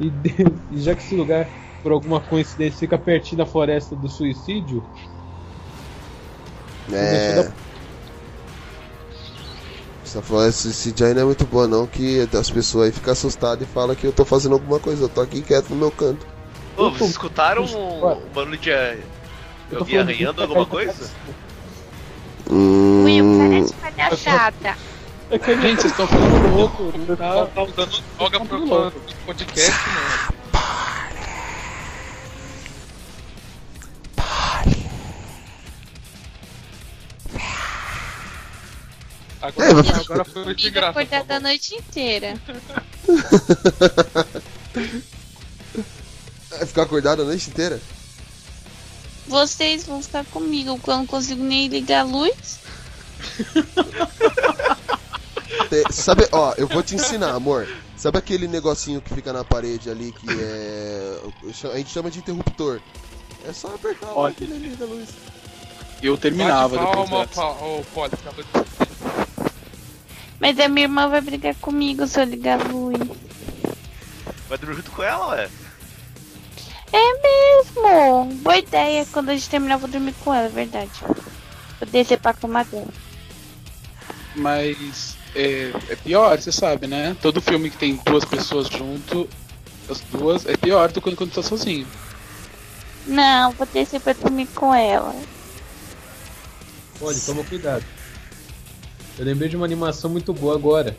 [0.00, 1.48] E, de- e já que esse lugar,
[1.82, 4.82] por alguma coincidência, fica pertinho da floresta do suicídio,
[6.92, 7.50] É.
[10.04, 13.66] Essa floresta de CGI não é muito boa não, que as pessoas aí ficam assustadas
[13.66, 16.26] e falam que eu tô fazendo alguma coisa, eu tô aqui quieto no meu canto.
[16.76, 18.70] Ô, vocês escutaram um barulho de.
[19.70, 21.10] Eu, eu vim arranhando alguma coisa?
[22.50, 23.04] Hum...
[23.04, 24.76] Will, parece palhaçada.
[25.30, 26.84] É gente, vocês estão ficando louco.
[27.04, 27.16] Né?
[27.16, 28.92] Tá, tá usando droga pro tá
[29.26, 30.34] podcast, mano.
[39.42, 40.90] Agora, é, agora foi muito engraçado.
[40.98, 42.34] acordar tá da noite inteira.
[46.48, 47.78] Vai ficar acordado a noite inteira?
[49.26, 52.60] Vocês vão ficar comigo quando eu não consigo nem ligar a luz.
[55.90, 57.66] Sabe, ó, eu vou te ensinar, amor.
[57.96, 61.20] Sabe aquele negocinho que fica na parede ali que é.
[61.72, 62.80] A gente chama de interruptor.
[63.46, 64.34] É só apertar Olha.
[64.34, 65.08] que ele liga a luz.
[66.02, 67.44] Eu terminava Bate depois palma, dessa.
[67.64, 68.50] Ô, Poli, acabou de
[70.40, 72.98] Mas a minha irmã vai brigar comigo se eu ligar a luz.
[74.48, 75.50] Vai dormir junto com ela, ué.
[76.94, 78.36] É mesmo!
[78.36, 79.04] Boa ideia.
[79.10, 80.92] Quando a gente terminar, eu vou dormir com ela, é verdade.
[81.00, 82.86] Vou descer pra cama dela.
[84.36, 87.16] Mas é, é pior, você sabe, né?
[87.20, 89.28] Todo filme que tem duas pessoas junto,
[89.90, 91.86] as duas, é pior do que quando tá sozinho.
[93.08, 95.14] Não, vou descer pra dormir com ela.
[97.00, 97.84] Olha, toma cuidado.
[99.18, 100.96] Eu lembrei de uma animação muito boa agora.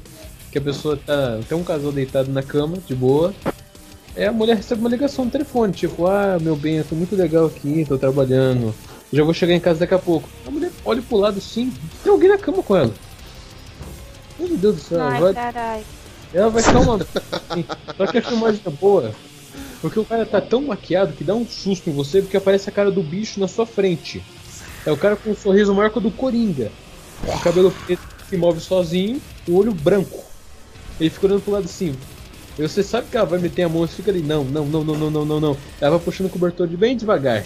[0.51, 1.39] Que a pessoa tá.
[1.47, 3.33] Tem um casal deitado na cama, de boa.
[4.15, 7.15] É a mulher recebe uma ligação no telefone, tipo, ah, meu bem, eu tô muito
[7.15, 8.73] legal aqui, tô trabalhando.
[9.11, 10.29] Já vou chegar em casa daqui a pouco.
[10.47, 11.71] A mulher olha pro lado sim,
[12.01, 12.93] tem alguém na cama com ela.
[14.39, 15.83] Meu Deus do céu, Ai, vai, caralho.
[16.33, 16.99] ela vai ficar uma.
[17.97, 19.13] Só que a filmagem é boa.
[19.81, 22.71] Porque o cara tá tão maquiado que dá um susto em você porque aparece a
[22.71, 24.23] cara do bicho na sua frente.
[24.85, 26.71] É o cara com um sorriso maior que o do Coringa.
[27.27, 30.23] O cabelo preto se move sozinho, o olho branco.
[30.99, 31.95] Ele fica olhando pro lado assim.
[32.57, 34.83] E você sabe que ela vai meter a mão e fica ali, não, não, não,
[34.83, 35.57] não, não, não, não, não.
[35.81, 37.43] Ela vai puxando o cobertor de bem devagar.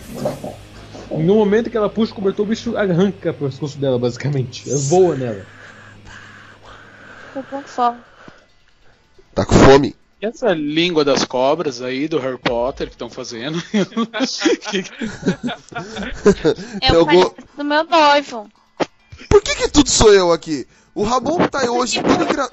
[1.10, 4.70] No momento que ela puxa o cobertor, o bicho arranca o pescoço dela, basicamente.
[4.88, 5.46] Voa nela.
[7.34, 7.98] Tô com fome.
[9.34, 9.96] Tá com fome?
[10.22, 13.62] E essa língua das cobras aí do Harry Potter que estão fazendo?
[16.82, 18.50] É o algum- do meu noivo.
[19.30, 20.68] Por que que tudo sou eu aqui?
[20.94, 22.50] O Ramon tá hoje todo engra...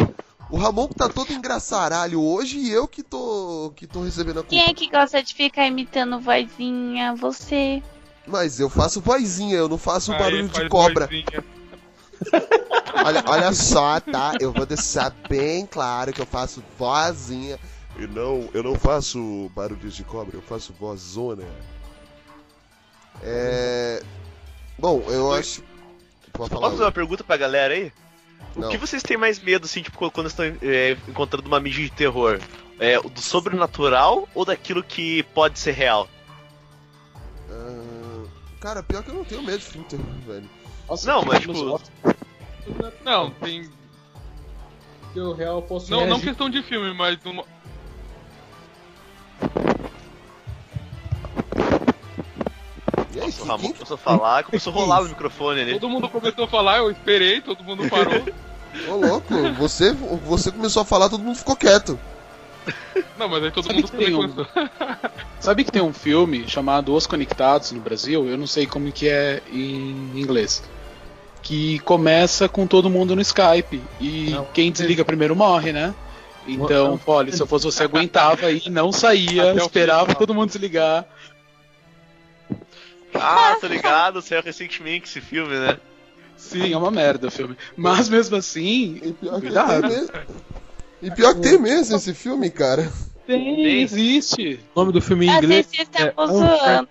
[0.49, 4.43] O Ramon que tá todo engraçaralho hoje e eu que tô que tô recebendo a
[4.43, 4.49] culpa.
[4.49, 7.15] Quem é que gosta de ficar imitando vozinha?
[7.17, 7.83] Você.
[8.27, 11.09] Mas eu faço vozinha, eu não faço Aí, barulho de cobra.
[13.05, 14.33] Olha, olha só, tá?
[14.41, 17.59] Eu vou deixar bem claro que eu faço vozinha.
[17.99, 21.45] E não, eu não faço barulhos de cobra, eu faço vozona.
[23.23, 24.03] É.
[24.79, 25.63] Bom, eu acho.
[26.33, 27.93] Pode Posso fazer uma pergunta pra galera aí?
[28.55, 28.69] Não.
[28.69, 31.91] O que vocês têm mais medo, assim, tipo, quando estão é, encontrando uma mídia de
[31.91, 32.41] terror?
[32.79, 36.09] É, do sobrenatural ou daquilo que pode ser real?
[37.51, 38.25] Ah,
[38.61, 40.51] Cara, pior que eu não tenho medo de filme terror, velho.
[40.89, 41.81] Nossa, Não, mas, tipo.
[43.05, 43.71] Não, tem.
[45.13, 46.25] Que o real posso Não, não reagir.
[46.29, 47.45] questão de filme, mas uma.
[53.17, 55.73] E aí, Nossa, o Ramon começou a falar, começou a rolar o microfone ali.
[55.73, 58.23] Todo mundo começou a falar, eu esperei, todo mundo parou.
[58.89, 59.91] Ô louco, você,
[60.27, 61.99] você começou a falar, todo mundo ficou quieto.
[63.19, 64.47] Não, mas aí todo Sabe mundo que tem um-.
[65.41, 68.29] Sabe que tem um filme chamado Os Conectados no Brasil?
[68.29, 70.63] Eu não sei como que é em inglês.
[71.41, 73.83] Que começa com todo mundo no Skype.
[73.99, 74.45] E Não.
[74.53, 75.95] quem desliga primeiro morre, né?
[76.47, 81.07] Então, olha, se eu fosse você, aguentava aí, não saía, esperava todo mundo desligar.
[83.21, 85.79] Ah, tá ligado, saiu recentemente esse filme, né?
[86.37, 87.57] Sim, é uma merda o filme.
[87.77, 89.81] Mas mesmo assim, E pior que Cuidado.
[89.89, 90.13] tem mesmo.
[91.03, 92.91] E pior que tem mesmo esse filme, cara.
[93.27, 93.83] tem, Tem.
[93.83, 94.61] existe.
[94.75, 95.67] O nome do filme em inglês.
[95.67, 96.59] vezes é estamos Unfriendly.
[96.59, 96.89] zoando.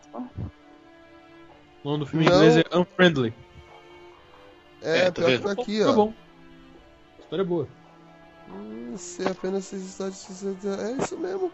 [1.83, 3.33] O nome do filme em inglês é Unfriendly.
[4.81, 5.93] É, É, tá pior que tá aqui, Tá ó.
[5.93, 6.13] bom.
[7.19, 7.67] História boa.
[8.49, 10.25] Hum, Se apenas esses estados.
[10.79, 11.51] É isso mesmo.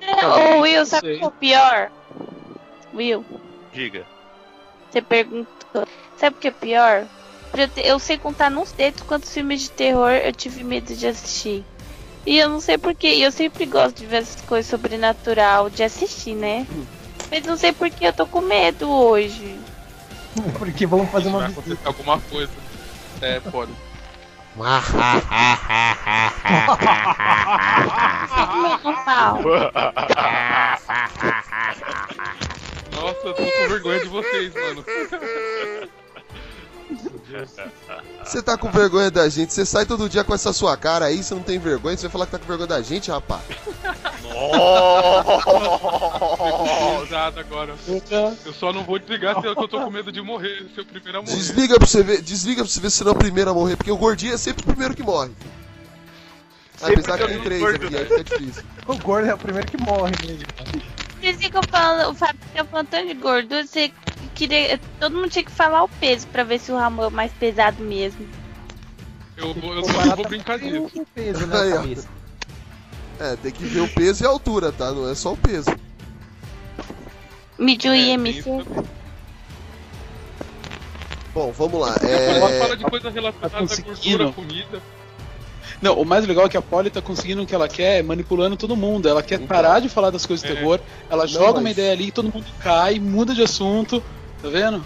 [0.00, 1.90] Não, ô, Will, sabe que é o pior?
[2.94, 3.24] Will,
[3.72, 4.04] Diga.
[4.90, 5.86] você perguntou.
[6.16, 7.06] Sabe o que é pior?
[7.76, 11.64] Eu, sei contar nos dedos quantos filmes de terror eu tive medo de assistir.
[12.26, 13.14] E eu não sei porquê.
[13.14, 16.66] E eu sempre gosto de ver essas coisas sobrenatural, de assistir, né?
[17.30, 19.58] Mas não sei por que eu tô com medo hoje.
[20.58, 21.60] Porque vamos fazer uma Vai visita.
[21.62, 22.52] acontecer alguma coisa.
[23.20, 23.72] É, pode.
[33.00, 34.84] Nossa, eu tô com vergonha de vocês, mano.
[38.24, 39.54] Você tá com vergonha da gente?
[39.54, 41.96] Você sai todo dia com essa sua cara aí, você não tem vergonha?
[41.96, 43.42] Você vai falar que tá com vergonha da gente, rapaz?
[47.00, 47.74] Pesado agora.
[48.44, 50.82] Eu só não vou desligar se eu que eu tô com medo de morrer, ser
[50.82, 51.36] o primeiro a morrer.
[51.36, 53.76] Desliga pra você ver, desliga pra você ver se não é o primeiro a morrer,
[53.76, 55.30] porque o gordinho é sempre o primeiro que morre.
[56.76, 57.86] Sempre Apesar que tem três gordo.
[57.86, 58.64] aqui, aí fica difícil.
[58.86, 60.44] O gordo é o primeiro que morre mesmo.
[61.20, 63.92] Vocês ficam falando, o Fábio fica falando tanto de gordura, você
[64.34, 64.80] queria.
[64.98, 67.82] Todo mundo tinha que falar o peso pra ver se o Ramon é mais pesado
[67.82, 68.26] mesmo.
[69.36, 70.90] Eu, vou- eu só não vou brincar disso.
[70.94, 71.56] O peso, né?
[71.78, 71.98] Aí.
[73.18, 74.92] É, tem que ver o peso e a altura, tá?
[74.92, 75.68] Não é só o peso.
[77.58, 78.38] Midio É, e tem MC.
[78.38, 78.84] isso também.
[81.34, 81.94] Bom, vamos lá.
[82.02, 82.58] É...
[82.60, 84.24] fala de coisa relacionada à conseguindo.
[84.24, 84.82] gordura, comida.
[85.80, 88.56] Não, o mais legal é que a Polly tá conseguindo o que ela quer, manipulando
[88.56, 89.08] todo mundo.
[89.08, 89.46] Ela quer Então.
[89.46, 90.56] parar de falar das coisas de É.
[90.56, 94.02] terror, ela joga uma mas- ideia ali, todo mundo cai, muda de assunto.
[94.42, 94.84] Tá vendo?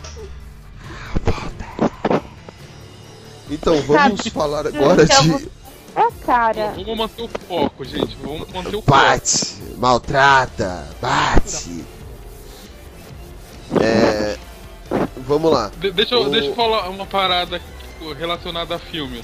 [3.50, 5.48] Então, vamos falar agora Então, de
[5.96, 6.72] É, cara.
[6.76, 8.16] Vamos manter o foco, gente.
[8.22, 8.90] Vamos manter o foco.
[8.90, 11.84] bate, maltrata, bate.
[13.80, 14.36] É...
[15.18, 15.70] Vamos lá.
[15.78, 17.60] De- deixa, eu, O- deixa eu falar uma parada
[18.12, 19.22] relacionada a filme.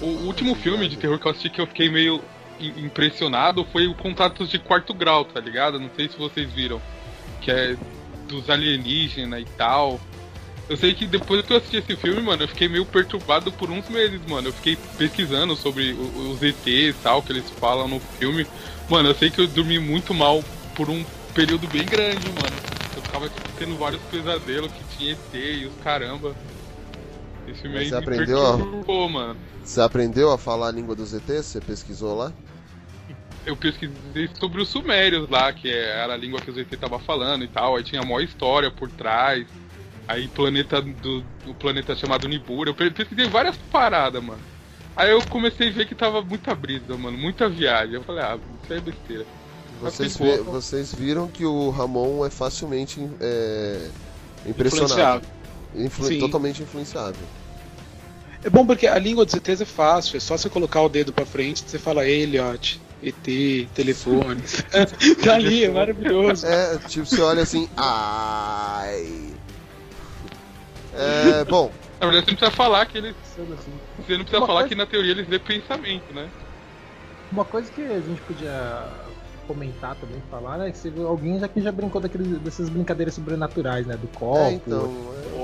[0.00, 2.20] O último filme de terror que eu assisti que eu fiquei meio
[2.60, 5.78] im- impressionado foi o Contatos de Quarto Grau, tá ligado?
[5.80, 6.80] Não sei se vocês viram.
[7.40, 7.76] Que é
[8.28, 10.00] dos alienígenas e tal.
[10.68, 13.70] Eu sei que depois que eu assisti esse filme, mano, eu fiquei meio perturbado por
[13.70, 14.48] uns meses, mano.
[14.48, 18.46] Eu fiquei pesquisando sobre os ETs e tal, que eles falam no filme.
[18.88, 20.44] Mano, eu sei que eu dormi muito mal
[20.76, 22.56] por um período bem grande, mano.
[22.94, 26.36] Eu ficava tipo, tendo vários pesadelos que tinha ET e os caramba.
[27.46, 29.36] Esse filme aí você me aprendeu, perturbou, mano.
[29.64, 31.46] Você aprendeu a falar a língua dos ETs?
[31.46, 32.32] Você pesquisou lá?
[33.46, 36.98] eu pesquisei sobre os sumérios lá, que é- era a língua que o ZT tava
[36.98, 39.46] falando e tal, aí tinha a maior história por trás.
[40.06, 44.42] Aí planeta do o planeta chamado Nibura, eu pe- pesquisei várias paradas, mano.
[44.96, 47.94] Aí eu comecei a ver que tava muita brisa, mano, muita viagem.
[47.94, 49.26] Eu falei, ah, isso aí é besteira.
[49.80, 53.88] Vocês, pô, vocês viram que o Ramon é facilmente é,
[54.46, 55.22] impressionável.
[55.74, 56.18] Influ- Sim.
[56.18, 57.26] totalmente influenciável.
[58.42, 61.12] É bom porque a língua dos ETs é fácil, é só você colocar o dedo
[61.12, 64.40] pra frente você fala Elliot, ET, telefone.
[65.22, 66.46] tá ali, é maravilhoso.
[66.46, 69.34] É, tipo, você olha assim, ai.
[70.94, 71.70] É, bom,
[72.00, 73.14] Na verdade, você não precisa falar que eles.
[73.24, 73.56] Você não
[74.24, 76.28] precisa Uma falar coisa- que na teoria eles lê pensamento, né?
[77.30, 78.90] Uma coisa que a gente podia
[79.50, 80.70] comentar também, falar, né?
[80.70, 83.96] Que viu, alguém já que já brincou daqueles, dessas brincadeiras sobrenaturais, né?
[83.96, 84.38] Do copo.
[84.38, 84.92] é, então,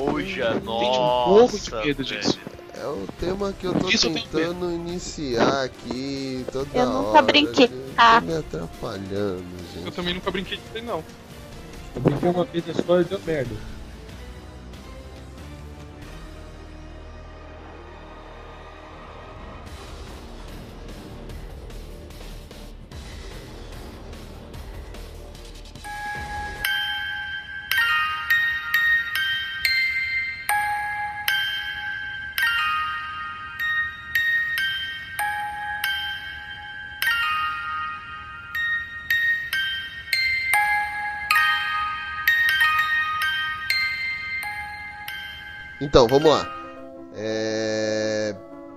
[0.08, 1.84] Oja, Tem um pouco de nossa.
[1.84, 2.38] medo disso.
[2.74, 7.08] é, é o tema que eu tô Isso eu tentando iniciar aqui toda Eu nunca
[7.08, 7.66] hora, brinquei.
[7.66, 7.74] gente.
[7.96, 8.14] Ah.
[8.14, 9.94] Tá me atrapalhando, Eu gente.
[9.96, 11.02] também nunca brinquei disso aí, não.
[11.96, 13.54] Eu brinquei uma vez na escola e deu merda.
[45.86, 46.44] Então, vamos lá.
[47.14, 48.34] É,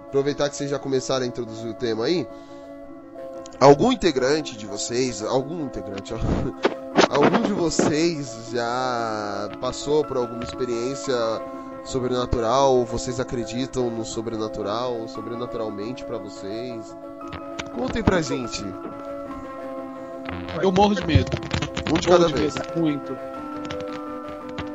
[0.07, 2.27] Aproveitar que vocês já começaram a introduzir o tema aí.
[3.59, 6.13] Algum integrante de vocês, algum integrante,
[7.09, 11.15] algum de vocês já passou por alguma experiência
[11.83, 12.85] sobrenatural?
[12.85, 16.95] Vocês acreditam no sobrenatural, sobrenaturalmente pra vocês?
[17.75, 18.63] Contem pra gente.
[20.61, 21.31] Eu morro de medo.
[21.91, 22.53] Um de Morro cada de vez.
[22.53, 23.28] medo, muito.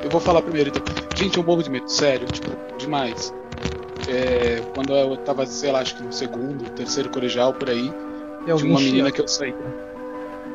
[0.05, 0.82] Eu vou falar primeiro então.
[1.14, 3.32] Gente, eu morro de medo, sério, tipo, demais.
[4.06, 8.44] É, quando eu tava, sei lá, acho que no segundo, terceiro colegial por aí, E
[8.44, 9.55] tinha alguém uma menina chia- que eu saí.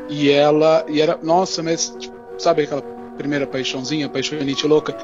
[0.08, 2.82] E ela, e era, nossa, mas tipo, sabe aquela
[3.18, 4.96] primeira paixãozinha, paixonite louca?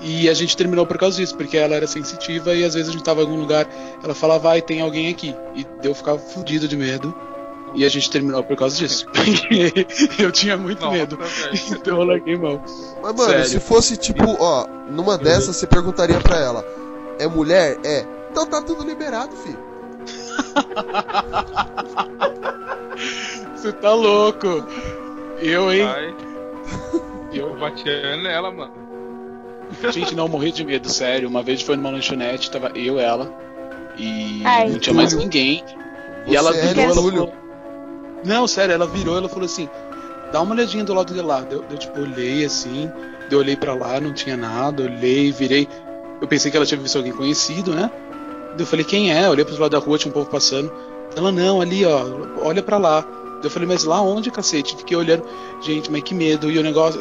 [0.00, 2.92] E a gente terminou por causa disso, porque ela era sensitiva e às vezes a
[2.92, 3.66] gente tava em algum lugar,
[4.02, 5.34] ela falava, vai, tem alguém aqui.
[5.54, 7.14] E eu ficava fudido de medo.
[7.74, 9.04] E a gente terminou por causa disso.
[9.10, 11.16] Porque eu tinha muito Nossa, medo.
[11.16, 11.60] velho.
[11.72, 12.62] Então eu larguei mão.
[13.02, 13.44] Mas, mano, Sério.
[13.46, 16.64] se fosse tipo, ó, numa dessas você perguntaria pra ela:
[17.18, 17.76] é mulher?
[17.84, 18.04] É.
[18.30, 19.58] Então tá tudo liberado, filho.
[23.56, 24.46] Você tá louco.
[25.40, 25.82] Eu, hein?
[25.84, 26.14] Ai,
[27.32, 28.72] Eu, eu batia nela, mano.
[29.90, 31.28] Gente, não, eu morri de medo, sério.
[31.28, 33.32] Uma vez foi numa lanchonete, tava eu, ela,
[33.98, 35.64] e Ai, não tinha mais ninguém.
[36.26, 37.26] E Você ela é virou, ela Túlio.
[37.26, 37.43] falou.
[38.24, 39.68] Não, sério, ela virou, ela falou assim:
[40.32, 41.46] dá uma olhadinha do lado de lá.
[41.50, 42.90] Eu, eu tipo, olhei assim,
[43.30, 45.68] eu olhei pra lá, não tinha nada, olhei, virei.
[46.20, 47.90] Eu pensei que ela tinha visto alguém conhecido, né?
[48.58, 49.26] Eu falei, quem é?
[49.26, 50.72] Eu olhei pro lado da rua, tinha um povo passando.
[51.16, 52.04] Ela, não, ali, ó,
[52.42, 53.04] olha pra lá.
[53.42, 54.74] Eu falei, mas lá onde, cacete?
[54.74, 55.22] Fiquei olhando,
[55.60, 56.50] gente, mas que medo.
[56.50, 57.00] E o negócio.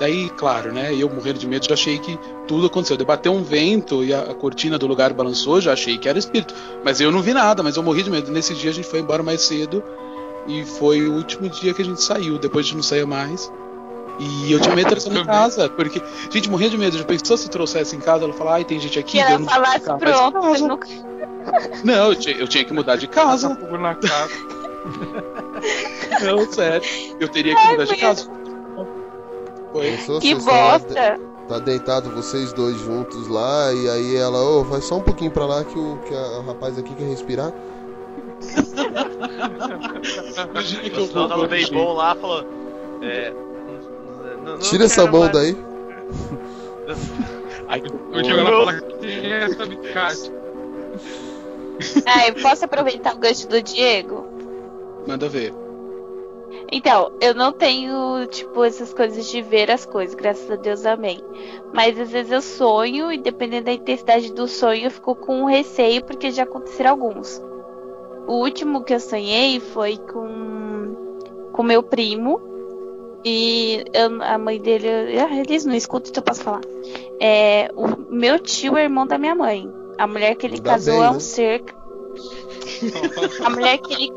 [0.00, 0.92] Daí, claro, né?
[0.92, 2.18] Eu morrendo de medo, já achei que
[2.48, 2.96] tudo aconteceu.
[2.96, 6.52] Debateu um vento e a cortina do lugar balançou, já achei que era espírito.
[6.84, 8.30] Mas eu não vi nada, mas eu morri de medo.
[8.32, 9.82] Nesse dia a gente foi embora mais cedo.
[10.48, 12.38] E foi o último dia que a gente saiu.
[12.38, 13.52] Depois a gente não saía mais.
[14.18, 15.68] E eu tinha medo de trazer em casa.
[15.68, 16.96] Porque, gente, morria de medo.
[16.98, 18.24] Já pensou se trouxesse em casa?
[18.24, 19.18] Ela falava, ai, tem gente aqui.
[19.18, 20.88] Eu ela não falasse, ficar pronto, você casa." nunca.
[21.84, 23.48] Não, eu tinha, eu tinha que mudar de casa.
[23.78, 24.28] Na casa.
[26.24, 26.82] Não, sério.
[27.20, 28.30] Eu teria que Ai, mudar de casa.
[29.72, 29.90] Foi.
[29.92, 31.20] Pensou Que bosta!
[31.48, 35.46] Tá deitado vocês dois juntos lá, e aí ela, ô, vai só um pouquinho pra
[35.46, 37.52] lá que o, que a- o rapaz aqui quer respirar.
[40.82, 42.44] Que O eu sinal tava bem bom lá, falou.
[43.02, 43.32] É.
[44.44, 45.32] não- não Tira essa mão mais.
[45.32, 45.56] daí.
[47.68, 47.82] Ai,
[48.12, 50.32] O Diego ela fala quem é essa biscate?
[52.06, 54.26] Ai, posso aproveitar o gancho do Diego?
[55.06, 55.52] Manda ver.
[56.70, 61.18] Então, eu não tenho, tipo, essas coisas de ver as coisas, graças a Deus, amém.
[61.72, 66.04] Mas às vezes eu sonho e dependendo da intensidade do sonho, eu fico com receio
[66.04, 67.40] porque já aconteceram alguns.
[68.28, 70.96] O último que eu sonhei foi com
[71.52, 72.40] com meu primo
[73.24, 74.86] e eu- a mãe dele,
[75.18, 76.60] ah, eles não escutam, então eu posso falar.
[77.20, 79.68] É, o meu tio é irmão da minha mãe.
[79.98, 81.18] A mulher que ele Ainda casou bem, é um né?
[81.20, 81.64] ser
[83.44, 84.12] a mulher que ele.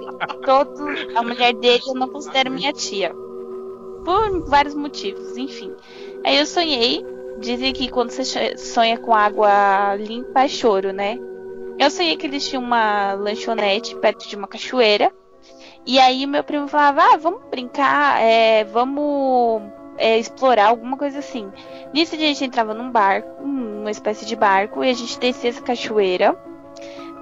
[0.46, 0.84] Todo,
[1.16, 3.12] a mulher dele eu não considero minha tia.
[4.06, 5.72] Por vários motivos, enfim.
[6.24, 7.04] Aí eu sonhei.
[7.40, 11.18] Dizem que quando você sonha com água limpa é choro, né?
[11.82, 15.12] Eu sonhei que eles tinham uma lanchonete perto de uma cachoeira.
[15.84, 19.64] E aí meu primo falava, ah, vamos brincar, é, vamos
[19.98, 21.52] é, explorar alguma coisa assim.
[21.92, 25.62] Nisso a gente entrava num barco, uma espécie de barco, e a gente descia essa
[25.64, 26.38] cachoeira.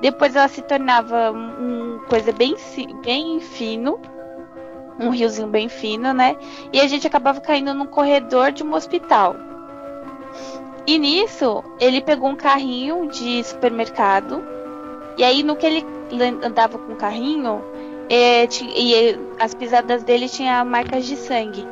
[0.01, 2.53] Depois ela se tornava um um coisa bem,
[3.01, 3.97] bem fino,
[4.99, 6.35] um riozinho bem fino, né?
[6.73, 9.37] E a gente acabava caindo num corredor de um hospital.
[10.89, 14.43] E nisso, ele pegou um carrinho de supermercado.
[15.15, 15.85] E aí, no que ele
[16.43, 17.63] andava com o carrinho,
[18.09, 21.63] é, e é, as pisadas dele tinham marcas de sangue.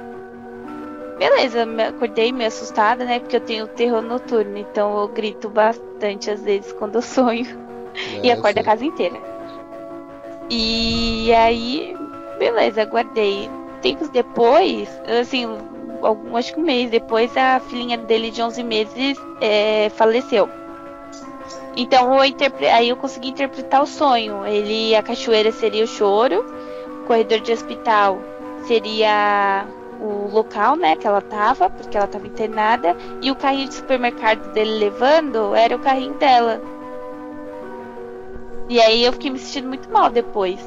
[1.18, 3.20] Beleza, me acordei meio assustada, né?
[3.20, 7.48] Porque eu tenho terror noturno, então eu grito bastante às vezes quando eu sonho.
[8.22, 9.20] E É, acorda a casa inteira.
[10.48, 11.98] E aí,
[12.38, 13.50] beleza, guardei.
[13.82, 14.88] Tempos depois,
[15.20, 15.48] assim,
[16.06, 20.50] algum, acho que um mês depois, a filhinha dele de 11 meses é, faleceu.
[21.76, 24.46] Então, eu interpre- aí eu consegui interpretar o sonho.
[24.46, 26.44] Ele, a cachoeira seria o choro,
[27.04, 28.20] o corredor de hospital
[28.66, 29.66] seria
[30.00, 34.52] o local, né, que ela tava, porque ela tava internada, e o carrinho de supermercado
[34.52, 36.62] dele levando era o carrinho dela.
[38.70, 40.60] E aí eu fiquei me sentindo muito mal depois.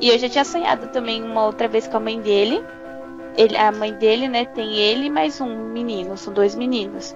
[0.00, 2.64] E eu já tinha sonhado também uma outra vez com a mãe dele.
[3.36, 7.14] Ele, a mãe dele, né, tem ele e mais um menino, são dois meninos.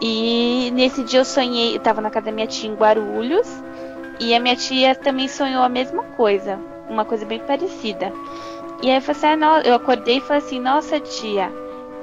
[0.00, 3.48] E nesse dia eu sonhei, eu tava na casa da minha tia em Guarulhos,
[4.20, 6.58] e a minha tia também sonhou a mesma coisa,
[6.88, 8.12] uma coisa bem parecida.
[8.80, 11.52] E aí eu assim, ah, não, eu acordei e falei assim, nossa tia,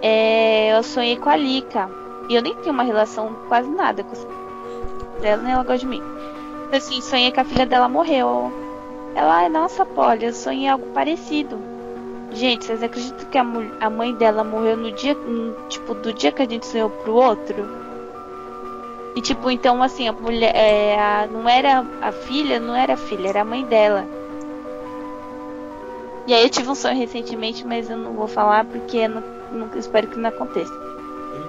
[0.01, 1.89] é, eu sonhei com a Lica.
[2.27, 4.15] E eu nem tenho uma relação quase nada com
[5.23, 6.01] ela, nem ela gosta de mim.
[6.71, 8.51] Assim, sonhei que a filha dela morreu.
[9.15, 11.74] Ela, nossa, Polly, eu sonhei algo parecido.
[12.35, 13.45] Gente, vocês acreditam que a,
[13.79, 15.15] a mãe dela morreu no dia,
[15.69, 17.55] tipo, do dia que a gente sonhou pro outro?
[19.15, 22.97] E tipo, então assim, a mulher, é, a- não era a filha, não era a
[22.97, 24.05] filha, era a mãe dela.
[26.27, 29.23] E aí eu tive um sonho recentemente, mas eu não vou falar porque eu não,
[29.53, 30.73] não- espero que não aconteça.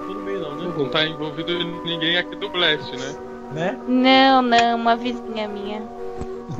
[0.07, 0.73] Tudo bem não, né?
[0.77, 1.51] Não tá envolvido
[1.83, 3.15] ninguém aqui do Blast, né?
[3.51, 3.77] Né?
[3.87, 5.81] Não, não, uma vizinha minha.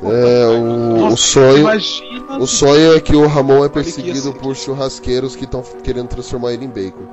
[0.04, 1.60] É, o, o sonho.
[1.60, 2.38] Imagina.
[2.40, 6.54] O sonho é que o Ramon é que perseguido por churrasqueiros que estão querendo transformar
[6.54, 7.08] ele em bacon.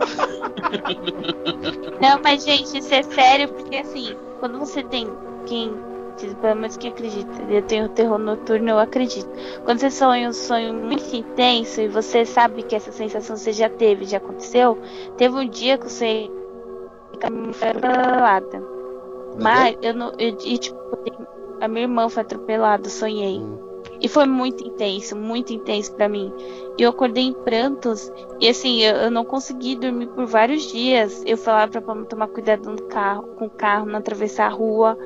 [2.00, 5.06] Não, mas gente, isso é sério, porque assim, quando você tem
[5.44, 5.74] quem,
[6.40, 9.28] pelo menos quem acredita, eu tenho terror noturno, eu acredito.
[9.64, 13.68] Quando você sonha um sonho muito intenso e você sabe que essa sensação você já
[13.68, 14.78] teve, já aconteceu,
[15.16, 16.30] teve um dia que você
[17.54, 18.62] foi atropelada.
[19.38, 20.12] Mas eu não.
[20.18, 20.78] Eu, e, tipo,
[21.60, 23.38] a minha irmã foi atropelada, sonhei.
[23.38, 23.70] Hum.
[24.00, 26.32] E foi muito intenso, muito intenso pra mim.
[26.78, 28.10] E eu acordei em prantos.
[28.40, 31.22] E assim, eu, eu não consegui dormir por vários dias.
[31.26, 34.96] Eu falava pra Pamela tomar cuidado no carro, com o carro, não atravessar a rua.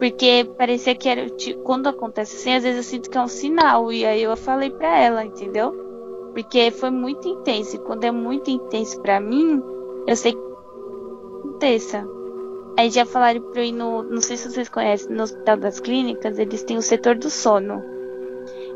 [0.00, 1.26] Porque parecia que era.
[1.62, 3.92] Quando acontece assim, às vezes eu sinto que é um sinal.
[3.92, 5.72] E aí eu falei pra ela, entendeu?
[6.32, 7.76] Porque foi muito intenso.
[7.76, 9.62] E quando é muito intenso pra mim,
[10.08, 10.38] eu sei que
[11.38, 12.19] aconteça.
[12.76, 14.02] Aí já falaram pra eu ir no.
[14.02, 17.82] Não sei se vocês conhecem, no Hospital das Clínicas, eles têm o setor do sono.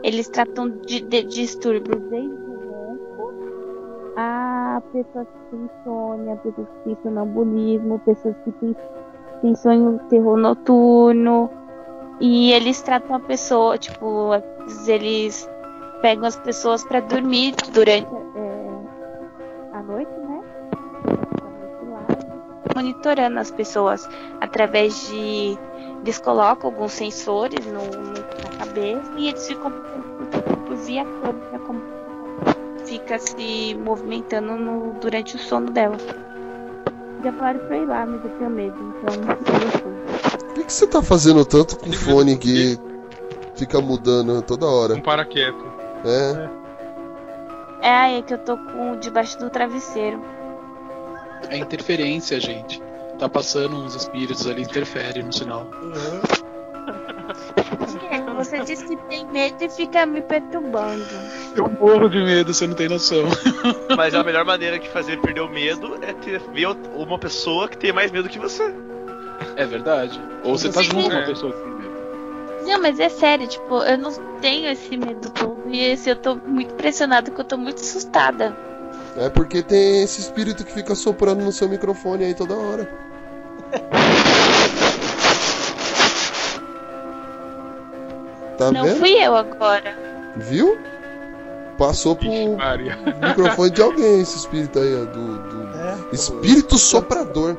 [0.03, 3.33] Eles tratam de, de distúrbios desde ronco
[4.17, 8.77] a pessoas que têm insônia, pessoas que têm sonambulismo, pessoas que têm,
[9.41, 11.51] têm sonho terror noturno.
[12.21, 14.31] E eles tratam a pessoa, tipo,
[14.87, 15.49] eles
[16.01, 18.07] pegam as pessoas pra dormir durante
[18.37, 18.71] é,
[19.73, 20.24] a noite?
[22.75, 24.09] Monitorando as pessoas
[24.41, 25.59] através de
[26.03, 31.81] eles colocam alguns sensores no, no- na cabeça e eles ficam por, via câmera como
[32.85, 35.97] fica se movimentando no- durante o sono dela.
[37.23, 40.45] Já falaram pra ir lá, mas eu tenho medo, então eu não fui.
[40.47, 42.79] Por que, que você tá fazendo tanto com o fone que
[43.55, 44.95] fica mudando toda hora?
[44.95, 45.63] Um paraquedas.
[46.05, 46.51] É.
[47.81, 50.21] É aí que eu tô com debaixo do travesseiro.
[51.51, 52.81] É interferência, gente.
[53.19, 55.67] Tá passando uns espíritos ali, interfere no sinal.
[57.99, 61.05] Diego, Você disse que tem medo e fica me perturbando.
[61.57, 63.25] Eu morro de medo, você não tem noção.
[63.97, 67.79] Mas a melhor maneira de fazer perder o medo é ter, ver uma pessoa que
[67.79, 68.75] tem mais medo que você.
[69.57, 70.21] É verdade.
[70.43, 71.19] Ou você tá Sim, junto com é.
[71.19, 71.95] uma pessoa que tem medo.
[72.67, 74.11] Não, mas é sério, tipo, eu não
[74.41, 75.63] tenho esse medo todo.
[75.69, 78.57] E esse eu tô muito pressionada, porque eu tô muito assustada.
[79.17, 82.89] É porque tem esse espírito que fica soprando no seu microfone aí toda hora.
[88.57, 88.99] Tá não vendo?
[88.99, 89.97] fui eu agora.
[90.37, 90.79] Viu?
[91.77, 92.29] Passou pro
[93.29, 97.57] microfone de alguém esse espírito aí, ó, do, do espírito soprador.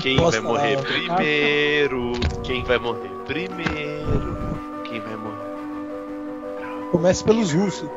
[0.00, 2.12] Quem Posso vai falar morrer primeiro?
[2.42, 4.36] Quem vai morrer primeiro?
[4.84, 6.90] Quem vai morrer?
[6.90, 7.88] Comece pelos ursos.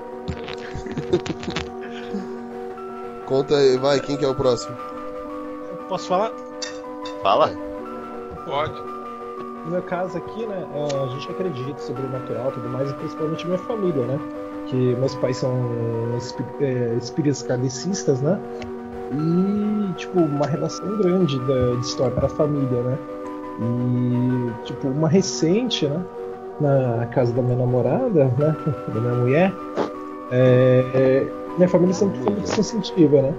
[3.25, 4.75] Conta aí, vai, quem que é o próximo?
[5.87, 6.31] Posso falar?
[7.21, 7.51] Fala.
[8.45, 8.81] Pode.
[9.65, 12.93] No meu caso aqui, né, é, a gente acredita em sobrenatural e tudo mais, e
[12.95, 14.19] principalmente minha família, né?
[14.67, 15.53] Que meus pais são
[16.59, 18.39] é, espíritas kardecistas, né?
[19.11, 22.97] E, tipo, uma relação grande da, de história da família, né?
[23.61, 26.03] E, tipo, uma recente, né?
[26.59, 28.55] Na casa da minha namorada, né?
[28.93, 29.53] Da minha mulher,
[30.31, 31.27] é, é,
[31.57, 33.33] minha família sempre foi muito sensitiva, né?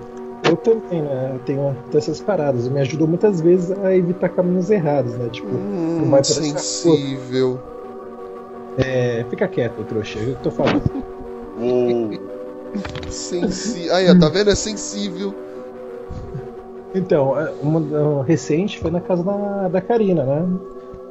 [0.48, 1.30] Eu também, né?
[1.34, 2.68] Eu tenho dessas paradas.
[2.68, 5.28] Me ajudou muitas vezes a evitar caminhos errados, né?
[5.30, 7.60] Tipo, não Hum, vai por essa sensível.
[8.78, 10.18] é, fica quieto, trouxa.
[10.18, 10.82] Eu tô falando.
[13.08, 13.90] Sensi...
[13.90, 14.50] Aí, ó, tá vendo?
[14.50, 15.34] É sensível.
[16.94, 20.48] Então, é, uma, recente foi na casa da, da Karina, né?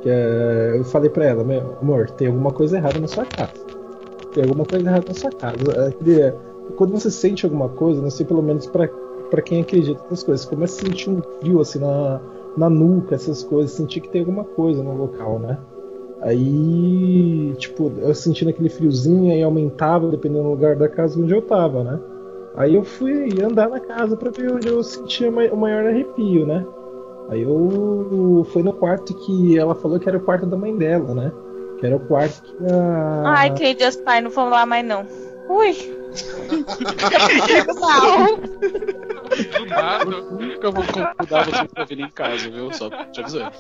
[0.02, 3.69] Que é, eu falei pra ela, meu amor, tem alguma coisa errada na sua casa.
[4.34, 5.96] Tem alguma coisa errada na sua casa.
[6.08, 6.36] É,
[6.76, 10.50] quando você sente alguma coisa, não sei, pelo menos pra quem acredita nessas coisas, você
[10.50, 12.22] começa a sentir um frio assim na,
[12.56, 15.58] na nuca, essas coisas, sentir que tem alguma coisa no local, né?
[16.22, 21.42] Aí, tipo, eu sentindo aquele friozinho, aí aumentava dependendo do lugar da casa onde eu
[21.42, 22.00] tava, né?
[22.56, 26.66] Aí eu fui andar na casa pra ver onde eu sentia o maior arrepio, né?
[27.30, 31.14] Aí eu fui no quarto que ela falou que era o quarto da mãe dela,
[31.14, 31.32] né?
[31.80, 33.24] Que era o quarto que a.
[33.26, 35.06] Ai, que Deus Pai, não vamos lá mais não.
[35.48, 35.74] Ui.
[37.66, 37.74] Do
[39.68, 40.06] nada.
[40.06, 42.74] Nunca eu vou convidar vocês pra virem em casa, viu?
[42.74, 43.52] Só te avisando.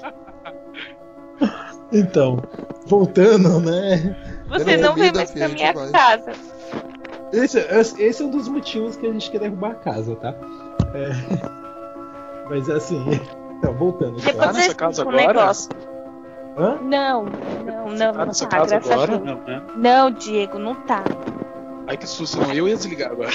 [1.91, 2.41] Então,
[2.85, 4.15] voltando, né?
[4.49, 6.31] Você não vem mais pra minha casa.
[7.31, 10.33] Esse, esse esse é um dos motivos que a gente quer derrubar a casa, tá?
[10.93, 11.11] É...
[12.49, 13.03] Mas assim.
[13.59, 14.15] Então, voltando.
[14.21, 14.53] Depois então.
[14.53, 15.69] você explica um negócio.
[16.57, 16.77] Hã?
[16.81, 19.17] Não, não, não, Tá não tá, casa graças a agora?
[19.17, 19.23] Deus.
[19.25, 19.61] Não, né?
[19.75, 21.03] Não, Diego, não tá.
[21.87, 22.53] Ai que susto, não.
[22.53, 23.31] Eu ia desligar agora.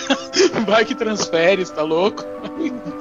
[0.66, 2.24] Vai que transfere, você tá louco?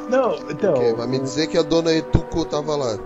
[0.09, 0.73] Não, então.
[0.73, 2.97] Ok, vai me dizer que a dona Etuco tava lá.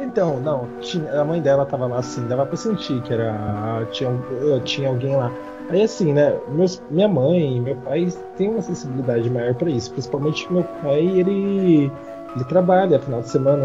[0.00, 3.84] Então, não, tinha, a mãe dela tava lá assim, dava pra sentir que era.
[3.90, 5.32] Tinha, eh, tinha alguém lá.
[5.68, 8.06] Aí assim, né, meus, minha mãe e meu pai
[8.36, 11.90] têm uma sensibilidade maior pra isso, principalmente que meu pai, ele,
[12.36, 13.64] ele trabalha final de semana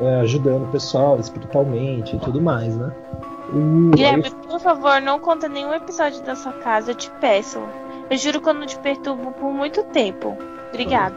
[0.00, 2.92] eh, ajudando o pessoal espiritualmente e tudo mais, né?
[3.52, 7.60] Aí Guilherme, por favor, não conta nenhum episódio da sua casa, eu te peço.
[8.10, 10.36] Eu juro que eu não te perturbo por muito tempo.
[10.70, 11.14] Obrigada.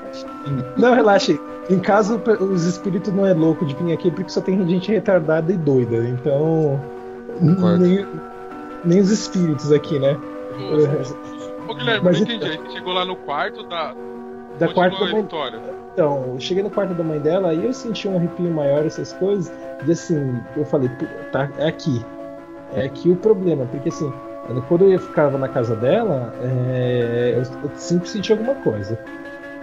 [0.77, 1.39] Não, relaxa aí.
[1.69, 5.51] Em casa, os espíritos não é louco de vir aqui porque só tem gente retardada
[5.51, 5.97] e doida.
[6.07, 6.79] Então.
[7.41, 8.07] Nem,
[8.85, 10.17] nem os espíritos aqui, né?
[11.67, 12.51] Ô Guilherme, Mas não então- entendi.
[12.51, 13.93] Aí você chegou lá no quarto da.
[14.59, 15.59] Da quarta da a história.
[15.97, 19.11] Então, eu cheguei no quarto da mãe dela, aí eu senti um arrepio maior, essas
[19.13, 19.51] coisas.
[19.83, 22.05] E assim, eu falei, "Pô, tá, é aqui.
[22.75, 23.65] É aqui o problema.
[23.65, 24.13] Porque assim,
[24.67, 28.95] quando eu ficava na casa dela, é, eu, eu sempre senti alguma coisa.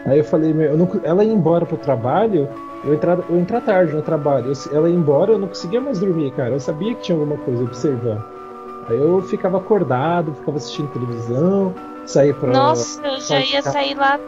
[0.07, 2.49] Aí eu falei, meu, eu não- ela ia embora pro trabalho,
[2.85, 4.49] eu entrar, eu entrar tarde no trabalho.
[4.51, 6.51] Eu- ela ia embora, eu não conseguia mais dormir, cara.
[6.51, 8.25] Eu sabia que tinha alguma coisa observando.
[8.89, 11.73] Aí eu ficava acordado, ficava assistindo televisão,
[12.05, 12.53] saía pra.
[12.53, 14.19] Nossa, eu já ia pra- sair lá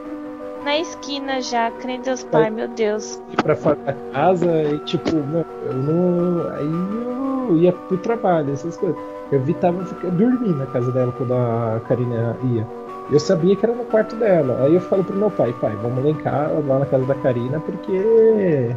[0.66, 3.22] na esquina já, crê em Deus Pai, meu Deus.
[3.30, 6.48] ir pra fora da casa e tipo, eu não.
[6.50, 8.98] Aí eu ia pro trabalho, essas coisas.
[9.30, 12.66] Eu evitava ficar dormir na casa dela quando a Karina ia.
[13.12, 14.64] Eu sabia que era no quarto dela.
[14.64, 17.14] Aí eu falo pro meu pai, pai, vamos lá em casa, lá na casa da
[17.14, 18.74] Karina, porque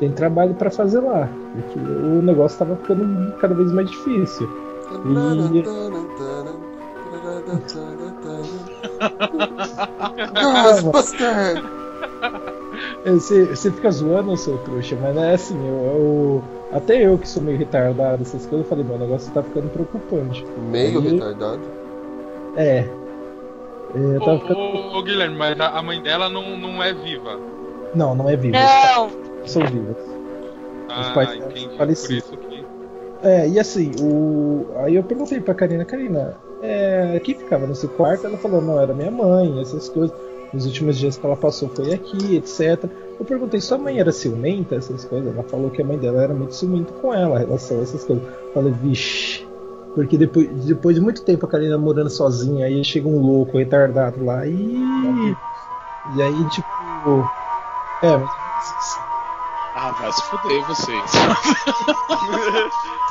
[0.00, 1.28] tem trabalho pra fazer lá.
[1.54, 4.48] Porque o negócio tava ficando cada vez mais difícil.
[5.04, 5.08] E
[10.62, 11.62] Ghostbuster!
[13.04, 17.26] É, Você, você fica zoando, seu trouxa, mas é assim, eu, eu- até eu que
[17.28, 20.44] sou meio retardado, essas coisas, eu falei, meu, o negócio tá ficando preocupante.
[20.70, 21.60] Meio Aí- retardado.
[22.56, 22.78] É.
[23.94, 24.58] É, Ô, tava ficando...
[24.60, 27.38] ô, ô, Guilherme, mas a mãe dela não, não é viva.
[27.94, 28.54] Não, não é vivo.
[28.54, 29.10] Não!
[29.46, 29.96] São vivas.
[30.90, 31.68] Ah, pais dela entendi.
[31.68, 32.16] Por falecidos.
[32.24, 32.64] isso que.
[33.22, 34.66] É, e assim, o...
[34.76, 37.20] aí eu perguntei pra Karina, Karina, é...
[37.20, 38.26] quem ficava nesse quarto?
[38.26, 40.16] Ela falou, não, era minha mãe, essas coisas.
[40.52, 42.84] Os últimos dias que ela passou foi aqui, etc.
[43.18, 45.34] Eu perguntei, sua mãe era ciumenta, essas coisas?
[45.34, 48.02] Ela falou que a mãe dela era muito ciumenta com ela, em relação a essas
[48.04, 48.24] coisas.
[48.26, 49.46] Eu falei, vixe.
[49.94, 54.24] Porque depois, depois de muito tempo a Karina morando sozinha, aí chega um louco, retardado
[54.24, 55.34] lá e.
[56.16, 57.28] E aí, tipo.
[58.02, 58.98] É, mas.
[59.74, 61.12] Ah, vai se fuder vocês.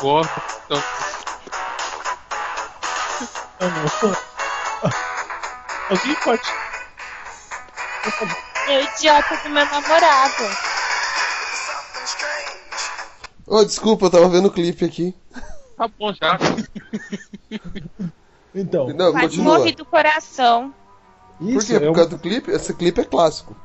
[0.00, 0.42] Gosto.
[5.90, 6.42] Alguém pode.
[8.68, 10.44] É o idiota do meu namorado.
[13.46, 15.14] Ô, desculpa, eu tava vendo o clipe aqui.
[15.76, 16.38] Tá bom já.
[18.54, 18.88] Então.
[18.88, 19.58] Não, Quase continua.
[19.58, 20.74] morri do coração.
[21.38, 21.74] Por Isso, quê?
[21.74, 22.50] é Por um- causa do clipe?
[22.50, 23.56] Esse clipe é clássico.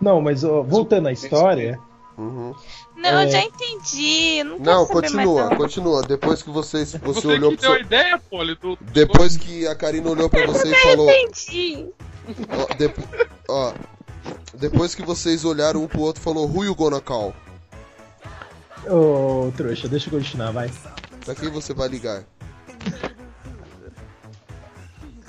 [0.00, 1.78] Não, mas ó, voltando à história.
[2.16, 2.54] Uhum.
[2.96, 3.24] Não, É.
[3.26, 4.38] eu já entendi.
[4.38, 5.56] Eu não Não, saber continua, mais não.
[5.56, 6.02] continua.
[6.02, 7.80] Depois que vocês, você, Você olhou que pro deu seu...
[7.82, 8.76] ideia, Poli, do.
[8.80, 11.10] Depois que a Karina olhou pra você e falou.
[11.10, 11.86] Entendi.
[12.50, 13.72] Ó, dep- ó,
[14.54, 17.32] depois que vocês olharam um pro outro, falou Who you gonna call?
[18.88, 20.70] Ô, trouxa, deixa eu continuar, vai.
[21.24, 22.24] Pra quem você vai ligar?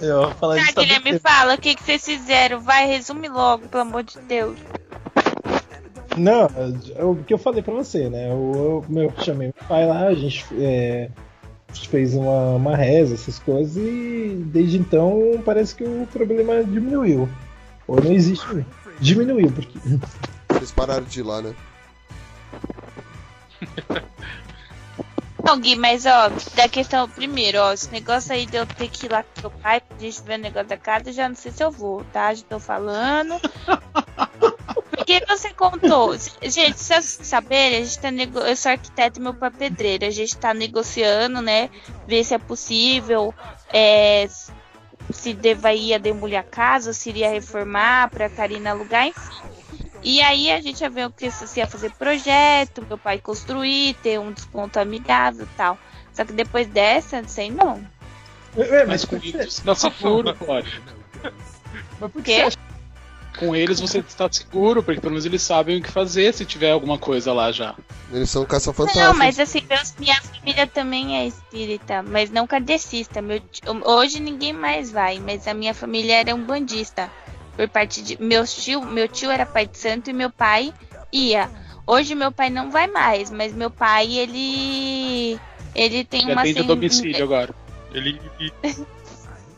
[0.02, 2.60] Eu vou falar Tá, muito Guilherme, fala o que, que vocês fizeram.
[2.60, 4.58] Vai, resume logo, pelo amor de Deus.
[6.18, 6.50] Não,
[6.96, 8.30] é o que eu falei pra você, né?
[8.30, 11.10] Eu, eu, meu, chamei meu pai lá, a gente, é,
[11.70, 16.64] a gente fez uma, uma reza, essas coisas, e desde então parece que o problema
[16.64, 17.30] diminuiu.
[17.88, 18.66] Ou não existe.
[19.00, 19.80] Diminuiu, porque.
[20.50, 21.56] Vocês pararam de ir lá, né?
[25.52, 29.06] Não, Gui, mas ó, da questão, primeiro, ó, esse negócio aí de eu ter que
[29.06, 31.36] ir lá com meu pai pra gente ver o negócio da casa, eu já não
[31.36, 32.34] sei se eu vou, tá?
[32.34, 33.36] Já tô falando.
[34.90, 36.16] Porque você contou.
[36.42, 38.40] Gente, se vocês saberem, a gente tá nego...
[38.40, 40.06] Eu sou arquiteto e meu pai é pedreiro.
[40.06, 41.70] A gente tá negociando, né?
[42.08, 43.34] Ver se é possível.
[43.74, 44.30] É,
[45.10, 49.61] se deva ir a demolir a casa, se iria reformar pra Karina alugar, enfim.
[50.04, 53.94] E aí a gente ia ver o que se ia fazer projeto, meu pai construir,
[54.02, 55.78] ter um desconto amigável e tal.
[56.14, 57.82] Só que depois dessa, não sei não.
[58.58, 60.82] É, Mas com eles você tá seguro, pode.
[62.00, 62.58] Mas por que Quê?
[63.40, 66.72] Com eles você está seguro, porque pelo menos eles sabem o que fazer se tiver
[66.72, 67.76] alguma coisa lá já.
[68.12, 69.18] Eles são Não, caça-fantasmas.
[69.18, 73.22] mas assim, meus- minha família também é espírita, mas não kardecista.
[73.22, 73.42] Meu
[73.86, 77.10] hoje ninguém mais vai, mas a minha família era um bandista.
[77.62, 78.20] Por parte de.
[78.20, 80.74] Meu tio, meu tio era pai de santo e meu pai
[81.14, 81.48] ia.
[81.86, 85.40] Hoje meu pai não vai mais, mas meu pai, ele.
[85.76, 86.42] Ele tem Já uma.
[86.42, 87.54] tem de sen- domicílio agora.
[87.94, 88.20] Ele.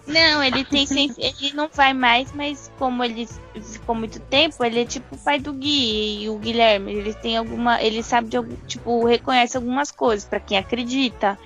[0.06, 1.16] Não, ele tem sens...
[1.18, 3.26] ele não vai mais, mas como ele
[3.72, 6.92] ficou muito tempo, ele é tipo o pai do Gui e o Guilherme.
[6.92, 11.40] Ele tem alguma, ele sabe de algum, tipo, reconhece algumas coisas pra quem acredita.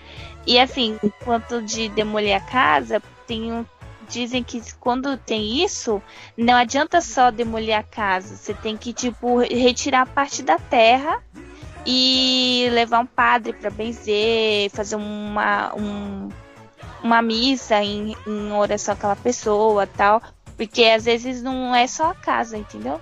[0.47, 3.63] E assim, enquanto de demolir a casa, tem um
[4.09, 6.01] dizem que quando tem isso,
[6.35, 11.21] não adianta só demolir a casa, você tem que tipo retirar parte da terra
[11.85, 16.29] e levar um padre pra benzer, fazer uma um
[17.03, 20.21] uma missa em, em oração àquela pessoa tal.
[20.57, 22.99] Porque às vezes não é só a casa, entendeu?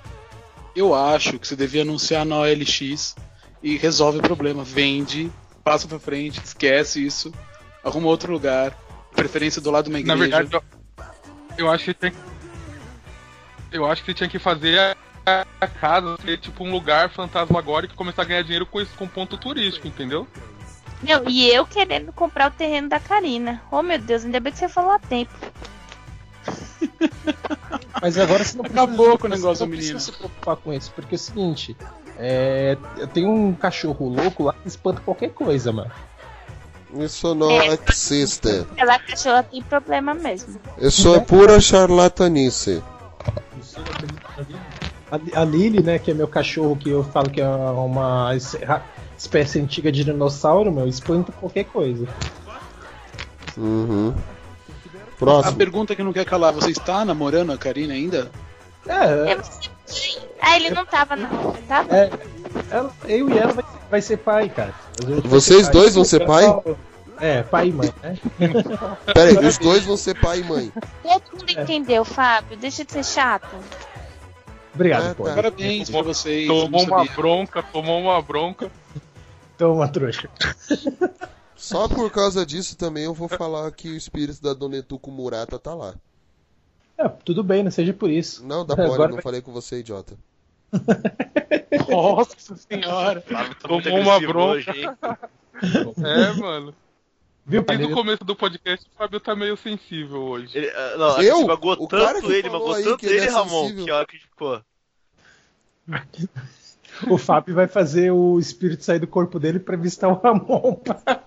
[0.76, 3.16] Eu acho que você devia anunciar na OLX
[3.64, 4.64] e resolve o problema.
[4.64, 5.32] Vende,
[5.64, 7.34] passa pra frente, esquece isso,
[7.84, 8.78] arruma outro lugar,
[9.16, 10.16] preferência do lado de uma igreja.
[10.16, 10.66] Na verdade,
[11.58, 12.14] eu, acho que tem.
[13.72, 14.96] Eu acho que tinha que fazer
[15.26, 18.96] a, a casa ser tipo um lugar fantasmagórico e começar a ganhar dinheiro com isso,
[18.98, 20.28] com ponto turístico, entendeu?
[21.02, 23.62] Meu, e eu querendo comprar o terreno da Karina.
[23.72, 25.34] Oh meu Deus, ainda bem que você falou a tempo.
[28.02, 29.94] Mas agora você não Acabou com o negócio não do menino.
[29.94, 31.76] precisa se preocupar com isso, porque é o seguinte,
[32.18, 35.92] é, eu tenho um cachorro louco lá que espanta qualquer coisa, mano.
[37.00, 38.66] Isso não existe.
[38.72, 40.60] Aquela cachorra tem problema mesmo.
[40.78, 42.82] Isso é pura charlatanice.
[45.12, 48.32] A, a Lily, né, que é meu cachorro, que eu falo que é uma
[49.18, 52.08] espécie antiga de dinossauro, meu, espanta qualquer coisa.
[53.58, 54.14] Uhum.
[54.16, 55.56] A Próximo.
[55.58, 58.30] pergunta que não quer calar, você está namorando a Karina ainda?
[58.88, 59.42] É, Eu-
[60.42, 61.96] Ah, ele não tava não, tava?
[61.96, 62.10] é,
[62.72, 64.74] ela- eu e ela vai, vai ser pai, cara.
[65.24, 66.46] Vocês dois vão ser pai?
[67.20, 68.18] É, pai e mãe, né?
[69.14, 70.72] Pera aí, os dois vão ser pai e mãe.
[71.02, 72.58] Todo mundo entendeu, Fábio.
[72.58, 73.56] Deixa de ser chato.
[74.74, 75.24] Obrigado, Ah, pô.
[75.24, 75.34] tá.
[75.36, 76.48] Parabéns pra vocês.
[76.48, 78.70] Tomou uma bronca, tomou uma bronca.
[79.58, 80.30] Toma, trouxa.
[81.56, 85.58] Só por causa disso também eu vou falar que o espírito da Dona Etuco Murata
[85.58, 85.94] tá lá.
[86.98, 88.46] É, tudo bem, não seja por isso.
[88.46, 90.16] Não, dá fora, Agora não vai- falei com você, idiota.
[91.90, 93.24] Nossa senhora.
[93.62, 94.50] Tomou uma bronca.
[94.52, 94.90] hoje, hein?
[96.04, 96.76] É, mano.
[97.46, 100.58] Viu, Desde o começo do podcast, o Fábio tá meio sensível hoje.
[100.58, 101.38] Ele, ah, não, Eu?
[101.38, 103.30] você magoou O cara tanto que ele, falou magoou aí tanto que ele ele, é
[103.30, 103.86] Ramon, sensível.
[103.86, 104.62] que a hora que ficou.
[107.10, 110.76] O Fábio vai fazer o espírito sair do corpo dele pra visitar o Ramon.
[110.76, 111.24] pá.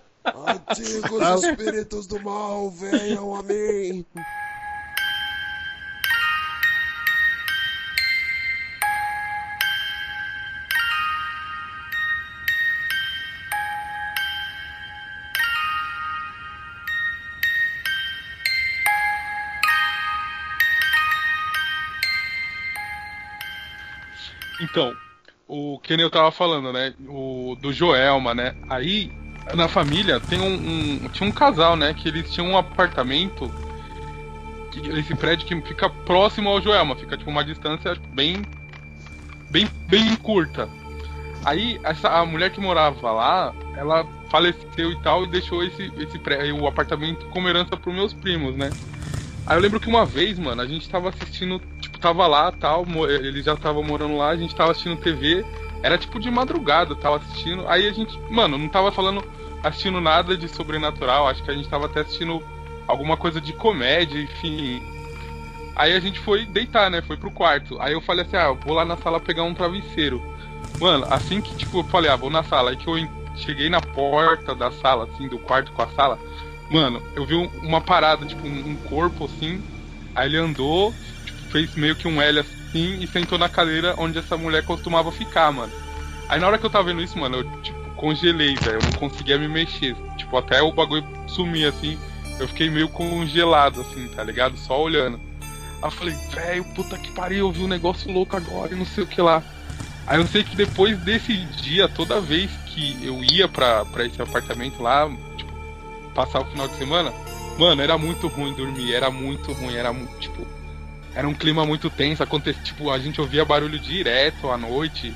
[0.69, 4.05] Antigos espíritos do mal, venham a mim.
[24.61, 24.95] Então,
[25.47, 26.95] o que eu tava falando, né?
[27.09, 28.55] O do Joelma, né?
[28.69, 29.11] Aí,
[29.55, 31.95] na família, tem um, um- tinha um casal, né?
[31.95, 33.51] Que eles tinham um apartamento.
[34.97, 38.47] Esse prédio que fica próximo ao Joelma, fica tipo uma distância bem.
[39.51, 40.69] bem, bem curta.
[41.45, 46.19] Aí, essa, a mulher que morava lá, ela faleceu e tal, e deixou esse, esse
[46.19, 48.71] pré, o apartamento como herança pros meus primos, né?
[49.47, 52.85] Aí eu lembro que uma vez, mano, a gente tava assistindo, tipo, tava lá tal,
[52.87, 55.47] mo- eles já estavam morando lá, a gente tava assistindo TV,
[55.83, 59.25] era tipo de madrugada, tava assistindo, aí a gente, mano, não tava falando,
[59.63, 62.43] assistindo nada de sobrenatural, acho que a gente tava até assistindo
[62.87, 64.81] alguma coisa de comédia, enfim.
[65.77, 68.75] Aí a gente foi deitar, né, foi pro quarto, aí eu falei assim, ah, vou
[68.75, 70.21] lá na sala pegar um travesseiro.
[70.81, 72.95] Mano, assim que, tipo, eu falei, ah, vou na sala, aí que eu
[73.37, 76.19] cheguei na porta da sala, assim, do quarto com a sala,
[76.71, 79.65] Mano, eu vi um- uma parada, tipo, um, corpo assim.
[80.15, 80.95] Aí ele andou,
[81.51, 85.51] fez meio que um L assim e sentou na cadeira onde essa mulher costumava ficar,
[85.53, 85.73] mano.
[86.29, 88.79] Aí na hora que eu tava vendo isso, mano, eu, tipo, congelei, velho.
[88.79, 89.97] Eu não conseguia me mexer.
[90.17, 91.99] Tipo, até o bagulho sumir assim.
[92.39, 94.57] Eu fiquei meio congelado, assim, tá ligado?
[94.57, 95.19] Só olhando.
[95.81, 98.85] Aí eu falei, velho, puta que pariu, eu vi um negócio louco agora e não
[98.85, 99.43] sei o que lá.
[100.07, 104.21] Aí eu sei que depois desse dia, toda vez que eu ia pra, pra esse
[104.23, 105.53] apartamento lá, tipo,
[106.15, 107.13] passar o final de semana,
[107.59, 110.47] mano, era muito ruim dormir, era muito ruim, era mu- tipo,
[111.15, 115.13] era um clima muito tenso, acontecia, tipo, a gente ouvia barulho direto à noite,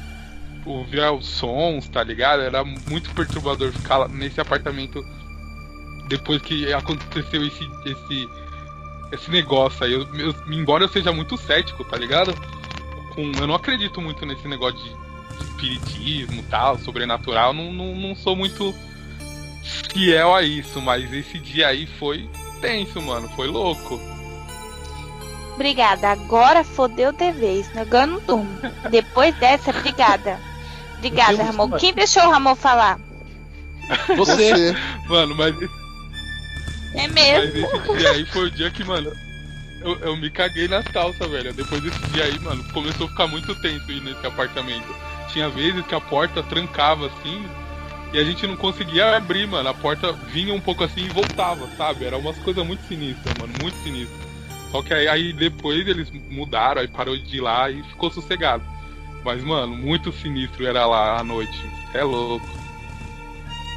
[0.64, 2.43] ouvia os sons, tá ligado?
[2.43, 5.05] Era muito perturbador ficar nesse apartamento
[6.09, 8.28] depois que aconteceu esse esse
[9.12, 9.93] esse negócio aí.
[9.93, 12.35] Eu, eu- embora eu seja muito cético, tá ligado?
[13.14, 18.14] Com, eu não acredito muito nesse negócio de, de espiritismo, tal, sobrenatural, não, não, não
[18.14, 18.74] sou muito
[19.93, 22.28] fiel a isso, mas esse dia aí foi
[22.60, 24.01] tenso, mano, foi louco.
[25.55, 26.09] Obrigada.
[26.11, 27.69] Agora fodeu de vez.
[27.74, 27.83] né?
[27.83, 28.59] Agora eu não durmo.
[28.91, 30.39] Depois dessa, obrigada.
[30.99, 31.70] Obrigada, Ramon.
[31.73, 32.99] Quem deixou o Ramon falar?
[34.16, 34.74] Você.
[35.09, 35.55] Mano, mas,
[36.95, 37.66] É mas mesmo.
[37.66, 39.12] esse dia aí foi o dia que, mano,
[39.83, 41.53] eu, eu me caguei nas calças, velho.
[41.53, 44.95] Depois desse dia aí, mano, começou a ficar muito tenso ir nesse apartamento.
[45.33, 47.45] Tinha vezes que a porta trancava assim
[48.12, 49.69] e a gente não conseguia abrir, mano.
[49.69, 52.05] A porta vinha um pouco assim e voltava, sabe?
[52.05, 54.32] Era umas coisas muito sinistras, mano, muito sinistras.
[54.73, 58.65] Só que aí, aí depois eles mudaram, aí parou de ir lá e ficou sossegado.
[59.24, 61.57] Mas, mano, muito sinistro era lá à noite.
[61.94, 62.44] É louco.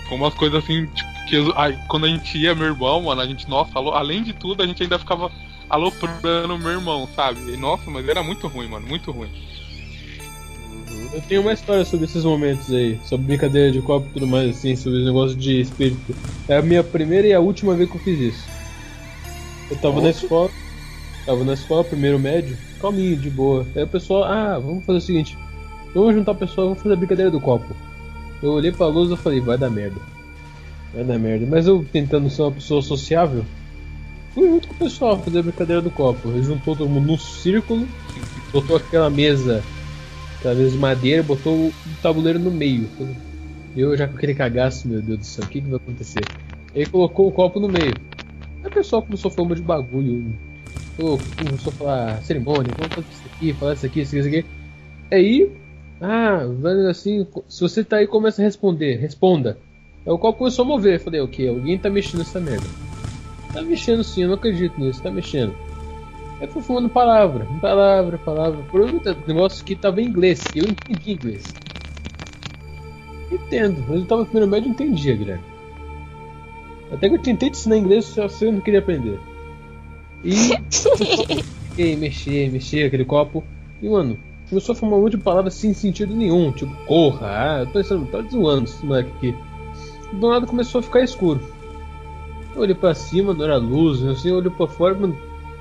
[0.08, 3.20] Foi umas coisas assim, tipo, Que eu- aí, quando a gente ia, meu irmão, mano,
[3.20, 5.32] a gente, nossa, além de tudo, a gente ainda ficava
[5.68, 7.52] aloprando meu irmão, sabe?
[7.52, 9.30] E, nossa, mas era muito ruim, mano, muito ruim.
[11.12, 14.56] Eu tenho uma história sobre esses momentos aí, sobre brincadeira de copo e tudo mais,
[14.56, 16.16] assim, sobre os negócios de espírito.
[16.48, 18.48] É a minha primeira e a última vez que eu fiz isso.
[19.72, 20.52] Eu tava na escola,
[21.26, 23.66] tava na escola, primeiro médio, calminho, de boa.
[23.76, 25.38] Aí o pessoal, ah, vamos fazer o seguinte,
[25.94, 27.76] vamos juntar o pessoal, vamos fazer a brincadeira do copo.
[28.42, 30.00] Eu olhei pra luz e falei, vai dar merda.
[30.94, 31.46] Vai dar merda.
[31.50, 33.44] Mas eu tentando ser uma pessoa sociável,
[34.34, 36.30] fui junto com o pessoal fazer a brincadeira do copo.
[36.30, 37.88] Ele juntou todo mundo num círculo,
[38.52, 39.64] botou aquela mesa
[40.46, 41.74] aquela mesa de madeira, botou o
[42.04, 42.88] tabuleiro no meio.
[43.76, 46.24] Eu já com aquele cagaço, meu Deus do céu, o que, que vai acontecer?
[46.76, 47.94] Aí colocou o copo no meio.
[48.64, 50.34] Aí o pessoal começou a falar de bagulho.
[50.98, 54.38] Pô, Começou a falar cerimônia, vamos fazer isso aqui, falar isso aqui, isso aqui, isso
[54.38, 54.46] aqui.
[55.12, 55.52] Aí,
[56.02, 56.42] ah,
[56.90, 59.58] assim, se você tá aí, começa a responder, responda.
[60.06, 61.00] Aí o copo começou a mover.
[61.00, 61.48] Falei, o que?
[61.48, 62.68] Alguém tá mexendo nessa merda.
[63.54, 65.56] Tá mexendo sim, eu não acredito nisso, tá mexendo.
[66.40, 68.62] Aí foi falando palavra, palavra, palavra.
[68.64, 71.44] Por um negócio que tava em inglês, eu entendi inglês.
[73.32, 75.44] Entendo, mas eu tava no primeiro médio e entendia, Guilherme.
[76.92, 79.20] Até que eu tentei te ensinar inglês, só você não queria aprender.
[80.26, 80.58] E
[81.78, 83.44] e mexer, mexer aquele copo.
[83.82, 84.18] E mano,
[84.50, 87.74] começou a formar um monte de palavras sem sentido nenhum, tipo, corra, ah, eu tô
[87.74, 89.36] pensando, tá zoando esse moleque aqui.
[90.14, 91.40] Do nada começou a ficar escuro.
[92.56, 95.16] Eu olhei pra cima, não era luz, assim, eu olhei pra fora, mano,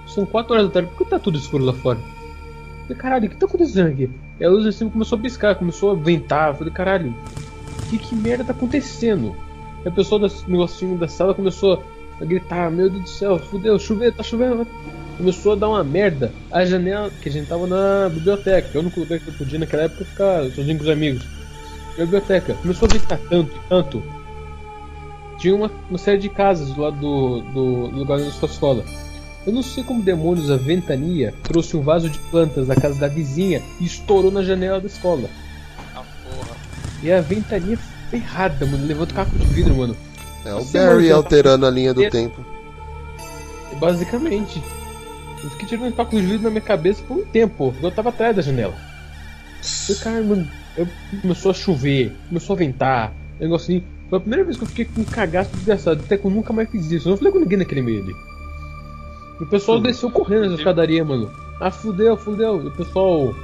[0.06, 1.98] são 4 horas da tarde, por que tá tudo escuro lá fora?
[1.98, 4.10] Eu falei, caralho, o que tá acontecendo aqui?
[4.40, 7.14] E a luz assim começou a piscar, começou a ventar, eu falei, caralho,
[7.98, 9.34] que, que merda tá acontecendo?
[9.84, 11.82] Aí o pessoal do negocinho da sala começou
[12.20, 14.66] a gritar, meu Deus do céu, fudeu, chovendo, tá chovendo.
[15.16, 16.32] Começou a dar uma merda.
[16.50, 19.34] A janela, que a gente tava na biblioteca, que é o único lugar que eu
[19.34, 21.24] podia naquela época ficar sozinho com os amigos.
[21.96, 24.02] Na biblioteca, começou a ventar tanto, tanto.
[25.38, 28.84] Tinha uma, uma série de casas do lado do, do, do lugar onde sua escola.
[29.46, 33.08] Eu não sei como demônios a ventania trouxe um vaso de plantas da casa da
[33.08, 35.28] vizinha e estourou na janela da escola.
[35.94, 36.56] Ah, porra.
[37.02, 37.78] E a ventania
[38.10, 38.86] ferrada, mano.
[38.86, 39.94] Levanta o caco de vidro, mano.
[40.44, 42.44] É o Barry manja- alterando a linha do tempo.
[43.78, 44.62] Basicamente.
[45.42, 48.08] Eu fiquei tirando os cacos de vidro na minha cabeça por um tempo, eu tava
[48.08, 48.74] atrás da janela.
[49.90, 50.86] E cara, mano, eu,
[51.20, 53.84] começou a chover, começou a ventar, um negócio assim.
[54.08, 56.52] Foi a primeira vez que eu fiquei com um cagaço desgraçado, até que eu nunca
[56.52, 57.08] mais fiz isso.
[57.08, 58.14] Eu não falei com ninguém naquele meio ali.
[59.40, 61.30] E o pessoal desceu correndo essa escadaria, mano.
[61.60, 62.62] Ah, fudeu, fudeu.
[62.62, 63.34] E o pessoal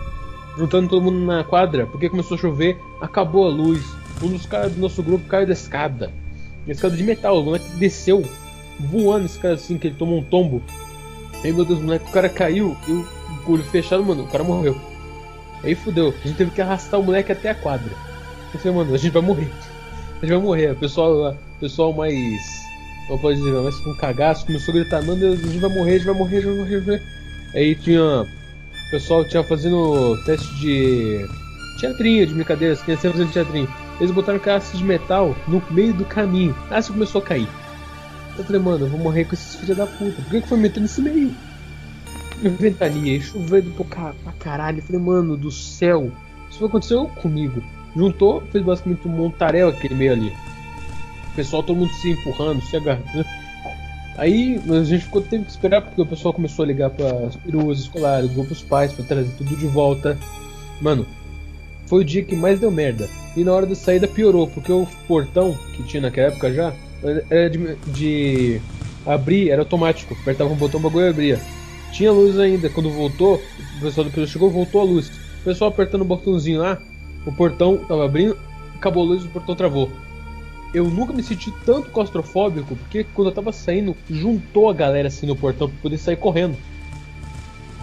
[0.57, 3.83] juntando todo mundo na quadra, porque começou a chover, acabou a luz.
[4.23, 6.11] Um dos caras do nosso grupo caiu da escada.
[6.67, 8.25] Uma escada de metal, o moleque desceu
[8.79, 10.63] voando esse cara assim, que ele tomou um tombo.
[11.43, 13.07] Aí, meu Deus, moleque, o cara caiu, e o
[13.47, 14.79] olho fechado, mano, o cara morreu.
[15.63, 17.93] Aí fudeu, a gente teve que arrastar o moleque até a quadra.
[18.53, 19.51] Eu falei, mano, a gente vai morrer.
[20.17, 20.73] A gente vai morrer.
[20.73, 22.61] O pessoal, o pessoal mais.
[23.07, 25.97] Como pode dizer, mais com cagaço, começou a gritar, mano, a gente vai morrer, a
[25.99, 27.21] gente vai morrer, a gente vai morrer, gente vai morrer.
[27.55, 28.03] Aí tinha.
[28.03, 31.27] O pessoal tinha fazendo teste de.
[31.81, 33.69] Teatrinho, de brincadeiras, que sempre fazendo teatrinho.
[34.01, 36.57] Eles botaram caça de metal no meio do caminho.
[36.71, 37.49] Ah, você começou a cair.
[38.39, 40.23] Eu falei, mano, eu vou morrer com esses filhos da puta.
[40.23, 41.35] Por que, que foi metendo nesse meio?
[42.43, 44.79] Ventania, e chovendo pra ca- pra caralho.
[44.79, 46.11] Eu falei, mano do céu,
[46.51, 47.63] isso aconteceu comigo.
[47.95, 50.33] Juntou, fez basicamente um montaréu aquele meio ali.
[51.33, 53.27] O pessoal, todo mundo se empurrando, se agarrando.
[54.17, 57.37] Aí a gente ficou teve que esperar porque o pessoal começou a ligar para as
[57.37, 60.19] peruas escolares, grupos pais pra trazer tudo de volta.
[60.81, 61.07] Mano,
[61.91, 63.11] foi o dia que mais deu merda.
[63.37, 66.73] E na hora da saída piorou, porque o portão que tinha naquela época já
[67.29, 68.61] era de, de
[69.05, 70.17] abrir, era automático.
[70.23, 71.41] Apertava um botão, o bagulho abria.
[71.91, 72.71] Tinha luz ainda.
[72.71, 73.43] Quando voltou,
[73.79, 75.09] o pessoal do Peru chegou, voltou a luz.
[75.41, 76.79] O pessoal apertando o botãozinho lá,
[77.27, 78.39] o portão tava abrindo,
[78.77, 79.91] acabou a luz e o portão travou.
[80.73, 85.27] Eu nunca me senti tanto claustrofóbico, porque quando eu tava saindo, juntou a galera assim
[85.27, 86.57] no portão pra poder sair correndo.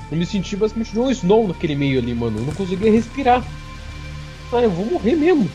[0.09, 2.39] Eu me senti basicamente um Snow naquele meio ali, mano.
[2.39, 3.43] Eu não conseguia respirar.
[4.51, 5.49] Ah, eu vou morrer mesmo.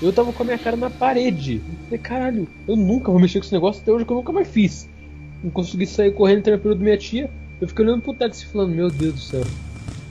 [0.00, 1.62] Eu tava com a minha cara na parede.
[1.64, 4.32] Eu falei, caralho, eu nunca vou mexer com esse negócio até hoje que eu nunca
[4.32, 4.88] mais fiz.
[5.42, 7.30] Não consegui sair correndo entre a período da minha tia.
[7.60, 9.44] Eu fiquei olhando pro táxi falando, meu Deus do céu.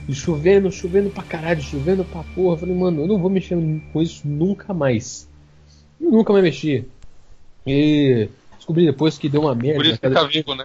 [0.08, 2.54] E chovendo, chovendo pra caralho, chovendo pra porra.
[2.54, 3.56] Eu falei, mano, eu não vou mexer
[3.92, 5.28] com isso nunca mais.
[6.00, 6.86] Eu nunca mais mexi.
[7.66, 9.76] E descobri depois que deu uma merda.
[9.76, 10.64] Por isso que tá vivo, né?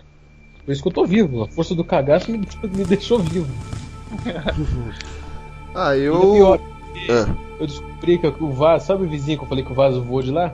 [0.66, 1.44] Por isso que eu tô vivo.
[1.44, 3.48] A força do cagaço me, me deixou vivo.
[5.80, 6.60] Ah, eu.
[7.10, 10.02] Ah, eu descobri que o vaso, sabe o vizinho que eu falei que o vaso
[10.04, 10.54] voou de lá?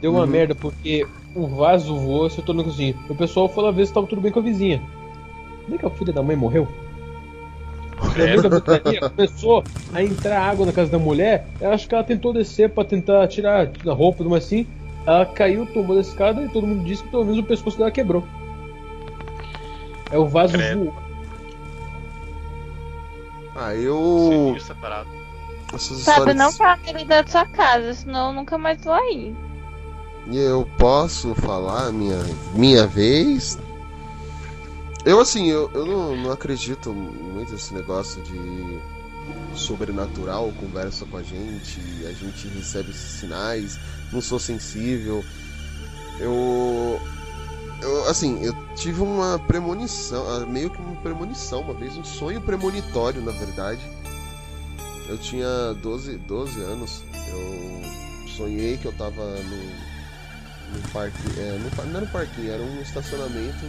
[0.00, 0.26] Deu uma Uhum.
[0.26, 2.94] merda porque o vaso voou e acertou na cozinha.
[3.08, 4.80] O pessoal foi lá ver se tava tudo bem com a vizinha.
[5.64, 6.66] Como é que a filha da mãe morreu?
[8.14, 11.46] Ventania começou a entrar água na casa da mulher.
[11.60, 14.66] Eu acho que ela tentou descer pra tentar tirar a roupa, mais assim.
[15.06, 17.90] Ela caiu, tomou da escada e todo mundo disse que pelo menos o pescoço dela
[17.90, 18.24] quebrou.
[20.10, 20.78] É o vaso Credo.
[20.84, 20.94] voou.
[23.54, 24.54] Ah, eu.
[24.56, 25.08] Isso separado.
[25.72, 26.36] Essas Sabe, histórias.
[26.36, 29.34] não fala da sua casa, senão eu nunca mais vou aí.
[30.26, 32.18] E eu posso falar minha,
[32.54, 33.58] minha vez?
[35.04, 38.78] Eu, assim, eu, eu não, não acredito muito nesse negócio de
[39.54, 43.78] sobrenatural, conversa com a gente, a gente recebe esses sinais,
[44.12, 45.24] não sou sensível.
[46.18, 47.00] Eu.
[47.82, 52.40] Eu, assim, eu tive uma premonição, ah, meio que uma premonição uma vez, um sonho
[52.40, 53.80] premonitório, na verdade.
[55.08, 57.02] Eu tinha 12, 12 anos,
[57.32, 61.18] eu sonhei que eu tava no, no parque.
[61.38, 63.64] É, no, não era um parquinho, era um estacionamento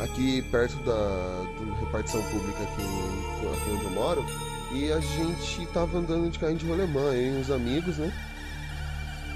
[0.00, 4.24] aqui perto da do repartição pública aqui, aqui onde eu moro.
[4.72, 8.12] E a gente tava andando de carrinho de rolemã, eu e uns amigos, né?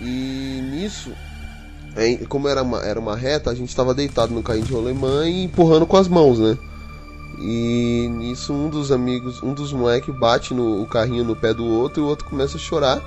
[0.00, 1.12] E nisso,
[1.96, 5.28] é, como era uma, era uma reta, a gente tava deitado no carrinho de rolemã
[5.28, 6.56] e empurrando com as mãos, né?
[7.38, 11.64] E nisso um dos amigos, um dos moleques bate no, o carrinho no pé do
[11.64, 13.02] outro e o outro começa a chorar.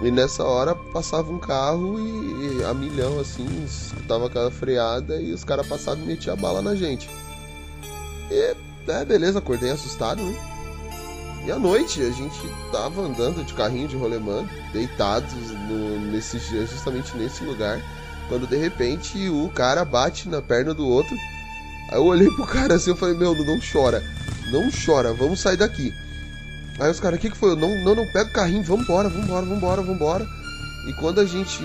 [0.00, 5.32] E nessa hora passava um carro e, e a milhão assim, escutava aquela freada e
[5.32, 7.10] os caras passavam e metiam a bala na gente.
[8.30, 8.54] E
[8.88, 10.57] é, beleza, acordei assustado, né?
[11.44, 12.38] E à noite a gente
[12.70, 17.80] tava andando de carrinho de rolemã, deitados no, nesse, justamente nesse lugar,
[18.28, 21.16] quando de repente o cara bate na perna do outro.
[21.90, 24.02] Aí eu olhei pro cara assim, eu falei, meu, não chora,
[24.52, 25.92] não chora, vamos sair daqui.
[26.78, 27.50] Aí os caras, o que, que foi?
[27.50, 30.26] Eu, não, não, não, pega o carrinho, vambora, vambora, vambora, vambora.
[30.86, 31.58] E quando a gente,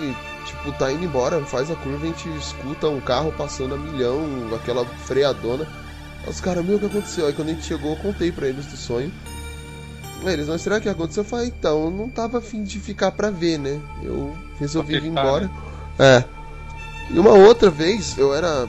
[0.45, 4.25] tipo, tá indo embora, faz a curva, a gente escuta um carro passando a milhão,
[4.55, 5.67] aquela freadona.
[6.23, 7.27] Aí os caras, meu, o que aconteceu?
[7.27, 9.11] Aí quando a gente chegou, eu contei pra eles do sonho.
[10.29, 11.23] Eles, mas será que aconteceu?
[11.23, 13.79] Eu falei, então, eu não tava afim de ficar pra ver, né?
[14.01, 15.51] Eu resolvi vir tentar, embora.
[15.99, 16.23] É.
[17.09, 18.67] E uma outra vez, eu era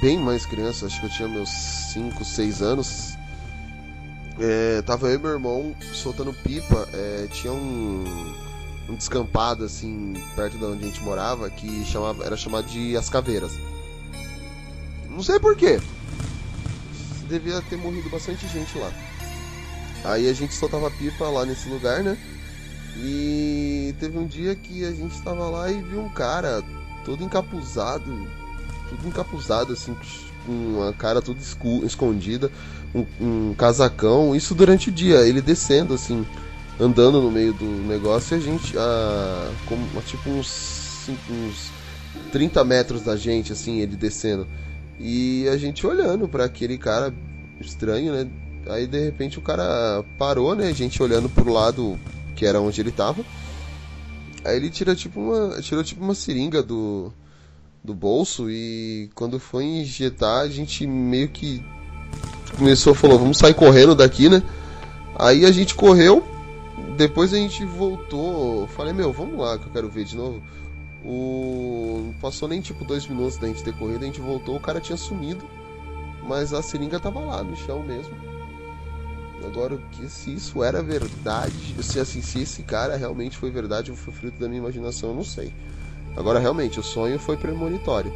[0.00, 3.16] bem mais criança, acho que eu tinha meus 5, 6 anos.
[4.40, 6.88] É, tava eu e meu irmão soltando pipa.
[6.92, 8.04] é, tinha um,
[8.88, 13.08] um descampado assim, perto de onde a gente morava, que chamava, era chamado de As
[13.08, 13.52] Caveiras.
[15.10, 15.80] Não sei porquê.
[17.28, 18.90] Devia ter morrido bastante gente lá.
[20.04, 22.16] Aí a gente soltava pipa lá nesse lugar, né?
[22.96, 26.62] E teve um dia que a gente tava lá e viu um cara
[27.04, 28.26] todo encapuzado,
[28.88, 29.96] tudo encapuzado assim,
[30.44, 31.38] com a cara toda
[31.84, 32.50] escondida,
[32.94, 36.26] um, um casacão, isso durante o dia, ele descendo assim,
[36.80, 41.70] andando no meio do negócio e a gente, a, como, a, tipo uns, uns
[42.32, 44.46] 30 metros da gente, assim, ele descendo.
[44.98, 47.14] E a gente olhando pra aquele cara
[47.60, 48.28] estranho, né?
[48.68, 50.68] Aí de repente o cara parou, né?
[50.68, 51.98] A gente olhando pro lado
[52.36, 53.24] que era onde ele tava.
[54.44, 57.12] Aí ele tira tipo uma, tirou tipo uma seringa do
[57.82, 61.64] do bolso e quando foi injetar, a gente meio que
[62.56, 64.42] começou falou, vamos sair correndo daqui, né?
[65.14, 66.22] Aí a gente correu,
[66.96, 70.42] depois a gente voltou, falei, meu, vamos lá que eu quero ver de novo.
[71.04, 74.60] O não passou nem tipo dois minutos da gente ter corrido, a gente voltou, o
[74.60, 75.44] cara tinha sumido,
[76.26, 78.27] mas a seringa tava lá no chão mesmo.
[79.46, 83.90] Agora, o que se isso era verdade, se assim, se esse cara realmente foi verdade
[83.90, 85.52] ou foi fruto da minha imaginação, eu não sei.
[86.16, 88.12] Agora, realmente, o sonho foi premonitório.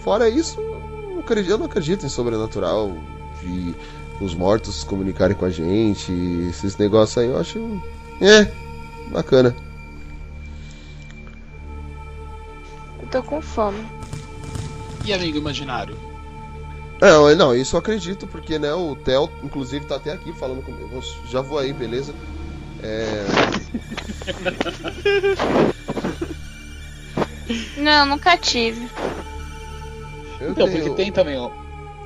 [0.00, 2.92] Fora isso, eu não acredito, eu não acredito em sobrenatural,
[3.42, 3.74] de
[4.20, 6.12] os mortos se comunicarem com a gente,
[6.48, 7.58] esses negócios aí, eu acho.
[8.20, 8.50] É,
[9.10, 9.54] bacana.
[13.02, 13.84] Eu tô com fome.
[15.04, 16.05] E amigo imaginário?
[17.00, 20.88] Não, não, isso eu acredito, porque né, o Theo, inclusive, tá até aqui falando comigo.
[20.92, 22.14] Eu Já vou aí, beleza?
[22.82, 23.24] É.
[27.76, 28.88] Não, nunca tive.
[30.40, 31.50] Eu Então, tenho- porque tem também ó,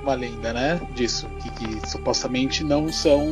[0.02, 0.80] uma lenda, né?
[0.94, 1.26] Disso.
[1.42, 3.26] Que, que supostamente não são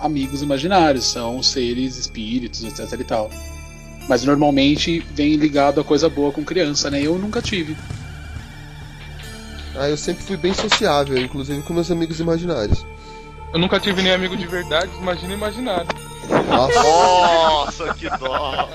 [0.00, 3.30] amigos imaginários, são seres, espíritos, etc e tal.
[4.08, 7.02] Mas normalmente vem ligado a coisa boa com criança, né?
[7.02, 7.76] Eu nunca tive.
[9.80, 12.84] Ah, eu sempre fui bem sociável, inclusive com meus amigos imaginários.
[13.50, 15.88] Eu nunca tive nem amigo de verdade, imagina imaginário.
[16.50, 18.68] Nossa, Nossa, que dó!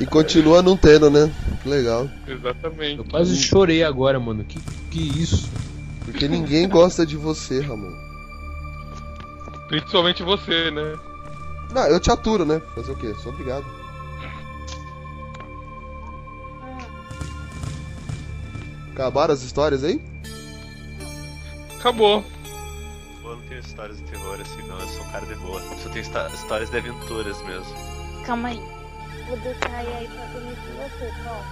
[0.00, 1.30] e continua não tendo, né?
[1.62, 2.10] Que legal.
[2.26, 2.98] Exatamente.
[2.98, 4.42] Eu quase chorei agora, mano.
[4.42, 4.58] Que,
[4.90, 5.48] que isso?
[6.04, 7.92] Porque ninguém gosta de você, Ramon.
[9.68, 10.98] Principalmente você, né?
[11.72, 12.60] Não, eu te aturo, né?
[12.74, 13.14] Fazer o quê?
[13.22, 13.81] Sou obrigado.
[18.94, 20.00] Acabaram as histórias aí?
[21.78, 22.24] Acabou.
[23.24, 24.78] Eu não tenho histórias de terror assim, não.
[24.78, 25.60] Eu sou um cara de boa.
[25.82, 27.74] Só tenho histó- histórias de aventuras mesmo.
[28.26, 28.60] Calma aí.
[29.28, 31.42] Vou deixar aí, aí pra dormir com você, ó.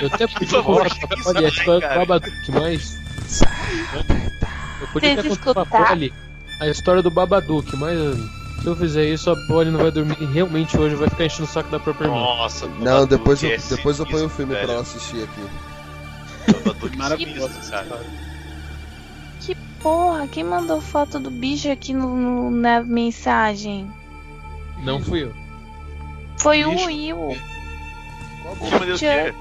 [0.00, 3.00] Eu até pedi Por favor, fora pra Polly, a história do Babadook, mas.
[4.80, 6.12] Eu podia ter Vocês contado pra Polly
[6.60, 7.96] a história do Babadook, mas
[8.62, 11.46] se eu fizer isso, a Polly não vai dormir realmente hoje, vai ficar enchendo o
[11.52, 12.18] saco da própria irmã.
[12.18, 16.90] Nossa, Não, depois eu, é depois eu ponho o filme pra ela assistir aqui.
[16.92, 17.70] É Maravilhoso.
[17.70, 18.00] cara.
[19.40, 23.90] Que porra, quem mandou foto do bicho aqui no, no- na mensagem?
[24.82, 25.34] Não fui eu.
[26.38, 26.70] Foi o?
[26.86, 27.36] Will.
[28.42, 29.34] Qual quê?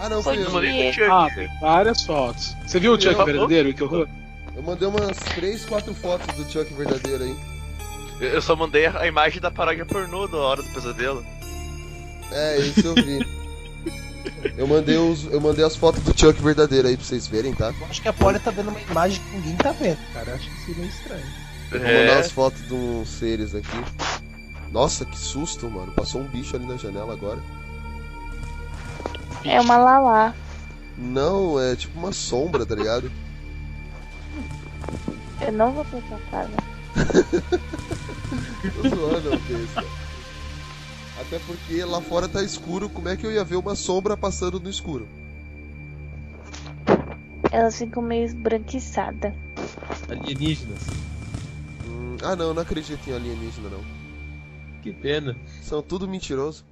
[0.00, 1.34] Ah, não, Foi fui Eu Ah, Chuck.
[1.36, 2.56] tem várias fotos.
[2.66, 3.72] Você viu o Chuck verdadeiro?
[3.72, 4.08] Que horror.
[4.56, 7.36] Eu mandei umas 3, 4 fotos do Chuck verdadeiro aí.
[8.20, 11.24] Eu só mandei a imagem da paródia pornô da hora do pesadelo.
[12.30, 13.26] É, isso eu vi.
[14.56, 17.72] Eu mandei, os, eu mandei as fotos do Chuck verdadeiro aí pra vocês verem, tá?
[17.78, 20.30] Eu acho que a Polly tá vendo uma imagem que ninguém tá vendo, cara.
[20.30, 21.26] Eu acho que isso é meio estranho.
[21.72, 23.84] Eu vou mandar É, as fotos de uns seres aqui.
[24.70, 25.92] Nossa, que susto, mano.
[25.92, 27.38] Passou um bicho ali na janela agora.
[29.44, 30.34] É uma Lala.
[30.96, 33.10] Não, é tipo uma sombra, tá ligado?
[35.40, 36.52] Eu não vou pra sua casa.
[38.28, 39.84] Tô zoando, é besta.
[41.20, 44.58] Até porque lá fora tá escuro, como é que eu ia ver uma sombra passando
[44.58, 45.08] no escuro?
[47.52, 49.32] Elas ficam meio esbranquiçadas.
[50.08, 50.80] Alienígenas.
[51.86, 53.84] Hum, ah não, não acredito em alienígena não.
[54.82, 55.36] Que pena.
[55.62, 56.64] São tudo mentiroso.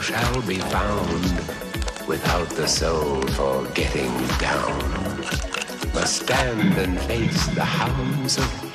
[0.00, 1.24] Shall be found
[2.08, 5.20] without the soul for getting down.
[5.92, 8.69] Must stand and face the hounds of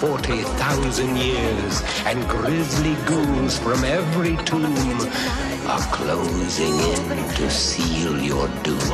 [0.00, 5.00] 40,000 years, and grisly ghouls from every tomb
[5.66, 8.92] are closing in to seal your doom.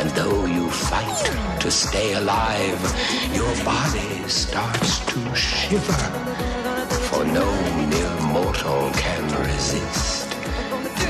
[0.00, 2.80] And though you fight to stay alive,
[3.32, 6.04] your body starts to shiver,
[7.08, 7.46] for no
[7.86, 10.28] mere mortal can resist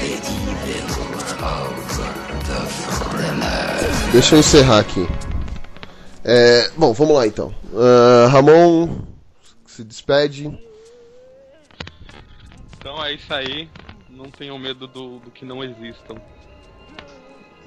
[0.00, 1.74] the evil of
[2.48, 2.60] the
[3.00, 4.12] thriller.
[4.12, 5.08] Deixa eu encerrar aqui.
[6.26, 7.52] É, bom, vamos lá então.
[7.76, 8.03] Ah,
[8.34, 8.88] Ramon
[9.64, 10.58] se despede.
[12.76, 13.68] Então é isso aí.
[14.10, 16.20] Não tenham medo do, do que não existam.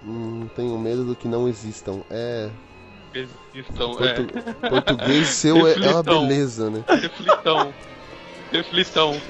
[0.06, 2.02] Hum, tenho medo do que não existam.
[2.10, 2.50] É.
[3.14, 4.70] Existam, Portu- é.
[4.70, 6.84] Português seu é, é uma beleza, né?
[6.86, 7.74] Reflitam.
[8.52, 9.22] Reflitam.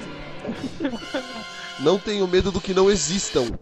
[1.78, 3.56] Não tenho medo do que não existam.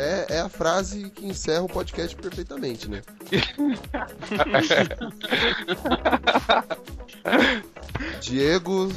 [0.00, 3.02] É, é a frase que encerra o podcast perfeitamente, né?
[8.18, 8.90] Diego,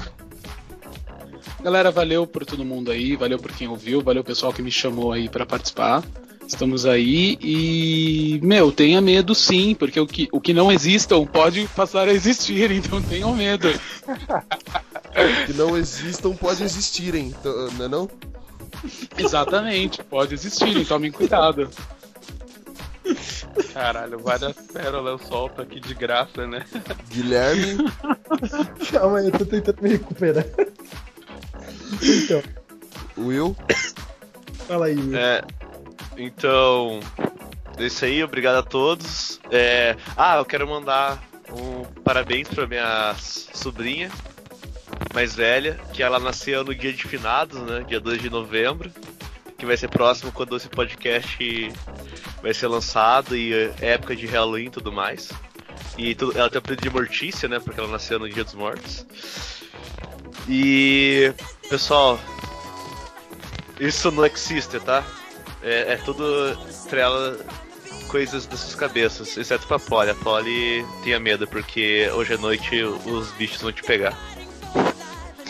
[1.61, 4.71] Galera, valeu por todo mundo aí, valeu por quem ouviu, valeu o pessoal que me
[4.71, 6.01] chamou aí pra participar.
[6.47, 11.67] Estamos aí e, meu, tenha medo sim, porque o que, o que não existam pode
[11.75, 13.67] passar a existir, então tenham medo.
[15.45, 18.09] que não existam pode existirem, então, não é não?
[19.17, 21.69] Exatamente, pode existir, tomem cuidado.
[23.73, 26.65] Caralho, várias pérolas eu solto aqui de graça, né?
[27.09, 27.77] Guilherme,
[28.91, 30.45] Calma aí, eu tô tentando me recuperar.
[32.01, 32.41] Então,
[33.17, 33.55] Will,
[34.67, 35.15] fala aí, Will.
[35.15, 35.41] É,
[36.17, 36.99] então,
[37.77, 39.39] é isso aí, obrigado a todos.
[39.51, 44.09] É, ah, eu quero mandar um parabéns pra minha sobrinha
[45.13, 47.85] mais velha, que ela nasceu no dia de finados, né?
[47.87, 48.91] Dia 2 de novembro.
[49.57, 51.71] que vai ser próximo quando esse podcast
[52.41, 55.31] vai ser lançado e é época de Halloween e tudo mais.
[55.97, 57.59] E ela tem o apelido de Mortícia, né?
[57.59, 59.05] Porque ela nasceu no Dia dos Mortos.
[60.49, 61.33] E.
[61.69, 62.19] Pessoal,
[63.79, 65.03] isso não existe, tá?
[65.61, 66.23] É, é tudo
[66.89, 67.39] trela
[68.07, 70.09] coisas das suas cabeças, exceto pra Polly.
[70.11, 74.15] A Polly tenha medo, porque hoje à noite os bichos vão te pegar.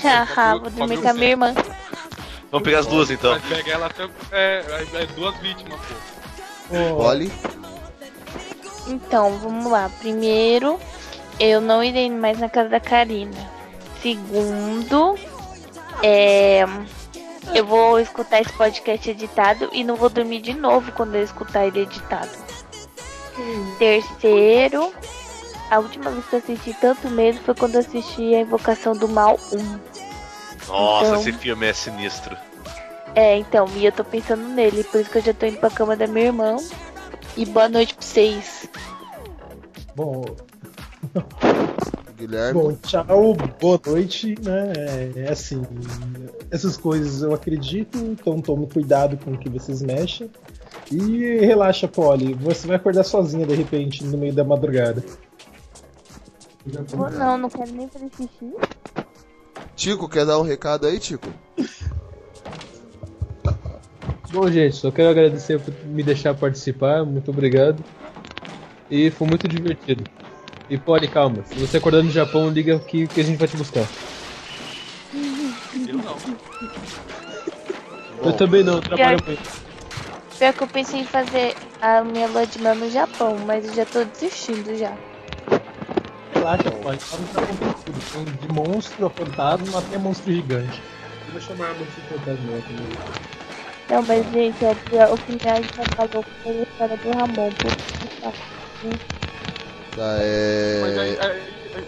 [0.04, 1.54] Haha, vou dormir com a minha irmã.
[2.52, 3.32] Vamos pegar as duas então.
[3.32, 4.08] Vai pegar ela até.
[4.32, 4.64] É,
[4.94, 6.96] é duas vítimas, pô.
[6.96, 7.32] Polly,
[8.88, 9.90] Então, vamos lá.
[10.00, 10.80] Primeiro,
[11.40, 13.52] eu não irei mais na casa da Karina.
[14.02, 15.16] Segundo,
[16.02, 16.66] é,
[17.54, 21.66] eu vou escutar esse podcast editado e não vou dormir de novo quando eu escutar
[21.66, 22.30] ele editado.
[23.80, 24.94] Terceiro,
[25.72, 29.08] a última vez que eu senti tanto medo foi quando eu assisti a Invocação do
[29.08, 29.93] Mal 1.
[30.68, 32.36] Nossa, Então- esse filme é sinistro.
[33.16, 35.70] É, então, e eu tô pensando nele, por isso que eu já tô indo pra
[35.70, 36.56] cama da minha irmã.
[37.38, 38.68] E boa noite pra vocês.
[39.96, 40.26] Bom,
[42.18, 42.54] Guilherme.
[42.62, 44.74] Bom, tchau, boa noite, né?
[44.76, 45.62] É, é assim,
[46.50, 50.30] essas coisas eu acredito, então tome cuidado com o que vocês mexem.
[50.92, 55.04] E relaxa, Polly, você vai acordar sozinha de repente no meio da madrugada.
[57.18, 58.54] Não, não quero nem fazer xixi.
[59.84, 61.30] Tico, quer dar um recado aí, Tico?
[64.32, 67.84] Bom, gente, só quero agradecer por me deixar participar, muito obrigado.
[68.90, 70.08] E foi muito divertido.
[70.70, 73.58] E pode, calma, se você acordar no Japão, liga aqui que a gente vai te
[73.58, 73.90] buscar.
[75.86, 76.16] Eu não.
[78.26, 79.32] eu também não, eu trabalho com
[80.40, 83.74] Pior que eu pensei em fazer a minha lua de mel no Japão, mas eu
[83.74, 85.13] já tô desistindo já.
[86.44, 86.98] Relaxa, tá.
[88.12, 90.82] Tem de monstro a fantasma até monstro gigante.
[91.28, 92.98] Eu vou chamar a monstro fantasma também.
[93.90, 97.52] Não, mas gente, é o que me atrapalhou foi a história do Ramon.
[97.62, 98.34] Puta
[99.96, 100.80] Tá, é.
[100.82, 101.42] Mas aí, aí-
[101.76, 101.88] aí-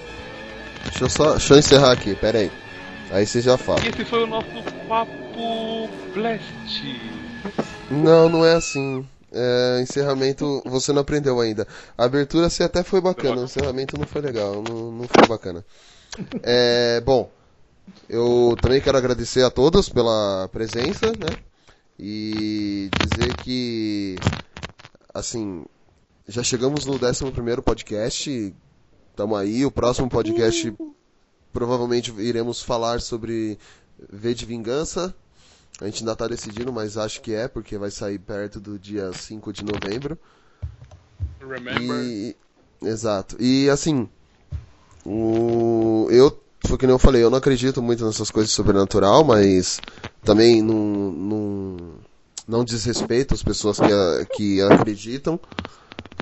[0.86, 1.32] Deixa eu só.
[1.32, 2.52] Deixa eu encerrar aqui, pera aí.
[3.12, 3.86] Aí você já fala.
[3.86, 7.02] esse foi o nosso papo blast.
[7.92, 9.06] Não, não é assim.
[9.38, 11.68] É, encerramento, você não aprendeu ainda.
[11.98, 15.66] A abertura você até foi bacana, o encerramento não foi legal, não, não foi bacana.
[16.42, 17.30] É, bom,
[18.08, 21.38] eu também quero agradecer a todos pela presença, né?
[22.00, 24.16] E dizer que,
[25.14, 25.66] assim,
[26.28, 28.56] já chegamos no 11 podcast,
[29.10, 29.66] estamos aí.
[29.66, 30.74] O próximo podcast
[31.52, 33.58] provavelmente iremos falar sobre
[34.10, 35.14] V de Vingança.
[35.82, 39.12] A gente ainda tá decidindo, mas acho que é, porque vai sair perto do dia
[39.14, 40.18] 5 de novembro.
[41.40, 42.04] Remember?
[42.04, 42.36] E.
[42.82, 43.36] Exato.
[43.40, 44.10] E assim.
[45.06, 46.08] O...
[46.10, 46.42] Eu.
[46.68, 49.80] Foi que nem eu falei, eu não acredito muito nessas coisas sobrenatural, mas
[50.24, 50.76] também não,
[51.12, 51.78] não,
[52.48, 55.40] não desrespeito as pessoas que, a- que acreditam.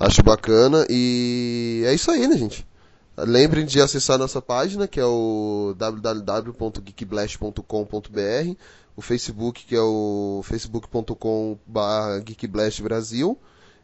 [0.02, 0.86] Acho bacana.
[0.90, 2.68] E é isso aí, né, gente?
[3.16, 8.58] Lembrem de acessar nossa página, que é o www.geekblast.com.br,
[8.96, 13.38] o Facebook, que é o facebook.com.br geekblastbrasil,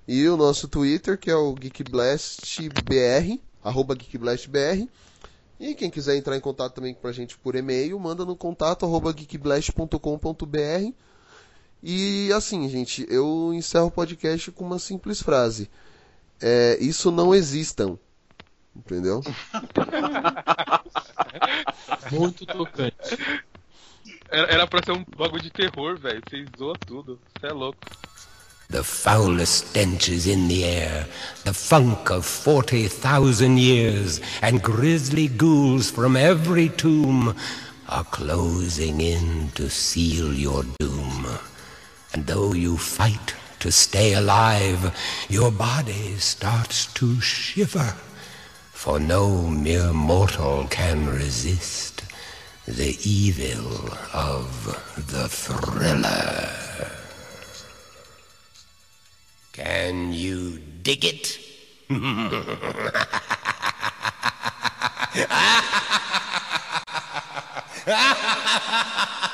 [0.08, 4.88] e o nosso Twitter, que é o geekblastbr, arroba geekblastbr.
[5.60, 8.86] E quem quiser entrar em contato também com a gente por e-mail, manda no contato
[8.86, 10.94] arroba geekblast.com.br.
[11.84, 15.70] E assim, gente, eu encerro o podcast com uma simples frase.
[16.42, 18.00] É, isso não existam.
[18.76, 19.22] Entendeu?
[22.12, 23.18] Muito tocante.
[24.32, 26.22] Era, era pra ser um bagulho de terror, velho.
[26.86, 27.20] Tudo.
[27.40, 27.80] Você é louco.
[28.70, 31.08] The foulest stenches in the air,
[31.44, 37.36] the funk of 40,000 years, and grisly ghouls from every tomb
[37.88, 41.26] are closing in to seal your doom.
[42.14, 44.94] And though you fight to stay alive,
[45.30, 47.96] your body starts to shiver,
[48.72, 52.04] for no mere mortal can resist
[52.70, 54.66] the evil of
[55.12, 56.50] the thriller.
[59.54, 61.40] Can you dig it?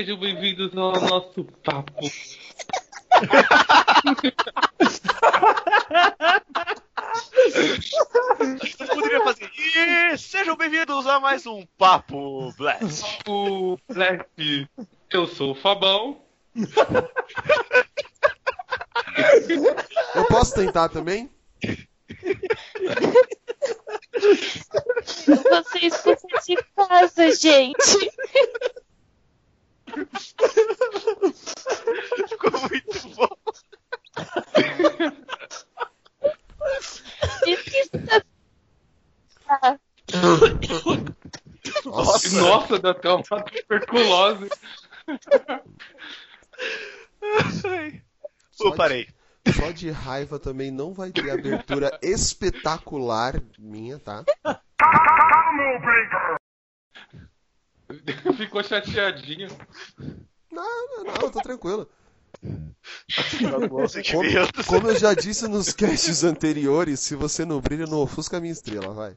[0.00, 2.10] sejam bem-vindos ao nosso papo.
[8.38, 9.50] Você poderia fazer.
[9.54, 13.18] E sejam bem-vindos a mais um Papo Blast.
[13.28, 14.66] O Black,
[15.10, 16.22] eu sou o Fabão.
[20.14, 21.28] Eu posso tentar também?
[25.26, 28.10] Você escuta de casa, gente.
[32.28, 33.28] Ficou muito bom.
[41.84, 44.48] Nossa, Nossa, deu até uma tuberculose.
[48.58, 49.08] Pô, parei.
[49.54, 54.24] só de raiva também não vai ter abertura espetacular minha, tá?
[58.36, 59.48] Ficou chateadinho.
[60.50, 61.88] Não, não, não, eu tô tranquilo.
[63.68, 64.66] Bons sentimentos.
[64.66, 68.52] Como eu já disse nos casts anteriores, se você não brilha, não ofusca a minha
[68.52, 69.16] estrela, vai.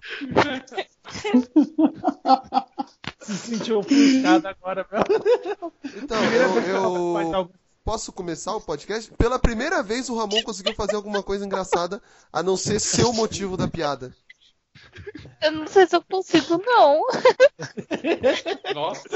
[3.20, 5.02] Se sentiu ofuscado agora, meu.
[6.02, 7.50] Então, eu, eu
[7.84, 9.12] posso começar o podcast?
[9.12, 13.56] Pela primeira vez o Ramon conseguiu fazer alguma coisa engraçada, a não ser o motivo
[13.56, 14.14] da piada.
[15.42, 17.02] Eu não sei se eu consigo, não.
[18.74, 19.08] Nossa,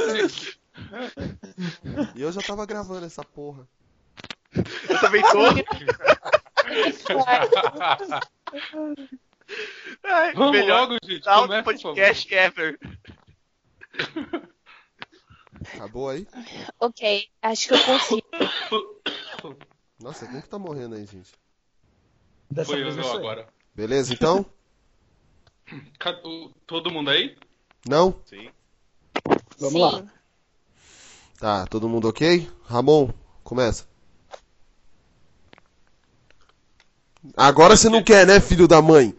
[2.14, 3.68] E eu já tava gravando essa porra.
[4.88, 5.44] Eu também tô.
[10.04, 11.24] Ai, Vamos melhor logo, gente.
[11.24, 12.78] Começa, podcast ever.
[15.74, 16.26] Acabou aí?
[16.78, 18.22] Ok, acho que eu consigo.
[20.00, 21.32] Nossa, quem que tá morrendo aí, gente?
[22.50, 23.48] Dessa Foi vez eu não agora.
[23.74, 24.46] Beleza, então?
[26.66, 27.36] Todo mundo aí?
[27.88, 28.14] Não?
[28.26, 28.50] Sim.
[29.58, 29.80] Vamos Sim.
[29.80, 30.04] lá.
[31.38, 32.48] Tá, todo mundo ok?
[32.64, 33.10] Ramon,
[33.42, 33.86] começa.
[37.36, 39.14] Agora você não quer, né, filho da mãe?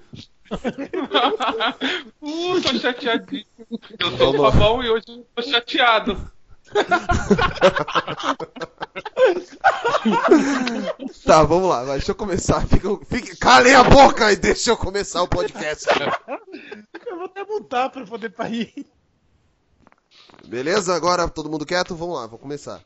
[2.21, 3.45] Uh, tô chateadinho.
[3.99, 4.51] Eu sou o Vamos lá.
[4.51, 6.31] Fabão e hoje eu tô chateado.
[11.25, 12.61] Tá, vamos lá, vai, deixa eu começar.
[12.67, 15.87] Fica, fica, calem a boca e deixa eu começar o podcast.
[17.07, 18.85] Eu vou até mutar pra poder parir.
[20.47, 20.95] Beleza?
[20.95, 21.95] Agora todo mundo quieto?
[21.95, 22.79] Vamos lá, vou começar.